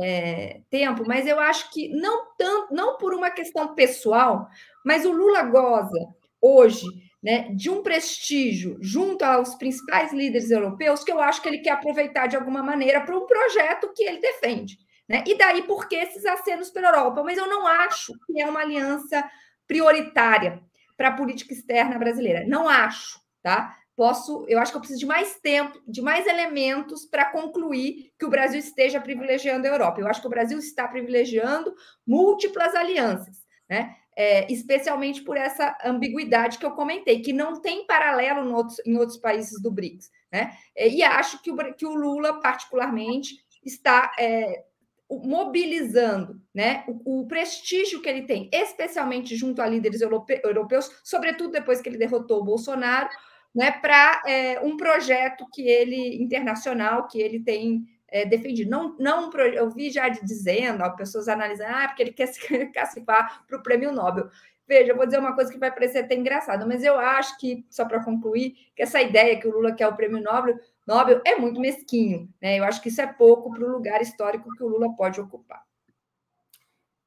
é, 0.00 0.60
tempo, 0.70 1.02
mas 1.04 1.26
eu 1.26 1.40
acho 1.40 1.72
que 1.72 1.88
não 1.88 2.28
tanto, 2.38 2.72
não 2.72 2.98
por 2.98 3.12
uma 3.14 3.30
questão 3.30 3.74
pessoal, 3.74 4.46
mas 4.84 5.04
o 5.04 5.10
Lula 5.10 5.42
goza 5.42 6.14
hoje 6.40 6.86
né, 7.26 7.48
de 7.52 7.68
um 7.68 7.82
prestígio 7.82 8.78
junto 8.80 9.24
aos 9.24 9.56
principais 9.56 10.12
líderes 10.12 10.48
europeus 10.48 11.02
que 11.02 11.10
eu 11.10 11.20
acho 11.20 11.42
que 11.42 11.48
ele 11.48 11.58
quer 11.58 11.72
aproveitar 11.72 12.28
de 12.28 12.36
alguma 12.36 12.62
maneira 12.62 13.00
para 13.00 13.18
um 13.18 13.26
projeto 13.26 13.92
que 13.92 14.04
ele 14.04 14.20
defende. 14.20 14.78
Né? 15.08 15.24
E 15.26 15.36
daí 15.36 15.64
por 15.64 15.88
que 15.88 15.96
esses 15.96 16.24
acenos 16.24 16.70
pela 16.70 16.86
Europa? 16.86 17.24
Mas 17.24 17.36
eu 17.36 17.48
não 17.48 17.66
acho 17.66 18.12
que 18.24 18.40
é 18.40 18.48
uma 18.48 18.60
aliança 18.60 19.28
prioritária 19.66 20.62
para 20.96 21.08
a 21.08 21.16
política 21.16 21.52
externa 21.52 21.98
brasileira. 21.98 22.44
Não 22.46 22.68
acho, 22.68 23.18
tá? 23.42 23.74
posso, 23.96 24.44
eu 24.46 24.60
acho 24.60 24.70
que 24.70 24.76
eu 24.76 24.80
preciso 24.80 25.00
de 25.00 25.06
mais 25.06 25.40
tempo, 25.40 25.82
de 25.88 26.00
mais 26.00 26.28
elementos 26.28 27.06
para 27.06 27.24
concluir 27.24 28.12
que 28.16 28.24
o 28.24 28.30
Brasil 28.30 28.60
esteja 28.60 29.00
privilegiando 29.00 29.66
a 29.66 29.70
Europa. 29.70 30.00
Eu 30.00 30.06
acho 30.06 30.20
que 30.20 30.26
o 30.28 30.30
Brasil 30.30 30.58
está 30.58 30.86
privilegiando 30.86 31.74
múltiplas 32.06 32.72
alianças, 32.76 33.38
né? 33.68 33.96
É, 34.16 34.50
especialmente 34.50 35.22
por 35.22 35.36
essa 35.36 35.76
ambiguidade 35.84 36.56
que 36.58 36.64
eu 36.64 36.70
comentei, 36.70 37.20
que 37.20 37.34
não 37.34 37.60
tem 37.60 37.86
paralelo 37.86 38.48
em 38.48 38.52
outros, 38.52 38.80
em 38.86 38.96
outros 38.96 39.18
países 39.18 39.60
do 39.60 39.70
BRICS. 39.70 40.10
Né? 40.32 40.56
E 40.74 41.02
acho 41.02 41.42
que 41.42 41.50
o, 41.50 41.74
que 41.74 41.84
o 41.84 41.94
Lula, 41.94 42.40
particularmente, 42.40 43.36
está 43.62 44.10
é, 44.18 44.64
mobilizando 45.10 46.40
né, 46.54 46.84
o, 46.88 47.20
o, 47.20 47.26
prestígio 47.26 48.00
que 48.00 48.08
ele 48.08 48.22
tem, 48.22 48.48
especialmente 48.52 49.36
junto 49.36 49.60
a 49.60 49.66
líderes 49.66 50.00
europe, 50.00 50.40
europeus, 50.42 50.90
sobretudo 51.04 51.52
depois 51.52 51.80
que 51.80 51.88
ele 51.88 51.98
derrotou 51.98 52.40
o 52.40 52.44
Bolsonaro, 52.44 53.08
né, 53.54 53.70
para 53.70 54.22
é, 54.26 54.60
um 54.60 54.76
projeto 54.76 55.46
que 55.52 55.62
ele 55.62 56.22
internacional 56.22 57.06
que 57.06 57.20
ele 57.20 57.40
tem 57.40 57.84
é, 58.08 58.24
defendido. 58.24 58.70
Não, 58.70 58.96
não, 58.98 59.30
eu 59.32 59.70
vi 59.70 59.90
já 59.90 60.08
dizendo, 60.08 60.82
ó, 60.82 60.90
pessoas 60.90 61.28
analisando, 61.28 61.70
ah, 61.74 61.88
porque 61.88 62.02
ele 62.02 62.12
quer 62.12 62.26
se 62.26 62.40
classificar 62.72 63.44
para 63.46 63.58
o 63.58 63.62
prêmio 63.62 63.92
Nobel. 63.92 64.30
Veja, 64.68 64.90
eu 64.90 64.96
vou 64.96 65.06
dizer 65.06 65.18
uma 65.18 65.34
coisa 65.34 65.52
que 65.52 65.58
vai 65.58 65.70
parecer 65.70 65.98
até 65.98 66.14
engraçado, 66.16 66.66
mas 66.66 66.82
eu 66.82 66.98
acho 66.98 67.38
que, 67.38 67.64
só 67.70 67.84
para 67.84 68.02
concluir, 68.02 68.56
que 68.74 68.82
essa 68.82 69.00
ideia 69.00 69.38
que 69.38 69.46
o 69.46 69.52
Lula 69.52 69.72
quer 69.72 69.86
o 69.86 69.94
prêmio 69.94 70.20
Nobel, 70.20 70.58
Nobel 70.84 71.20
é 71.24 71.36
muito 71.36 71.60
mesquinho. 71.60 72.28
Né? 72.40 72.58
Eu 72.58 72.64
acho 72.64 72.80
que 72.82 72.88
isso 72.88 73.00
é 73.00 73.06
pouco 73.06 73.52
para 73.52 73.64
o 73.64 73.70
lugar 73.70 74.02
histórico 74.02 74.50
que 74.56 74.62
o 74.62 74.68
Lula 74.68 74.94
pode 74.96 75.20
ocupar. 75.20 75.62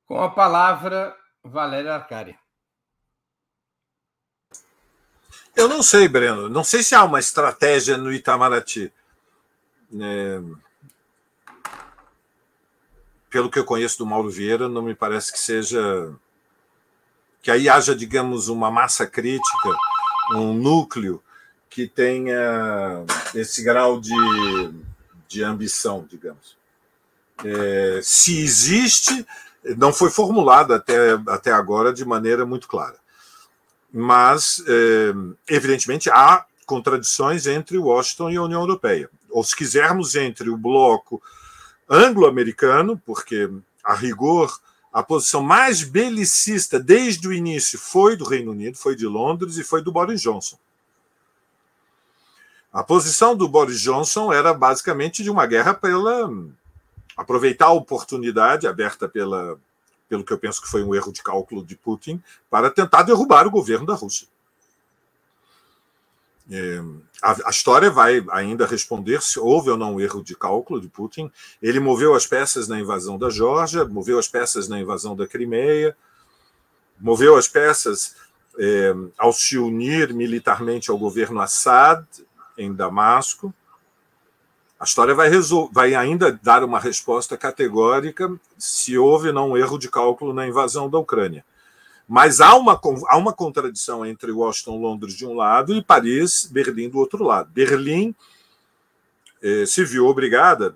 Com 0.05 0.21
a 0.21 0.29
palavra, 0.29 1.15
Valéria 1.43 1.93
Arcari. 1.93 2.37
Eu 5.55 5.67
não 5.67 5.83
sei, 5.83 6.07
Breno. 6.07 6.47
Não 6.49 6.63
sei 6.63 6.81
se 6.81 6.95
há 6.95 7.03
uma 7.03 7.19
estratégia 7.19 7.97
no 7.97 8.11
Itamaraty. 8.13 8.91
É... 9.99 10.41
Pelo 13.29 13.49
que 13.49 13.59
eu 13.59 13.65
conheço 13.65 13.97
do 13.99 14.05
Mauro 14.05 14.29
Vieira, 14.29 14.67
não 14.67 14.81
me 14.81 14.95
parece 14.95 15.31
que 15.31 15.39
seja. 15.39 16.11
que 17.41 17.51
aí 17.51 17.69
haja, 17.69 17.95
digamos, 17.95 18.47
uma 18.47 18.71
massa 18.71 19.05
crítica, 19.05 19.69
um 20.33 20.53
núcleo 20.53 21.21
que 21.69 21.87
tenha 21.87 23.05
esse 23.35 23.63
grau 23.63 23.99
de, 24.01 24.13
de 25.27 25.43
ambição, 25.43 26.05
digamos. 26.09 26.57
É, 27.45 28.01
se 28.03 28.41
existe, 28.41 29.25
não 29.77 29.93
foi 29.93 30.09
formulada 30.09 30.75
até, 30.75 31.11
até 31.27 31.51
agora 31.51 31.93
de 31.93 32.03
maneira 32.03 32.45
muito 32.45 32.67
clara. 32.67 32.97
Mas, 33.91 34.63
é, 34.67 35.53
evidentemente, 35.53 36.09
há 36.09 36.45
contradições 36.65 37.47
entre 37.47 37.77
Washington 37.77 38.29
e 38.29 38.37
a 38.37 38.43
União 38.43 38.61
Europeia. 38.61 39.09
Ou, 39.29 39.43
se 39.43 39.55
quisermos, 39.55 40.15
entre 40.15 40.49
o 40.49 40.57
bloco 40.57 41.21
anglo-americano, 41.89 43.01
porque, 43.05 43.49
a 43.83 43.93
rigor, 43.93 44.59
a 44.91 45.01
posição 45.01 45.41
mais 45.41 45.83
belicista 45.83 46.79
desde 46.79 47.27
o 47.27 47.33
início 47.33 47.79
foi 47.79 48.15
do 48.15 48.25
Reino 48.25 48.51
Unido, 48.51 48.77
foi 48.77 48.95
de 48.95 49.07
Londres 49.07 49.57
e 49.57 49.63
foi 49.63 49.81
do 49.81 49.91
Boris 49.91 50.21
Johnson. 50.21 50.57
A 52.71 52.83
posição 52.83 53.35
do 53.35 53.47
Boris 53.47 53.81
Johnson 53.81 54.31
era 54.31 54.53
basicamente 54.53 55.23
de 55.23 55.29
uma 55.29 55.47
guerra 55.47 55.73
pela 55.73 56.29
aproveitar 57.17 57.65
a 57.65 57.73
oportunidade 57.73 58.65
aberta 58.65 59.09
pela, 59.09 59.59
pelo 60.07 60.23
que 60.23 60.31
eu 60.31 60.37
penso 60.37 60.61
que 60.61 60.69
foi 60.69 60.83
um 60.83 60.95
erro 60.95 61.11
de 61.11 61.21
cálculo 61.21 61.65
de 61.65 61.75
Putin, 61.75 62.23
para 62.49 62.69
tentar 62.71 63.03
derrubar 63.03 63.45
o 63.45 63.51
governo 63.51 63.85
da 63.85 63.93
Rússia. 63.93 64.25
É, 66.49 66.81
a, 67.21 67.47
a, 67.47 67.49
história 67.49 67.89
vai 67.89 68.23
ainda 68.31 68.65
responder 68.65 69.21
se 69.21 69.39
houve 69.39 69.69
ou 69.69 69.77
não 69.77 69.95
um 69.95 69.99
erro 69.99 70.23
de 70.23 70.35
cálculo 70.35 70.79
de 70.79 70.87
Putin. 70.87 71.31
Ele 71.61 71.79
moveu 71.79 72.15
as 72.15 72.25
peças 72.25 72.67
na 72.67 72.79
invasão 72.79 73.17
da 73.17 73.29
Geórgia, 73.29 73.85
moveu 73.85 74.17
as 74.17 74.27
peças 74.27 74.67
na 74.67 74.79
invasão 74.79 75.15
da 75.15 75.27
Crimeia, 75.27 75.95
moveu 76.99 77.35
as 77.37 77.47
peças 77.47 78.15
é, 78.57 78.93
ao 79.17 79.33
se 79.33 79.57
unir 79.57 80.13
militarmente 80.13 80.89
ao 80.91 80.97
governo 80.97 81.41
Assad 81.41 82.05
em 82.57 82.73
Damasco. 82.73 83.53
A 84.79 84.85
história 84.85 85.13
vai, 85.13 85.29
vai, 85.71 85.95
ainda 85.95 86.31
dar 86.41 86.63
uma 86.63 86.79
resposta 86.79 87.35
categórica 87.35 88.33
se 88.57 88.97
houve 88.97 89.27
ou 89.27 89.33
não 89.33 89.51
um 89.51 89.57
erro 89.57 89.77
de 89.77 89.89
cálculo 89.89 90.33
na 90.33 90.47
invasão 90.47 90.89
da 90.89 90.97
Ucrânia. 90.97 91.43
Mas 92.11 92.41
há 92.41 92.55
uma, 92.55 92.81
há 93.07 93.17
uma 93.17 93.31
contradição 93.31 94.03
entre 94.03 94.31
Washington, 94.31 94.81
Londres 94.81 95.13
de 95.15 95.27
um 95.27 95.35
lado 95.35 95.75
e 95.75 95.83
Paris, 95.83 96.49
Berlim 96.51 96.89
do 96.89 96.97
outro 96.97 97.23
lado. 97.23 97.51
Berlim 97.51 98.15
eh, 99.43 99.67
se 99.67 99.85
viu 99.85 100.07
obrigada, 100.07 100.75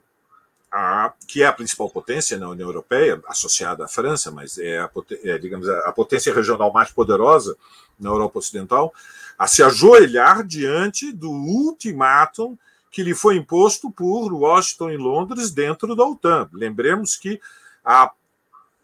a, 0.72 1.12
que 1.28 1.42
é 1.42 1.48
a 1.48 1.52
principal 1.52 1.90
potência 1.90 2.38
na 2.38 2.50
União 2.50 2.70
Europeia, 2.70 3.20
associada 3.28 3.86
à 3.86 3.88
França, 3.88 4.30
mas 4.30 4.60
é, 4.60 4.78
a, 4.78 4.90
é 5.24 5.40
digamos, 5.40 5.68
a 5.68 5.92
potência 5.92 6.32
regional 6.32 6.72
mais 6.72 6.92
poderosa 6.92 7.58
na 8.00 8.12
Europa 8.12 8.38
Ocidental, 8.38 8.94
a 9.36 9.48
se 9.48 9.64
ajoelhar 9.64 10.44
diante 10.46 11.12
do 11.12 11.32
ultimátum 11.32 12.56
que 12.92 13.02
lhe 13.02 13.16
foi 13.16 13.38
imposto 13.38 13.90
por 13.90 14.32
Washington 14.32 14.92
e 14.92 14.98
Londres 14.98 15.50
dentro 15.50 15.96
da 15.96 16.06
OTAN. 16.06 16.48
Lembremos 16.54 17.16
que 17.16 17.42
a, 17.84 18.12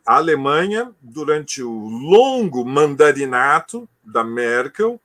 a 0.10 0.16
Alemanha, 0.16 0.92
durante 1.00 1.62
o 1.62 1.88
longo 1.88 2.66
mandarinato 2.66 3.88
da 4.04 4.24
Merkel, 4.24 5.00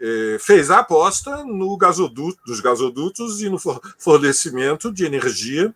eh, 0.00 0.36
fez 0.38 0.70
a 0.70 0.78
aposta 0.78 1.44
no 1.44 1.76
gasoduto, 1.76 2.38
nos 2.46 2.60
gasodutos 2.60 3.42
e 3.42 3.48
no 3.48 3.58
fornecimento 3.98 4.92
de 4.92 5.04
energia 5.04 5.74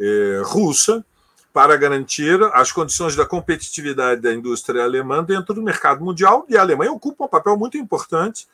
eh, 0.00 0.40
russa 0.46 1.04
para 1.52 1.76
garantir 1.76 2.42
as 2.54 2.72
condições 2.72 3.14
da 3.14 3.26
competitividade 3.26 4.22
da 4.22 4.32
indústria 4.32 4.82
alemã 4.82 5.22
dentro 5.22 5.52
do 5.52 5.60
mercado 5.60 6.02
mundial, 6.02 6.46
e 6.48 6.56
a 6.56 6.62
Alemanha 6.62 6.90
ocupa 6.90 7.24
um 7.26 7.28
papel 7.28 7.54
muito 7.58 7.76
importante 7.76 8.48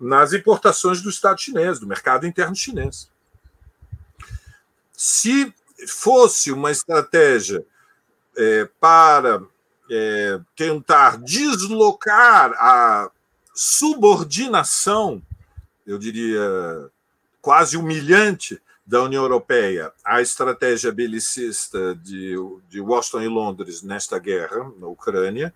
nas 0.00 0.32
importações 0.32 1.02
do 1.02 1.10
Estado 1.10 1.38
chinês, 1.38 1.78
do 1.78 1.86
mercado 1.86 2.26
interno 2.26 2.56
chinês. 2.56 3.10
Se 4.94 5.52
fosse 5.86 6.50
uma 6.50 6.70
estratégia 6.70 7.66
é, 8.36 8.68
para 8.80 9.42
é, 9.90 10.40
tentar 10.56 11.18
deslocar 11.18 12.52
a 12.52 13.10
subordinação, 13.54 15.22
eu 15.86 15.98
diria 15.98 16.90
quase 17.40 17.76
humilhante, 17.76 18.60
da 18.90 19.04
União 19.04 19.22
Europeia 19.22 19.92
à 20.04 20.20
estratégia 20.20 20.90
belicista 20.90 21.94
de, 21.94 22.34
de 22.68 22.80
Washington 22.80 23.22
e 23.22 23.28
Londres 23.28 23.82
nesta 23.82 24.18
guerra 24.18 24.68
na 24.80 24.88
Ucrânia, 24.88 25.54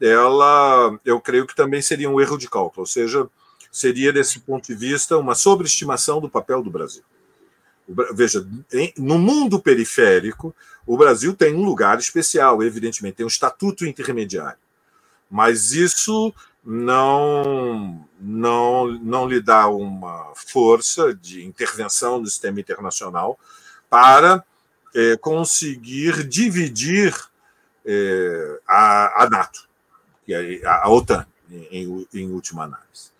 ela, 0.00 0.98
eu 1.04 1.20
creio 1.20 1.46
que 1.46 1.54
também 1.54 1.82
seria 1.82 2.08
um 2.08 2.18
erro 2.18 2.38
de 2.38 2.48
cálculo, 2.48 2.80
ou 2.80 2.86
seja, 2.86 3.28
seria, 3.70 4.10
desse 4.10 4.40
ponto 4.40 4.68
de 4.68 4.74
vista, 4.74 5.18
uma 5.18 5.34
sobreestimação 5.34 6.18
do 6.18 6.30
papel 6.30 6.62
do 6.62 6.70
Brasil. 6.70 7.02
Veja, 7.88 8.46
no 8.96 9.18
mundo 9.18 9.60
periférico, 9.60 10.54
o 10.84 10.96
Brasil 10.96 11.34
tem 11.34 11.54
um 11.54 11.64
lugar 11.64 11.98
especial, 11.98 12.62
evidentemente, 12.62 13.16
tem 13.16 13.26
um 13.26 13.28
estatuto 13.28 13.86
intermediário. 13.86 14.58
Mas 15.30 15.72
isso 15.72 16.32
não, 16.64 18.04
não, 18.20 18.86
não 18.98 19.28
lhe 19.28 19.40
dá 19.40 19.68
uma 19.68 20.32
força 20.34 21.14
de 21.14 21.44
intervenção 21.44 22.20
no 22.20 22.26
sistema 22.26 22.60
internacional 22.60 23.38
para 23.88 24.44
é, 24.94 25.16
conseguir 25.16 26.26
dividir 26.26 27.14
é, 27.84 28.60
a, 28.66 29.22
a 29.22 29.30
NATO, 29.30 29.68
é 30.28 30.60
a, 30.66 30.84
a 30.84 30.90
OTAN, 30.90 31.24
em, 31.70 32.06
em, 32.12 32.32
última 32.32 32.64
análise. 32.64 33.12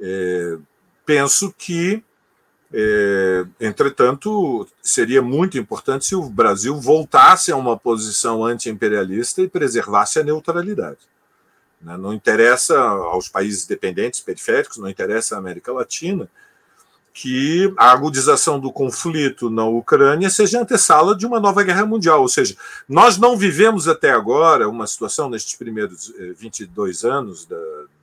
É, 0.00 0.56
penso 1.04 1.54
que, 1.56 2.02
é, 2.72 3.44
entretanto, 3.60 4.66
seria 4.82 5.22
muito 5.22 5.56
importante 5.56 6.06
se 6.06 6.16
o 6.16 6.28
Brasil 6.28 6.78
voltasse 6.80 7.52
a 7.52 7.56
uma 7.56 7.76
posição 7.76 8.44
anti-imperialista 8.44 9.40
e 9.42 9.48
preservasse 9.48 10.18
a 10.18 10.24
neutralidade. 10.24 10.98
Né? 11.80 11.96
Não 11.96 12.12
interessa 12.12 12.78
aos 12.78 13.28
países 13.28 13.66
dependentes 13.66 14.20
periféricos, 14.20 14.78
não 14.78 14.88
interessa 14.88 15.36
à 15.36 15.38
América 15.38 15.72
Latina, 15.72 16.28
que 17.12 17.72
a 17.78 17.92
agudização 17.92 18.60
do 18.60 18.70
conflito 18.70 19.48
na 19.48 19.64
Ucrânia 19.64 20.28
seja 20.28 20.60
antessala 20.60 21.16
de 21.16 21.24
uma 21.24 21.40
nova 21.40 21.62
guerra 21.62 21.86
mundial. 21.86 22.20
Ou 22.20 22.28
seja, 22.28 22.54
nós 22.86 23.16
não 23.16 23.38
vivemos 23.38 23.88
até 23.88 24.10
agora 24.10 24.68
uma 24.68 24.86
situação 24.86 25.30
nestes 25.30 25.54
primeiros 25.54 26.12
22 26.36 27.04
eh, 27.04 27.08
anos 27.08 27.46
da, 27.46 27.56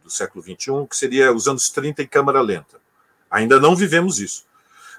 do 0.03 0.09
século 0.09 0.43
XXI, 0.43 0.87
que 0.89 0.97
seria 0.97 1.31
os 1.31 1.47
anos 1.47 1.69
30 1.69 2.01
em 2.01 2.07
câmara 2.07 2.41
lenta. 2.41 2.81
Ainda 3.29 3.59
não 3.59 3.75
vivemos 3.75 4.19
isso. 4.19 4.45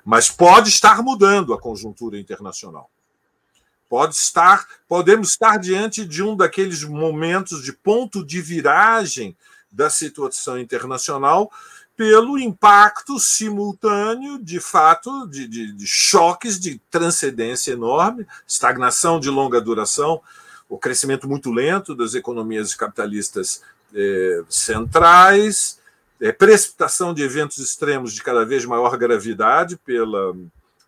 Mas 0.05 0.31
pode 0.31 0.69
estar 0.69 1.03
mudando 1.03 1.55
a 1.55 1.61
conjuntura 1.61 2.19
internacional. 2.19 2.91
Pode 3.89 4.15
estar, 4.15 4.67
podemos 4.89 5.31
estar 5.31 5.59
diante 5.59 6.05
de 6.05 6.23
um 6.23 6.37
daqueles 6.37 6.83
momentos 6.85 7.63
de 7.63 7.73
ponto 7.73 8.25
de 8.25 8.41
viragem 8.41 9.37
da 9.71 9.89
situação 9.89 10.59
internacional 10.59 11.51
pelo 11.97 12.39
impacto 12.39 13.19
simultâneo, 13.21 14.43
de 14.43 14.59
fato, 14.59 15.27
de, 15.29 15.47
de, 15.47 15.73
de 15.73 15.87
choques 15.87 16.59
de 16.59 16.81
transcendência 16.91 17.73
enorme, 17.73 18.27
estagnação 18.47 19.21
de 19.21 19.31
longa 19.31 19.61
duração. 19.61 20.21
o 20.69 20.77
crescimento 20.77 21.29
muito 21.29 21.53
lento 21.53 21.95
das 21.95 22.15
economias 22.15 22.75
capitalistas 22.75 23.63
é, 23.95 24.43
centrais, 24.49 25.79
é, 26.25 26.33
precipitação 26.33 27.13
de 27.13 27.23
eventos 27.23 27.59
extremos 27.59 28.15
de 28.15 28.23
cada 28.23 28.47
vez 28.47 28.65
maior 28.65 28.97
gravidade 28.97 29.77
pela 29.77 30.35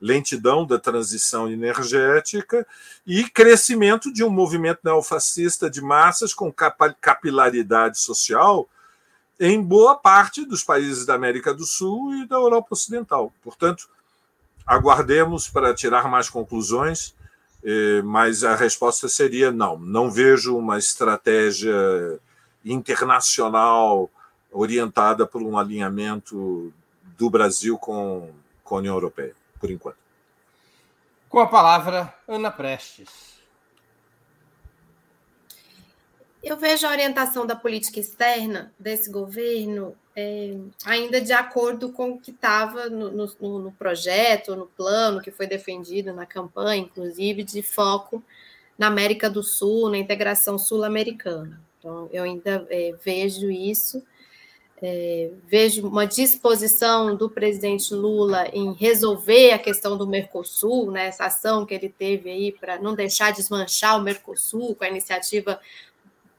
lentidão 0.00 0.64
da 0.64 0.78
transição 0.78 1.46
energética 1.46 2.66
e 3.06 3.28
crescimento 3.28 4.10
de 4.10 4.24
um 4.24 4.30
movimento 4.30 4.80
neofascista 4.82 5.68
de 5.68 5.82
massas 5.82 6.32
com 6.32 6.50
capilaridade 6.98 7.98
social 7.98 8.66
em 9.38 9.60
boa 9.60 9.94
parte 9.94 10.42
dos 10.46 10.64
países 10.64 11.04
da 11.04 11.12
América 11.12 11.52
do 11.52 11.66
Sul 11.66 12.14
e 12.14 12.26
da 12.26 12.36
Europa 12.36 12.68
Ocidental. 12.70 13.30
Portanto, 13.44 13.90
aguardemos 14.66 15.48
para 15.48 15.74
tirar 15.74 16.08
mais 16.08 16.30
conclusões, 16.30 17.14
eh, 17.62 18.00
mas 18.02 18.42
a 18.42 18.54
resposta 18.54 19.06
seria 19.06 19.52
não. 19.52 19.78
Não 19.78 20.10
vejo 20.10 20.56
uma 20.56 20.78
estratégia 20.78 21.74
internacional 22.64 24.10
orientada 24.56 25.26
por 25.26 25.42
um 25.42 25.58
alinhamento 25.58 26.72
do 27.16 27.28
Brasil 27.28 27.78
com, 27.78 28.30
com 28.64 28.76
a 28.76 28.78
União 28.78 28.94
Europeia 28.94 29.34
por 29.60 29.70
enquanto. 29.70 29.98
Com 31.28 31.40
a 31.40 31.46
palavra, 31.46 32.14
Ana 32.26 32.50
Prestes. 32.50 33.36
Eu 36.42 36.56
vejo 36.56 36.86
a 36.86 36.90
orientação 36.90 37.44
da 37.44 37.56
política 37.56 37.98
externa 37.98 38.72
desse 38.78 39.10
governo 39.10 39.96
é, 40.14 40.56
ainda 40.84 41.20
de 41.20 41.32
acordo 41.32 41.90
com 41.90 42.12
o 42.12 42.20
que 42.20 42.30
estava 42.30 42.88
no, 42.88 43.10
no, 43.10 43.58
no, 43.58 43.72
projeto, 43.72 44.54
no 44.54 44.66
plano 44.66 45.20
que 45.20 45.30
foi 45.30 45.46
defendido 45.46 46.12
na 46.14 46.24
campanha, 46.24 46.82
inclusive 46.82 47.42
de 47.42 47.62
foco 47.62 48.22
na 48.78 48.86
América 48.86 49.28
do 49.28 49.42
Sul, 49.42 49.90
na 49.90 49.98
integração 49.98 50.58
sul-americana. 50.58 51.60
Então, 51.78 52.08
eu 52.12 52.22
ainda 52.22 52.66
é, 52.70 52.94
vejo 53.04 53.50
isso 53.50 54.02
é, 54.82 55.30
vejo 55.46 55.86
uma 55.88 56.06
disposição 56.06 57.16
do 57.16 57.30
presidente 57.30 57.94
Lula 57.94 58.46
em 58.52 58.74
resolver 58.74 59.52
a 59.52 59.58
questão 59.58 59.96
do 59.96 60.06
Mercosul, 60.06 60.90
né, 60.90 61.06
essa 61.06 61.24
ação 61.24 61.64
que 61.64 61.72
ele 61.72 61.88
teve 61.88 62.30
aí 62.30 62.52
para 62.52 62.78
não 62.78 62.94
deixar 62.94 63.32
desmanchar 63.32 63.98
o 63.98 64.02
Mercosul 64.02 64.74
com 64.74 64.84
a 64.84 64.88
iniciativa 64.88 65.58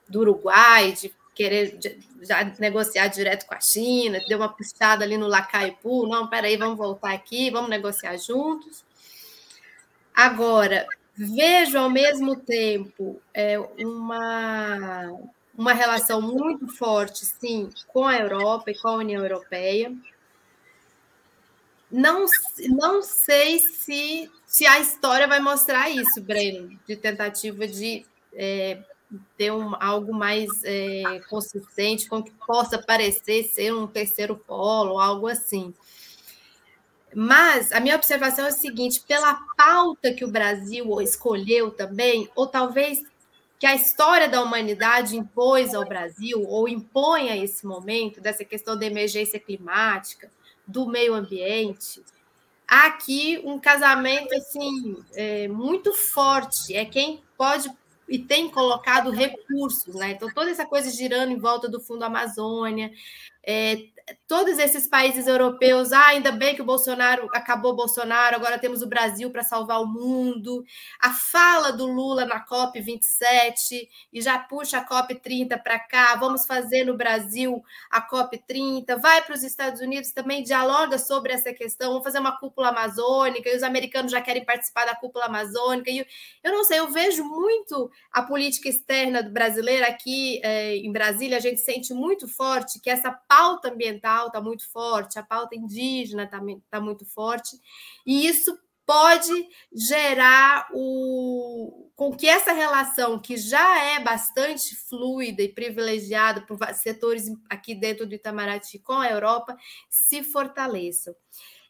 do 0.08 0.20
Uruguai 0.20 0.92
de 0.92 1.14
querer 1.34 1.80
já 2.22 2.44
negociar 2.60 3.08
direto 3.08 3.46
com 3.46 3.54
a 3.54 3.60
China, 3.60 4.20
deu 4.28 4.38
uma 4.38 4.50
puxada 4.50 5.04
ali 5.04 5.18
no 5.18 5.28
Lacaipu, 5.28 6.08
não, 6.08 6.28
peraí, 6.28 6.58
vamos 6.58 6.78
voltar 6.78 7.14
aqui, 7.14 7.52
vamos 7.52 7.70
negociar 7.70 8.18
juntos. 8.18 8.84
Agora, 10.14 10.88
vejo 11.16 11.78
ao 11.78 11.90
mesmo 11.90 12.36
tempo 12.36 13.22
é, 13.34 13.60
uma 13.60 15.12
uma 15.58 15.74
relação 15.74 16.22
muito 16.22 16.68
forte, 16.68 17.26
sim, 17.26 17.70
com 17.88 18.06
a 18.06 18.16
Europa 18.16 18.70
e 18.70 18.78
com 18.78 18.90
a 18.90 18.98
União 18.98 19.24
Europeia. 19.24 19.92
Não, 21.92 22.26
não 22.70 23.02
sei 23.02 23.60
se, 23.60 24.30
se 24.46 24.68
a 24.68 24.80
história 24.80 25.28
vai 25.28 25.40
mostrar 25.40 25.90
isso, 25.90 26.22
Breno, 26.22 26.78
de 26.88 26.96
tentativa 26.96 27.68
de 27.68 28.06
é, 28.34 28.78
ter 29.36 29.52
um, 29.52 29.74
algo 29.80 30.14
mais 30.14 30.48
é, 30.64 31.22
consistente, 31.28 32.08
com 32.08 32.22
que 32.22 32.32
possa 32.46 32.78
parecer 32.78 33.46
ser 33.46 33.74
um 33.74 33.88
terceiro 33.88 34.36
polo, 34.36 35.00
algo 35.00 35.28
assim. 35.28 35.74
Mas 37.16 37.72
a 37.72 37.80
minha 37.80 37.96
observação 37.96 38.46
é 38.46 38.50
o 38.50 38.54
seguinte: 38.54 39.02
pela 39.08 39.34
pauta 39.56 40.14
que 40.14 40.26
o 40.26 40.32
Brasil 40.32 41.02
escolheu 41.02 41.72
também, 41.72 42.30
ou 42.36 42.46
talvez 42.46 43.02
que 43.60 43.66
a 43.66 43.76
história 43.76 44.30
da 44.30 44.42
humanidade 44.42 45.18
impôs 45.18 45.74
ao 45.74 45.86
Brasil, 45.86 46.44
ou 46.48 46.68
impõe 46.68 47.30
a 47.30 47.38
esse 47.38 47.66
momento, 47.66 48.22
dessa 48.22 48.46
questão 48.46 48.78
da 48.78 48.86
emergência 48.86 49.40
climática, 49.40 50.32
do 50.66 50.86
meio 50.86 51.14
ambiente, 51.14 52.04
há 52.68 52.88
aqui 52.88 53.42
um 53.44 53.58
casamento 53.58 54.34
assim 54.36 54.98
é, 55.16 55.48
muito 55.48 55.94
forte. 55.94 56.76
É 56.76 56.86
quem 56.86 57.24
pode 57.38 57.72
e 58.10 58.20
tem 58.20 58.50
colocado 58.50 59.12
recursos, 59.12 59.94
né? 59.96 60.12
Então, 60.12 60.30
toda 60.34 60.50
essa 60.50 60.66
coisa 60.66 60.90
girando 60.90 61.32
em 61.32 61.38
volta 61.38 61.68
do 61.68 61.80
Fundo 61.80 62.04
Amazônia, 62.04 62.92
é, 63.44 63.84
todos 64.28 64.60
esses 64.60 64.86
países 64.86 65.26
europeus, 65.26 65.94
ah, 65.94 66.08
ainda 66.08 66.32
bem 66.32 66.54
que 66.54 66.62
o 66.62 66.66
Bolsonaro 66.66 67.30
acabou 67.32 67.74
Bolsonaro, 67.74 68.36
agora 68.36 68.60
temos 68.60 68.82
o 68.82 68.88
Brasil 68.88 69.32
para 69.32 69.42
salvar 69.42 69.82
o 69.82 69.88
mundo. 69.88 70.66
A 71.00 71.14
fala 71.14 71.72
do 71.72 71.86
Lula 71.86 72.26
na 72.26 72.42
COP 72.42 72.82
27 72.82 73.90
e 74.12 74.22
já 74.22 74.38
puxa 74.38 74.80
a 74.80 74.84
COP 74.84 75.16
30 75.16 75.58
para 75.58 75.80
cá, 75.80 76.16
vamos 76.16 76.46
fazer 76.46 76.84
no 76.84 76.98
Brasil 76.98 77.64
a 77.90 78.02
COP 78.02 78.38
30, 78.46 78.98
vai 78.98 79.22
para 79.24 79.34
os 79.34 79.44
Estados 79.44 79.80
Unidos 79.80 80.12
também 80.12 80.44
dialoga 80.44 81.00
sobre 81.00 81.32
essa 81.32 81.54
questão, 81.54 81.92
vamos 81.92 82.04
fazer 82.04 82.20
uma 82.20 82.38
cúpula 82.38 82.68
amazônica, 82.68 83.50
e 83.50 83.56
os 83.56 83.64
americanos 83.64 84.12
já 84.12 84.20
querem 84.20 84.44
participar 84.44 84.86
da 84.86 84.96
cúpula 84.96 85.26
amazônica. 85.26 85.90
E 85.90 86.06
eu 86.44 86.52
não 86.52 86.66
sei, 86.66 86.80
eu 86.80 86.92
vejo 86.92 87.24
muito 87.24 87.90
a 88.12 88.22
política 88.22 88.68
externa 88.68 89.24
brasileira 89.24 89.88
aqui 89.88 90.42
é, 90.44 90.76
em 90.76 90.92
Brasília, 90.92 91.38
a 91.38 91.42
gente 91.42 91.62
sente 91.62 91.94
muito 91.94 92.28
forte 92.28 92.82
que 92.82 92.90
essa 92.90 93.12
pauta 93.12 93.70
ambiental 93.70 94.17
ambiental 94.18 94.28
está 94.28 94.42
muito 94.42 94.70
forte, 94.70 95.20
a 95.20 95.24
pauta 95.24 95.56
indígena 95.56 96.24
está 96.24 96.40
tá 96.70 96.82
muito 96.82 97.06
forte, 97.06 97.58
e 98.06 98.28
isso 98.28 98.58
pode 98.86 99.32
gerar 99.74 100.70
o 100.74 101.92
com 101.94 102.16
que 102.16 102.28
essa 102.28 102.54
relação 102.54 103.20
que 103.20 103.36
já 103.36 103.84
é 103.84 104.00
bastante 104.00 104.76
fluida 104.76 105.42
e 105.42 105.50
privilegiada 105.50 106.42
por 106.42 106.58
setores 106.76 107.26
aqui 107.50 107.74
dentro 107.74 108.06
do 108.06 108.14
Itamaraty 108.14 108.80
com 108.80 108.94
a 108.94 109.10
Europa 109.10 109.58
se 109.90 110.24
fortaleça. 110.24 111.18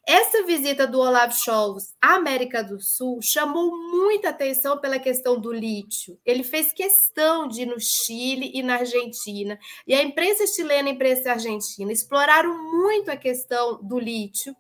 Essa 0.10 0.42
visita 0.44 0.88
do 0.88 1.02
Olaf 1.02 1.36
Scholz 1.36 1.94
à 2.02 2.16
América 2.16 2.64
do 2.64 2.80
Sul 2.80 3.20
chamou 3.22 3.78
muita 3.92 4.30
atenção 4.30 4.80
pela 4.80 4.98
questão 4.98 5.38
do 5.38 5.52
lítio. 5.52 6.18
Ele 6.26 6.44
fez 6.44 6.72
questão 6.72 7.46
de 7.46 7.64
ir 7.64 7.66
no 7.66 7.76
Chile 7.78 8.50
e 8.54 8.64
na 8.64 8.76
Argentina. 8.76 9.60
E 9.86 9.94
a 9.94 10.02
imprensa 10.02 10.48
chilena 10.48 10.88
e 10.88 10.92
a 10.94 10.96
imprensa 10.96 11.32
argentina 11.32 11.92
exploraram 11.92 12.58
muito 12.72 13.12
a 13.12 13.18
questão 13.18 13.84
do 13.84 14.00
lítio 14.00 14.56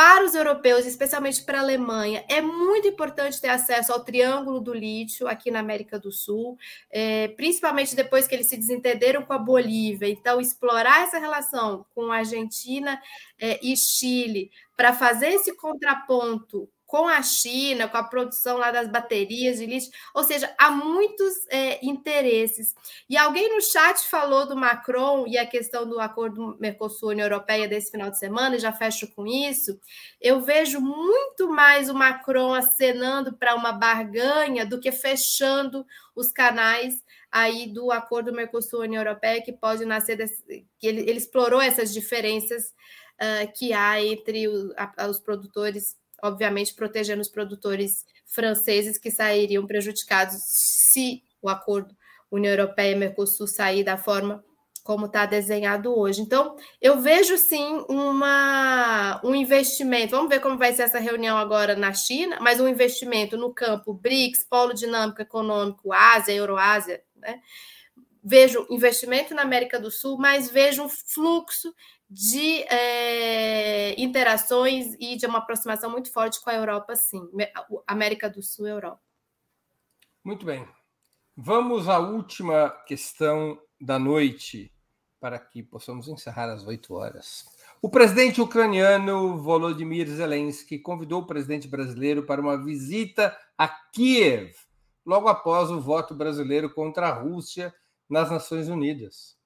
para 0.00 0.24
os 0.24 0.34
europeus, 0.34 0.86
especialmente 0.86 1.42
para 1.42 1.58
a 1.58 1.60
Alemanha, 1.60 2.24
é 2.26 2.40
muito 2.40 2.88
importante 2.88 3.38
ter 3.38 3.50
acesso 3.50 3.92
ao 3.92 4.02
Triângulo 4.02 4.58
do 4.58 4.72
Lítio 4.72 5.28
aqui 5.28 5.50
na 5.50 5.60
América 5.60 5.98
do 5.98 6.10
Sul, 6.10 6.56
é, 6.90 7.28
principalmente 7.28 7.94
depois 7.94 8.26
que 8.26 8.34
eles 8.34 8.46
se 8.46 8.56
desentenderam 8.56 9.22
com 9.22 9.34
a 9.34 9.38
Bolívia. 9.38 10.08
Então, 10.08 10.40
explorar 10.40 11.02
essa 11.02 11.18
relação 11.18 11.84
com 11.94 12.10
a 12.10 12.16
Argentina 12.16 12.98
é, 13.38 13.60
e 13.62 13.76
Chile 13.76 14.50
para 14.74 14.94
fazer 14.94 15.32
esse 15.32 15.54
contraponto 15.54 16.66
com 16.90 17.06
a 17.06 17.22
China, 17.22 17.86
com 17.86 17.96
a 17.96 18.02
produção 18.02 18.58
lá 18.58 18.72
das 18.72 18.88
baterias 18.88 19.58
de 19.58 19.66
lítio, 19.66 19.92
ou 20.12 20.24
seja, 20.24 20.52
há 20.58 20.72
muitos 20.72 21.46
é, 21.48 21.78
interesses. 21.86 22.74
E 23.08 23.16
alguém 23.16 23.48
no 23.54 23.62
chat 23.62 24.00
falou 24.08 24.44
do 24.44 24.56
Macron 24.56 25.24
e 25.24 25.38
a 25.38 25.46
questão 25.46 25.88
do 25.88 26.00
acordo 26.00 26.56
Mercosul-União 26.58 27.26
Europeia 27.26 27.68
desse 27.68 27.92
final 27.92 28.10
de 28.10 28.18
semana, 28.18 28.56
e 28.56 28.58
já 28.58 28.72
fecho 28.72 29.06
com 29.14 29.24
isso. 29.24 29.78
Eu 30.20 30.40
vejo 30.40 30.80
muito 30.80 31.48
mais 31.48 31.88
o 31.88 31.94
Macron 31.94 32.52
acenando 32.54 33.34
para 33.34 33.54
uma 33.54 33.70
barganha 33.70 34.66
do 34.66 34.80
que 34.80 34.90
fechando 34.90 35.86
os 36.16 36.32
canais 36.32 37.04
aí 37.30 37.72
do 37.72 37.92
acordo 37.92 38.32
Mercosul-União 38.32 39.02
Europeia, 39.02 39.40
que 39.40 39.52
pode 39.52 39.84
nascer, 39.84 40.16
desse, 40.16 40.42
que 40.76 40.88
ele, 40.88 41.02
ele 41.02 41.18
explorou 41.18 41.60
essas 41.60 41.92
diferenças 41.92 42.74
uh, 43.20 43.52
que 43.56 43.72
há 43.72 44.02
entre 44.02 44.48
o, 44.48 44.74
a, 44.76 45.06
os 45.06 45.20
produtores 45.20 45.99
obviamente 46.22 46.74
protegendo 46.74 47.20
os 47.20 47.28
produtores 47.28 48.04
franceses 48.26 48.98
que 48.98 49.10
sairiam 49.10 49.66
prejudicados 49.66 50.36
se 50.40 51.22
o 51.42 51.48
acordo 51.48 51.94
União 52.30 52.52
Europeia 52.52 52.96
Mercosul 52.96 53.46
sair 53.46 53.82
da 53.82 53.96
forma 53.96 54.44
como 54.82 55.06
está 55.06 55.26
desenhado 55.26 55.96
hoje. 55.96 56.20
Então, 56.20 56.56
eu 56.80 57.00
vejo 57.00 57.36
sim 57.36 57.84
uma, 57.88 59.20
um 59.22 59.34
investimento. 59.34 60.16
Vamos 60.16 60.28
ver 60.28 60.40
como 60.40 60.56
vai 60.56 60.72
ser 60.72 60.82
essa 60.82 60.98
reunião 60.98 61.36
agora 61.36 61.76
na 61.76 61.92
China, 61.92 62.38
mas 62.40 62.60
um 62.60 62.68
investimento 62.68 63.36
no 63.36 63.52
campo 63.52 63.92
BRICS, 63.92 64.44
Polo 64.48 64.72
Dinâmico 64.72 65.20
Econômico, 65.20 65.92
Ásia, 65.92 66.32
Euroásia, 66.32 67.02
né? 67.16 67.40
Vejo 68.22 68.66
investimento 68.68 69.34
na 69.34 69.42
América 69.42 69.80
do 69.80 69.90
Sul, 69.90 70.18
mas 70.18 70.50
vejo 70.50 70.82
um 70.82 70.88
fluxo 70.88 71.74
de 72.10 72.62
é, 72.64 74.00
interações 74.00 74.96
e 74.98 75.16
de 75.16 75.26
uma 75.26 75.38
aproximação 75.38 75.88
muito 75.88 76.12
forte 76.12 76.40
com 76.42 76.50
a 76.50 76.54
Europa, 76.54 76.96
sim. 76.96 77.22
América 77.86 78.28
do 78.28 78.42
Sul 78.42 78.66
e 78.66 78.70
Europa. 78.70 79.00
Muito 80.24 80.44
bem. 80.44 80.66
Vamos 81.36 81.88
à 81.88 81.98
última 81.98 82.70
questão 82.84 83.58
da 83.80 83.98
noite, 83.98 84.72
para 85.20 85.38
que 85.38 85.62
possamos 85.62 86.08
encerrar 86.08 86.52
às 86.52 86.66
8 86.66 86.92
horas. 86.92 87.46
O 87.80 87.88
presidente 87.88 88.40
ucraniano 88.40 89.38
Volodymyr 89.38 90.06
Zelensky 90.08 90.78
convidou 90.78 91.22
o 91.22 91.26
presidente 91.26 91.68
brasileiro 91.68 92.24
para 92.24 92.40
uma 92.40 92.62
visita 92.62 93.34
a 93.56 93.68
Kiev 93.68 94.54
logo 95.06 95.28
após 95.28 95.70
o 95.70 95.80
voto 95.80 96.14
brasileiro 96.14 96.68
contra 96.74 97.08
a 97.08 97.14
Rússia 97.14 97.72
nas 98.08 98.30
Nações 98.30 98.68
Unidas. 98.68 99.39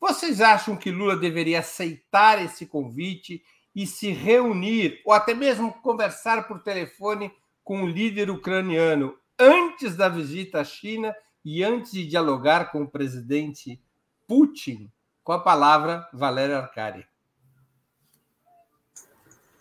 Vocês 0.00 0.40
acham 0.40 0.76
que 0.76 0.90
Lula 0.90 1.14
deveria 1.14 1.58
aceitar 1.60 2.42
esse 2.42 2.64
convite 2.64 3.44
e 3.74 3.86
se 3.86 4.10
reunir, 4.10 5.02
ou 5.04 5.12
até 5.12 5.34
mesmo 5.34 5.72
conversar 5.74 6.48
por 6.48 6.62
telefone 6.62 7.30
com 7.62 7.84
o 7.84 7.88
líder 7.88 8.30
ucraniano 8.30 9.16
antes 9.38 9.94
da 9.94 10.08
visita 10.08 10.60
à 10.60 10.64
China 10.64 11.14
e 11.44 11.62
antes 11.62 11.92
de 11.92 12.06
dialogar 12.06 12.72
com 12.72 12.82
o 12.82 12.88
presidente 12.88 13.80
Putin? 14.26 14.90
Com 15.22 15.32
a 15.32 15.38
palavra, 15.38 16.08
Valéria 16.12 16.58
Arcari. 16.58 17.06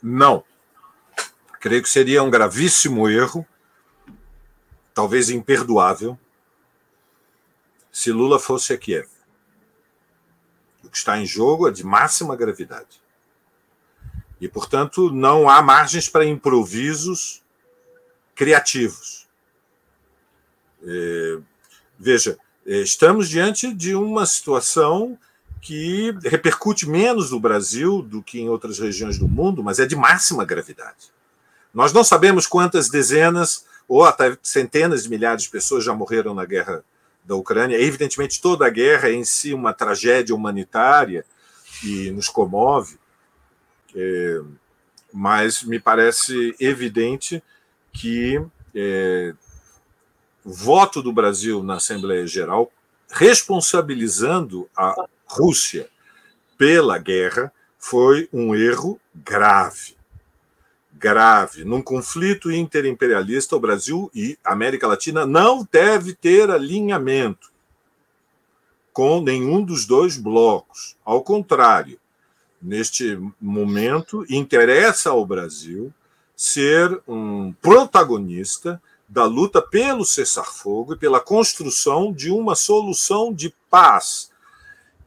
Não. 0.02 0.44
Creio 1.60 1.84
que 1.84 1.90
seria 1.90 2.24
um 2.24 2.30
gravíssimo 2.30 3.10
erro, 3.10 3.46
talvez 4.94 5.30
imperdoável, 5.30 6.18
se 7.92 8.12
Lula 8.12 8.40
fosse 8.40 8.72
a 8.72 8.78
Kiev. 8.78 9.19
O 10.90 10.92
que 10.92 10.98
está 10.98 11.20
em 11.20 11.26
jogo 11.26 11.68
é 11.68 11.72
de 11.72 11.86
máxima 11.86 12.36
gravidade. 12.36 13.00
E, 14.42 14.50
portanto, 14.50 15.12
não 15.12 15.48
há 15.48 15.62
margens 15.62 16.10
para 16.10 16.26
improvisos 16.26 17.44
criativos. 18.34 19.28
É, 20.84 21.38
veja, 22.00 22.40
é, 22.66 22.78
estamos 22.78 23.30
diante 23.30 23.72
de 23.72 23.94
uma 23.94 24.26
situação 24.26 25.16
que 25.62 26.12
repercute 26.24 26.90
menos 26.90 27.30
no 27.30 27.40
Brasil 27.40 28.02
do 28.02 28.24
que 28.24 28.40
em 28.40 28.50
outras 28.50 28.80
regiões 28.80 29.20
do 29.20 29.28
mundo, 29.28 29.64
mas 29.64 29.78
é 29.78 29.86
de 29.86 29.96
máxima 29.96 30.44
gravidade. 30.44 31.12
Nós 31.72 31.94
não 31.94 32.04
sabemos 32.04 32.48
quantas 32.48 32.90
dezenas 32.90 33.64
ou 33.88 34.04
até 34.04 34.36
centenas 34.42 35.04
de 35.04 35.10
milhares 35.10 35.44
de 35.44 35.50
pessoas 35.50 35.84
já 35.84 35.94
morreram 35.94 36.34
na 36.34 36.46
guerra 36.46 36.84
da 37.30 37.36
Ucrânia. 37.36 37.80
Evidentemente, 37.80 38.42
toda 38.42 38.66
a 38.66 38.72
guerra 38.72 39.10
é 39.10 39.14
em 39.14 39.24
si 39.24 39.54
uma 39.54 39.72
tragédia 39.72 40.34
humanitária 40.34 41.24
e 41.84 42.10
nos 42.10 42.28
comove, 42.28 42.98
é, 43.96 44.42
mas 45.14 45.62
me 45.62 45.80
parece 45.80 46.56
evidente 46.60 47.44
que 47.94 48.44
é, 48.74 49.36
o 50.44 50.52
voto 50.52 51.04
do 51.04 51.14
Brasil 51.14 51.62
na 51.62 51.76
Assembleia 51.76 52.26
Geral, 52.26 52.72
responsabilizando 53.08 54.68
a 54.76 54.96
Rússia 55.28 55.88
pela 56.58 56.98
guerra, 56.98 57.54
foi 57.78 58.28
um 58.34 58.56
erro 58.56 59.00
grave 59.14 59.99
grave. 61.00 61.64
Num 61.64 61.82
conflito 61.82 62.52
interimperialista, 62.52 63.56
o 63.56 63.60
Brasil 63.60 64.12
e 64.14 64.38
a 64.43 64.52
América 64.52 64.86
Latina 64.86 65.26
não 65.26 65.68
deve 65.72 66.14
ter 66.14 66.52
alinhamento 66.52 67.50
com 68.91 69.22
nenhum 69.22 69.64
dos 69.64 69.86
dois 69.86 70.18
blocos. 70.18 70.97
Ao 71.06 71.24
contrário, 71.24 71.97
neste 72.62 73.18
momento, 73.39 74.26
interessa 74.30 75.12
ao 75.12 75.26
Brasil 75.26 75.93
ser 76.36 77.02
um 77.08 77.54
protagonista 77.54 78.82
da 79.08 79.26
luta 79.26 79.62
pelo 79.62 80.06
cessar-fogo 80.06 80.93
e 80.93 80.97
pela 80.97 81.20
construção 81.20 82.12
de 82.12 82.30
uma 82.30 82.56
solução 82.56 83.34
de 83.34 83.54
paz 83.70 84.30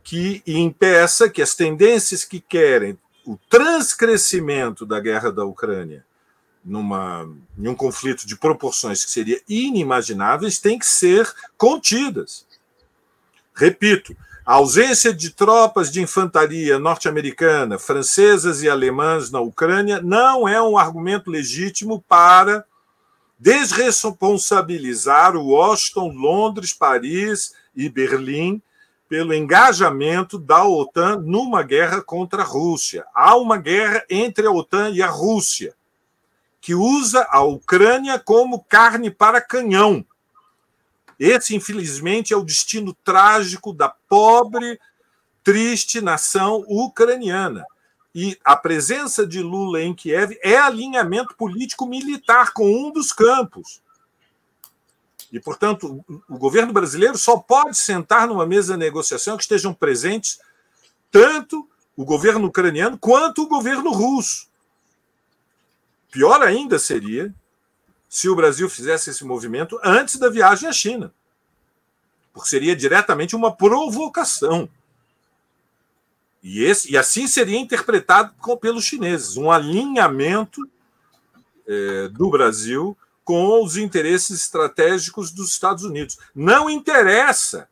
que 0.02 0.42
impeça 0.46 1.30
que 1.30 1.40
as 1.40 1.54
tendências 1.54 2.24
que 2.24 2.40
querem 2.40 2.98
o 3.24 3.38
transcrescimento 3.48 4.84
da 4.84 5.00
guerra 5.00 5.30
da 5.30 5.44
Ucrânia 5.44 6.04
numa, 6.64 7.28
em 7.58 7.68
um 7.68 7.74
conflito 7.74 8.26
de 8.26 8.36
proporções 8.36 9.04
que 9.04 9.10
seria 9.10 9.40
inimagináveis 9.48 10.58
tem 10.60 10.78
que 10.78 10.86
ser 10.86 11.32
contidas. 11.56 12.46
Repito, 13.54 14.16
a 14.44 14.54
ausência 14.54 15.12
de 15.12 15.30
tropas 15.30 15.90
de 15.90 16.00
infantaria 16.00 16.78
norte-americana, 16.78 17.78
francesas 17.78 18.62
e 18.62 18.68
alemãs 18.68 19.30
na 19.30 19.40
Ucrânia 19.40 20.00
não 20.00 20.48
é 20.48 20.60
um 20.60 20.76
argumento 20.76 21.30
legítimo 21.30 22.04
para 22.08 22.64
desresponsabilizar 23.38 25.36
Washington, 25.36 26.08
Londres, 26.08 26.72
Paris 26.72 27.52
e 27.74 27.88
Berlim 27.88 28.62
pelo 29.12 29.34
engajamento 29.34 30.38
da 30.38 30.64
OTAN 30.64 31.18
numa 31.18 31.62
guerra 31.62 32.00
contra 32.00 32.40
a 32.40 32.46
Rússia. 32.46 33.04
Há 33.14 33.36
uma 33.36 33.58
guerra 33.58 34.02
entre 34.08 34.46
a 34.46 34.50
OTAN 34.50 34.88
e 34.88 35.02
a 35.02 35.06
Rússia, 35.06 35.74
que 36.62 36.74
usa 36.74 37.28
a 37.28 37.42
Ucrânia 37.42 38.18
como 38.18 38.64
carne 38.64 39.10
para 39.10 39.38
canhão. 39.38 40.02
Esse, 41.20 41.54
infelizmente, 41.54 42.32
é 42.32 42.36
o 42.38 42.42
destino 42.42 42.96
trágico 43.04 43.74
da 43.74 43.90
pobre, 43.90 44.80
triste 45.44 46.00
nação 46.00 46.64
ucraniana. 46.66 47.66
E 48.14 48.38
a 48.42 48.56
presença 48.56 49.26
de 49.26 49.42
Lula 49.42 49.82
em 49.82 49.94
Kiev 49.94 50.38
é 50.42 50.56
alinhamento 50.56 51.34
político-militar 51.36 52.54
com 52.54 52.64
um 52.64 52.90
dos 52.90 53.12
campos. 53.12 53.82
E, 55.32 55.40
portanto, 55.40 56.04
o 56.28 56.38
governo 56.38 56.74
brasileiro 56.74 57.16
só 57.16 57.38
pode 57.38 57.76
sentar 57.78 58.28
numa 58.28 58.44
mesa 58.44 58.74
de 58.74 58.78
negociação 58.78 59.36
que 59.36 59.42
estejam 59.42 59.72
presentes 59.72 60.38
tanto 61.10 61.66
o 61.96 62.04
governo 62.04 62.48
ucraniano 62.48 62.98
quanto 62.98 63.42
o 63.42 63.48
governo 63.48 63.90
russo. 63.90 64.46
Pior 66.10 66.42
ainda 66.42 66.78
seria 66.78 67.34
se 68.08 68.28
o 68.28 68.36
Brasil 68.36 68.68
fizesse 68.68 69.08
esse 69.08 69.24
movimento 69.24 69.80
antes 69.82 70.16
da 70.16 70.28
viagem 70.28 70.68
à 70.68 70.72
China, 70.72 71.14
porque 72.34 72.50
seria 72.50 72.76
diretamente 72.76 73.34
uma 73.34 73.56
provocação. 73.56 74.68
E, 76.42 76.62
esse, 76.62 76.92
e 76.92 76.98
assim 76.98 77.26
seria 77.26 77.58
interpretado 77.58 78.34
pelos 78.60 78.84
chineses 78.84 79.38
um 79.38 79.50
alinhamento 79.50 80.60
é, 81.66 82.08
do 82.08 82.28
Brasil 82.28 82.94
com 83.24 83.62
os 83.62 83.76
interesses 83.76 84.40
estratégicos 84.40 85.30
dos 85.30 85.50
Estados 85.50 85.84
Unidos. 85.84 86.18
Não 86.34 86.68
interessa 86.68 87.68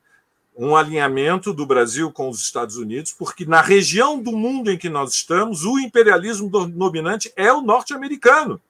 um 0.56 0.76
alinhamento 0.76 1.52
do 1.52 1.64
Brasil 1.64 2.12
com 2.12 2.28
os 2.28 2.40
Estados 2.40 2.76
Unidos, 2.76 3.14
porque 3.18 3.46
na 3.46 3.62
região 3.62 4.20
do 4.20 4.32
mundo 4.32 4.70
em 4.70 4.76
que 4.76 4.88
nós 4.88 5.12
estamos, 5.12 5.64
o 5.64 5.78
imperialismo 5.78 6.50
dominante 6.68 7.32
é 7.34 7.52
o 7.52 7.62
norte-americano. 7.62 8.60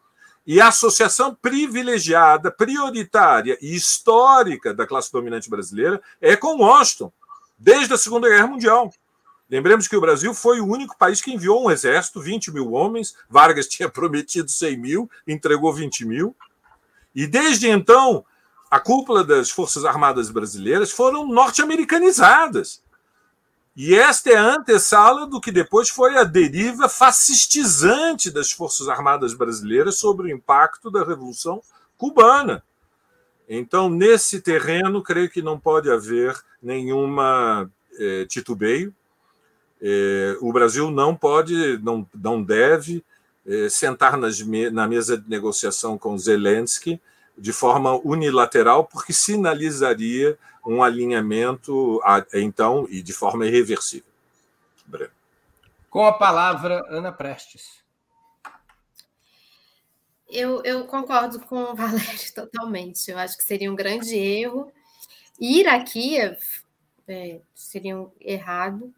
E 0.46 0.60
a 0.60 0.68
associação 0.68 1.34
privilegiada, 1.34 2.50
prioritária 2.50 3.58
e 3.60 3.74
histórica 3.74 4.72
da 4.72 4.86
classe 4.86 5.12
dominante 5.12 5.50
brasileira 5.50 6.00
é 6.20 6.36
com 6.36 6.58
Washington, 6.58 7.12
desde 7.58 7.92
a 7.92 7.98
Segunda 7.98 8.28
Guerra 8.28 8.46
Mundial. 8.46 8.92
Lembremos 9.50 9.88
que 9.88 9.96
o 9.96 10.00
Brasil 10.00 10.32
foi 10.32 10.60
o 10.60 10.66
único 10.66 10.96
país 10.96 11.20
que 11.20 11.32
enviou 11.32 11.64
um 11.64 11.70
exército, 11.70 12.20
20 12.20 12.52
mil 12.52 12.72
homens. 12.72 13.16
Vargas 13.28 13.66
tinha 13.68 13.88
prometido 13.88 14.48
100 14.48 14.76
mil, 14.76 15.10
entregou 15.26 15.72
20 15.72 16.04
mil. 16.04 16.36
E 17.14 17.26
desde 17.26 17.68
então, 17.68 18.24
a 18.70 18.78
cúpula 18.78 19.24
das 19.24 19.50
Forças 19.50 19.84
Armadas 19.84 20.30
brasileiras 20.30 20.90
foram 20.90 21.26
norte-americanizadas. 21.26 22.82
E 23.76 23.94
esta 23.94 24.30
é 24.30 24.36
a 24.36 24.54
antessala 24.56 25.26
do 25.26 25.40
que 25.40 25.50
depois 25.50 25.88
foi 25.88 26.16
a 26.16 26.24
deriva 26.24 26.88
fascistizante 26.88 28.30
das 28.30 28.50
Forças 28.50 28.88
Armadas 28.88 29.34
brasileiras 29.34 29.98
sobre 29.98 30.26
o 30.26 30.30
impacto 30.30 30.90
da 30.90 31.04
Revolução 31.04 31.62
Cubana. 31.96 32.62
Então, 33.48 33.88
nesse 33.88 34.40
terreno, 34.40 35.02
creio 35.02 35.28
que 35.28 35.42
não 35.42 35.58
pode 35.58 35.90
haver 35.90 36.40
nenhuma 36.62 37.70
é, 37.98 38.24
titubeio. 38.26 38.94
É, 39.82 40.36
o 40.40 40.52
Brasil 40.52 40.90
não 40.90 41.16
pode, 41.16 41.78
não, 41.78 42.06
não 42.14 42.42
deve 42.42 43.04
eh, 43.50 43.68
sentar 43.68 44.16
na 44.16 44.86
mesa 44.86 45.18
de 45.18 45.28
negociação 45.28 45.98
com 45.98 46.16
Zelensky 46.16 47.00
de 47.36 47.52
forma 47.52 47.96
unilateral, 48.04 48.84
porque 48.84 49.12
sinalizaria 49.12 50.38
um 50.64 50.84
alinhamento, 50.84 52.00
então, 52.32 52.86
e 52.88 53.02
de 53.02 53.12
forma 53.12 53.46
irreversível. 53.46 54.06
Breno. 54.86 55.10
Com 55.88 56.06
a 56.06 56.12
palavra, 56.12 56.84
Ana 56.88 57.10
Prestes. 57.10 57.80
Eu, 60.28 60.62
eu 60.62 60.84
concordo 60.84 61.40
com 61.40 61.56
o 61.56 61.74
Valério 61.74 62.20
totalmente. 62.32 63.10
Eu 63.10 63.18
acho 63.18 63.36
que 63.36 63.42
seria 63.42 63.72
um 63.72 63.74
grande 63.74 64.16
erro. 64.16 64.72
Ir 65.40 65.66
a 65.66 65.82
Kiev 65.82 66.38
é, 67.08 67.40
seria 67.52 67.98
um 67.98 68.12
errado 68.20 68.94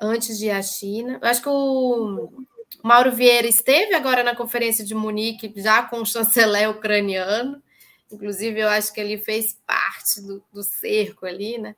antes 0.00 0.38
de 0.38 0.46
ir 0.46 0.50
à 0.50 0.62
China. 0.62 1.18
Eu 1.20 1.28
acho 1.28 1.42
que 1.42 1.48
o, 1.48 2.44
Mauro 2.82 3.12
Vieira 3.12 3.46
esteve 3.46 3.94
agora 3.94 4.22
na 4.22 4.36
conferência 4.36 4.84
de 4.84 4.94
Munique, 4.94 5.52
já 5.56 5.82
com 5.82 6.00
o 6.00 6.06
chanceler 6.06 6.70
ucraniano. 6.70 7.62
Inclusive, 8.10 8.60
eu 8.60 8.68
acho 8.68 8.92
que 8.92 9.00
ele 9.00 9.18
fez 9.18 9.58
parte 9.66 10.20
do, 10.20 10.42
do 10.52 10.62
cerco 10.62 11.26
ali, 11.26 11.58
né? 11.58 11.74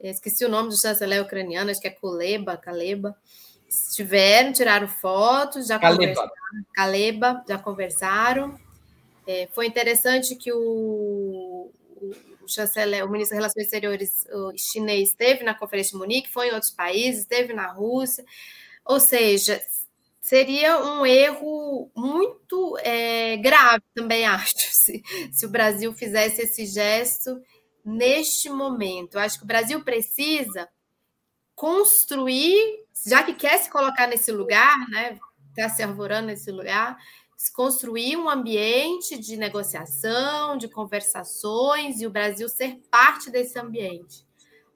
Esqueci 0.00 0.44
o 0.44 0.48
nome 0.48 0.68
do 0.68 0.80
chanceler 0.80 1.22
ucraniano, 1.22 1.70
acho 1.70 1.80
que 1.80 1.88
é 1.88 1.90
Kuleba, 1.90 2.56
Kaleba. 2.56 3.16
Estiveram, 3.68 4.52
tiraram 4.52 4.88
fotos, 4.88 5.66
já 5.66 5.78
Kaleba. 5.78 5.98
conversaram. 6.00 6.32
Kaleba, 6.74 7.44
já 7.48 7.58
conversaram. 7.58 8.60
É, 9.26 9.48
foi 9.52 9.66
interessante 9.66 10.34
que 10.36 10.52
o, 10.52 11.70
o 12.40 12.48
chanceler, 12.48 13.04
o 13.04 13.10
ministro 13.10 13.36
das 13.36 13.44
Relações 13.44 13.64
Exteriores 13.64 14.26
chinês 14.56 15.10
esteve 15.10 15.44
na 15.44 15.54
Conferência 15.54 15.92
de 15.92 15.98
Munique, 15.98 16.32
foi 16.32 16.48
em 16.48 16.52
outros 16.52 16.70
países, 16.70 17.22
esteve 17.22 17.52
na 17.52 17.66
Rússia. 17.66 18.24
Ou 18.84 18.98
seja, 18.98 19.60
seria 20.28 20.78
um 20.84 21.06
erro 21.06 21.90
muito 21.96 22.76
é, 22.82 23.38
grave, 23.38 23.82
também 23.94 24.26
acho, 24.28 24.54
se, 24.58 25.02
se 25.32 25.46
o 25.46 25.48
Brasil 25.48 25.90
fizesse 25.94 26.42
esse 26.42 26.66
gesto 26.66 27.40
neste 27.82 28.50
momento. 28.50 29.14
Eu 29.14 29.20
acho 29.22 29.38
que 29.38 29.44
o 29.44 29.46
Brasil 29.46 29.82
precisa 29.82 30.68
construir, 31.54 32.84
já 33.06 33.22
que 33.22 33.32
quer 33.32 33.56
se 33.56 33.70
colocar 33.70 34.06
nesse 34.06 34.30
lugar, 34.30 34.86
né? 34.90 35.18
Está 35.48 35.70
se 35.70 35.82
arvorando 35.82 36.26
nesse 36.26 36.52
lugar, 36.52 36.98
construir 37.54 38.18
um 38.18 38.28
ambiente 38.28 39.18
de 39.18 39.34
negociação, 39.34 40.58
de 40.58 40.68
conversações 40.68 42.02
e 42.02 42.06
o 42.06 42.10
Brasil 42.10 42.50
ser 42.50 42.78
parte 42.90 43.30
desse 43.30 43.58
ambiente, 43.58 44.26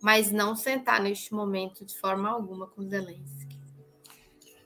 mas 0.03 0.33
não 0.33 0.57
sentar 0.57 1.01
neste 1.01 1.35
momento 1.35 1.85
de 1.85 1.97
forma 1.99 2.31
alguma 2.31 2.67
com 2.67 2.89
Zelensky. 2.89 3.52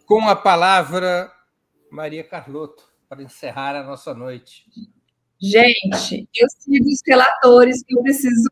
Com 0.06 0.28
a 0.28 0.36
palavra, 0.36 1.32
Maria 1.90 2.22
Carlotto, 2.22 2.84
para 3.08 3.24
encerrar 3.24 3.74
a 3.74 3.82
nossa 3.82 4.14
noite. 4.14 4.64
Gente, 5.42 6.28
eu 6.32 6.48
sigo 6.48 6.88
os 6.88 7.00
relatores 7.04 7.82
que 7.82 7.98
eu 7.98 8.02
preciso 8.04 8.48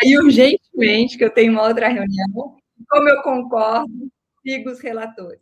sair 0.00 0.18
urgentemente, 0.18 1.16
que 1.16 1.24
eu 1.24 1.30
tenho 1.30 1.52
uma 1.52 1.62
outra 1.62 1.86
reunião. 1.86 2.56
Como 2.90 3.08
eu 3.08 3.22
concordo, 3.22 4.10
sigo 4.42 4.68
os 4.68 4.80
relatores. 4.80 5.40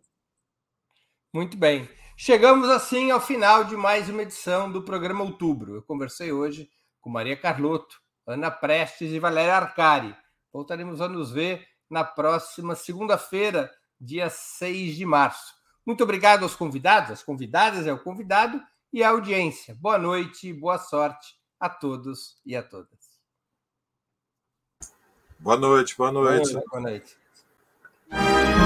Muito 1.32 1.56
bem. 1.56 1.88
Chegamos 2.14 2.68
assim 2.68 3.10
ao 3.10 3.20
final 3.20 3.64
de 3.64 3.74
mais 3.74 4.10
uma 4.10 4.20
edição 4.20 4.70
do 4.70 4.82
programa 4.82 5.24
Outubro. 5.24 5.76
Eu 5.76 5.82
conversei 5.82 6.30
hoje 6.30 6.68
com 7.00 7.08
Maria 7.08 7.38
Carlotto, 7.38 7.96
Ana 8.26 8.50
Prestes 8.50 9.10
e 9.10 9.18
Valéria 9.18 9.56
Arcari. 9.56 10.14
Voltaremos 10.52 11.00
a 11.00 11.08
nos 11.08 11.32
ver 11.32 11.66
na 11.88 12.04
próxima 12.04 12.74
segunda-feira, 12.74 13.70
dia 14.00 14.30
6 14.30 14.96
de 14.96 15.06
março. 15.06 15.54
Muito 15.86 16.02
obrigado 16.02 16.42
aos 16.42 16.54
convidados, 16.54 17.10
às 17.10 17.22
convidadas 17.22 17.86
ao 17.86 17.98
convidado 17.98 18.60
e 18.92 19.02
à 19.02 19.10
audiência. 19.10 19.74
Boa 19.74 19.98
noite, 19.98 20.52
boa 20.52 20.78
sorte 20.78 21.34
a 21.60 21.68
todos 21.68 22.36
e 22.44 22.56
a 22.56 22.62
todas. 22.62 22.88
Boa 25.38 25.56
noite, 25.56 25.96
boa 25.96 26.12
noite. 26.12 26.52
Boa 26.52 26.80
noite. 26.80 27.16
Boa 28.10 28.20
noite. 28.50 28.63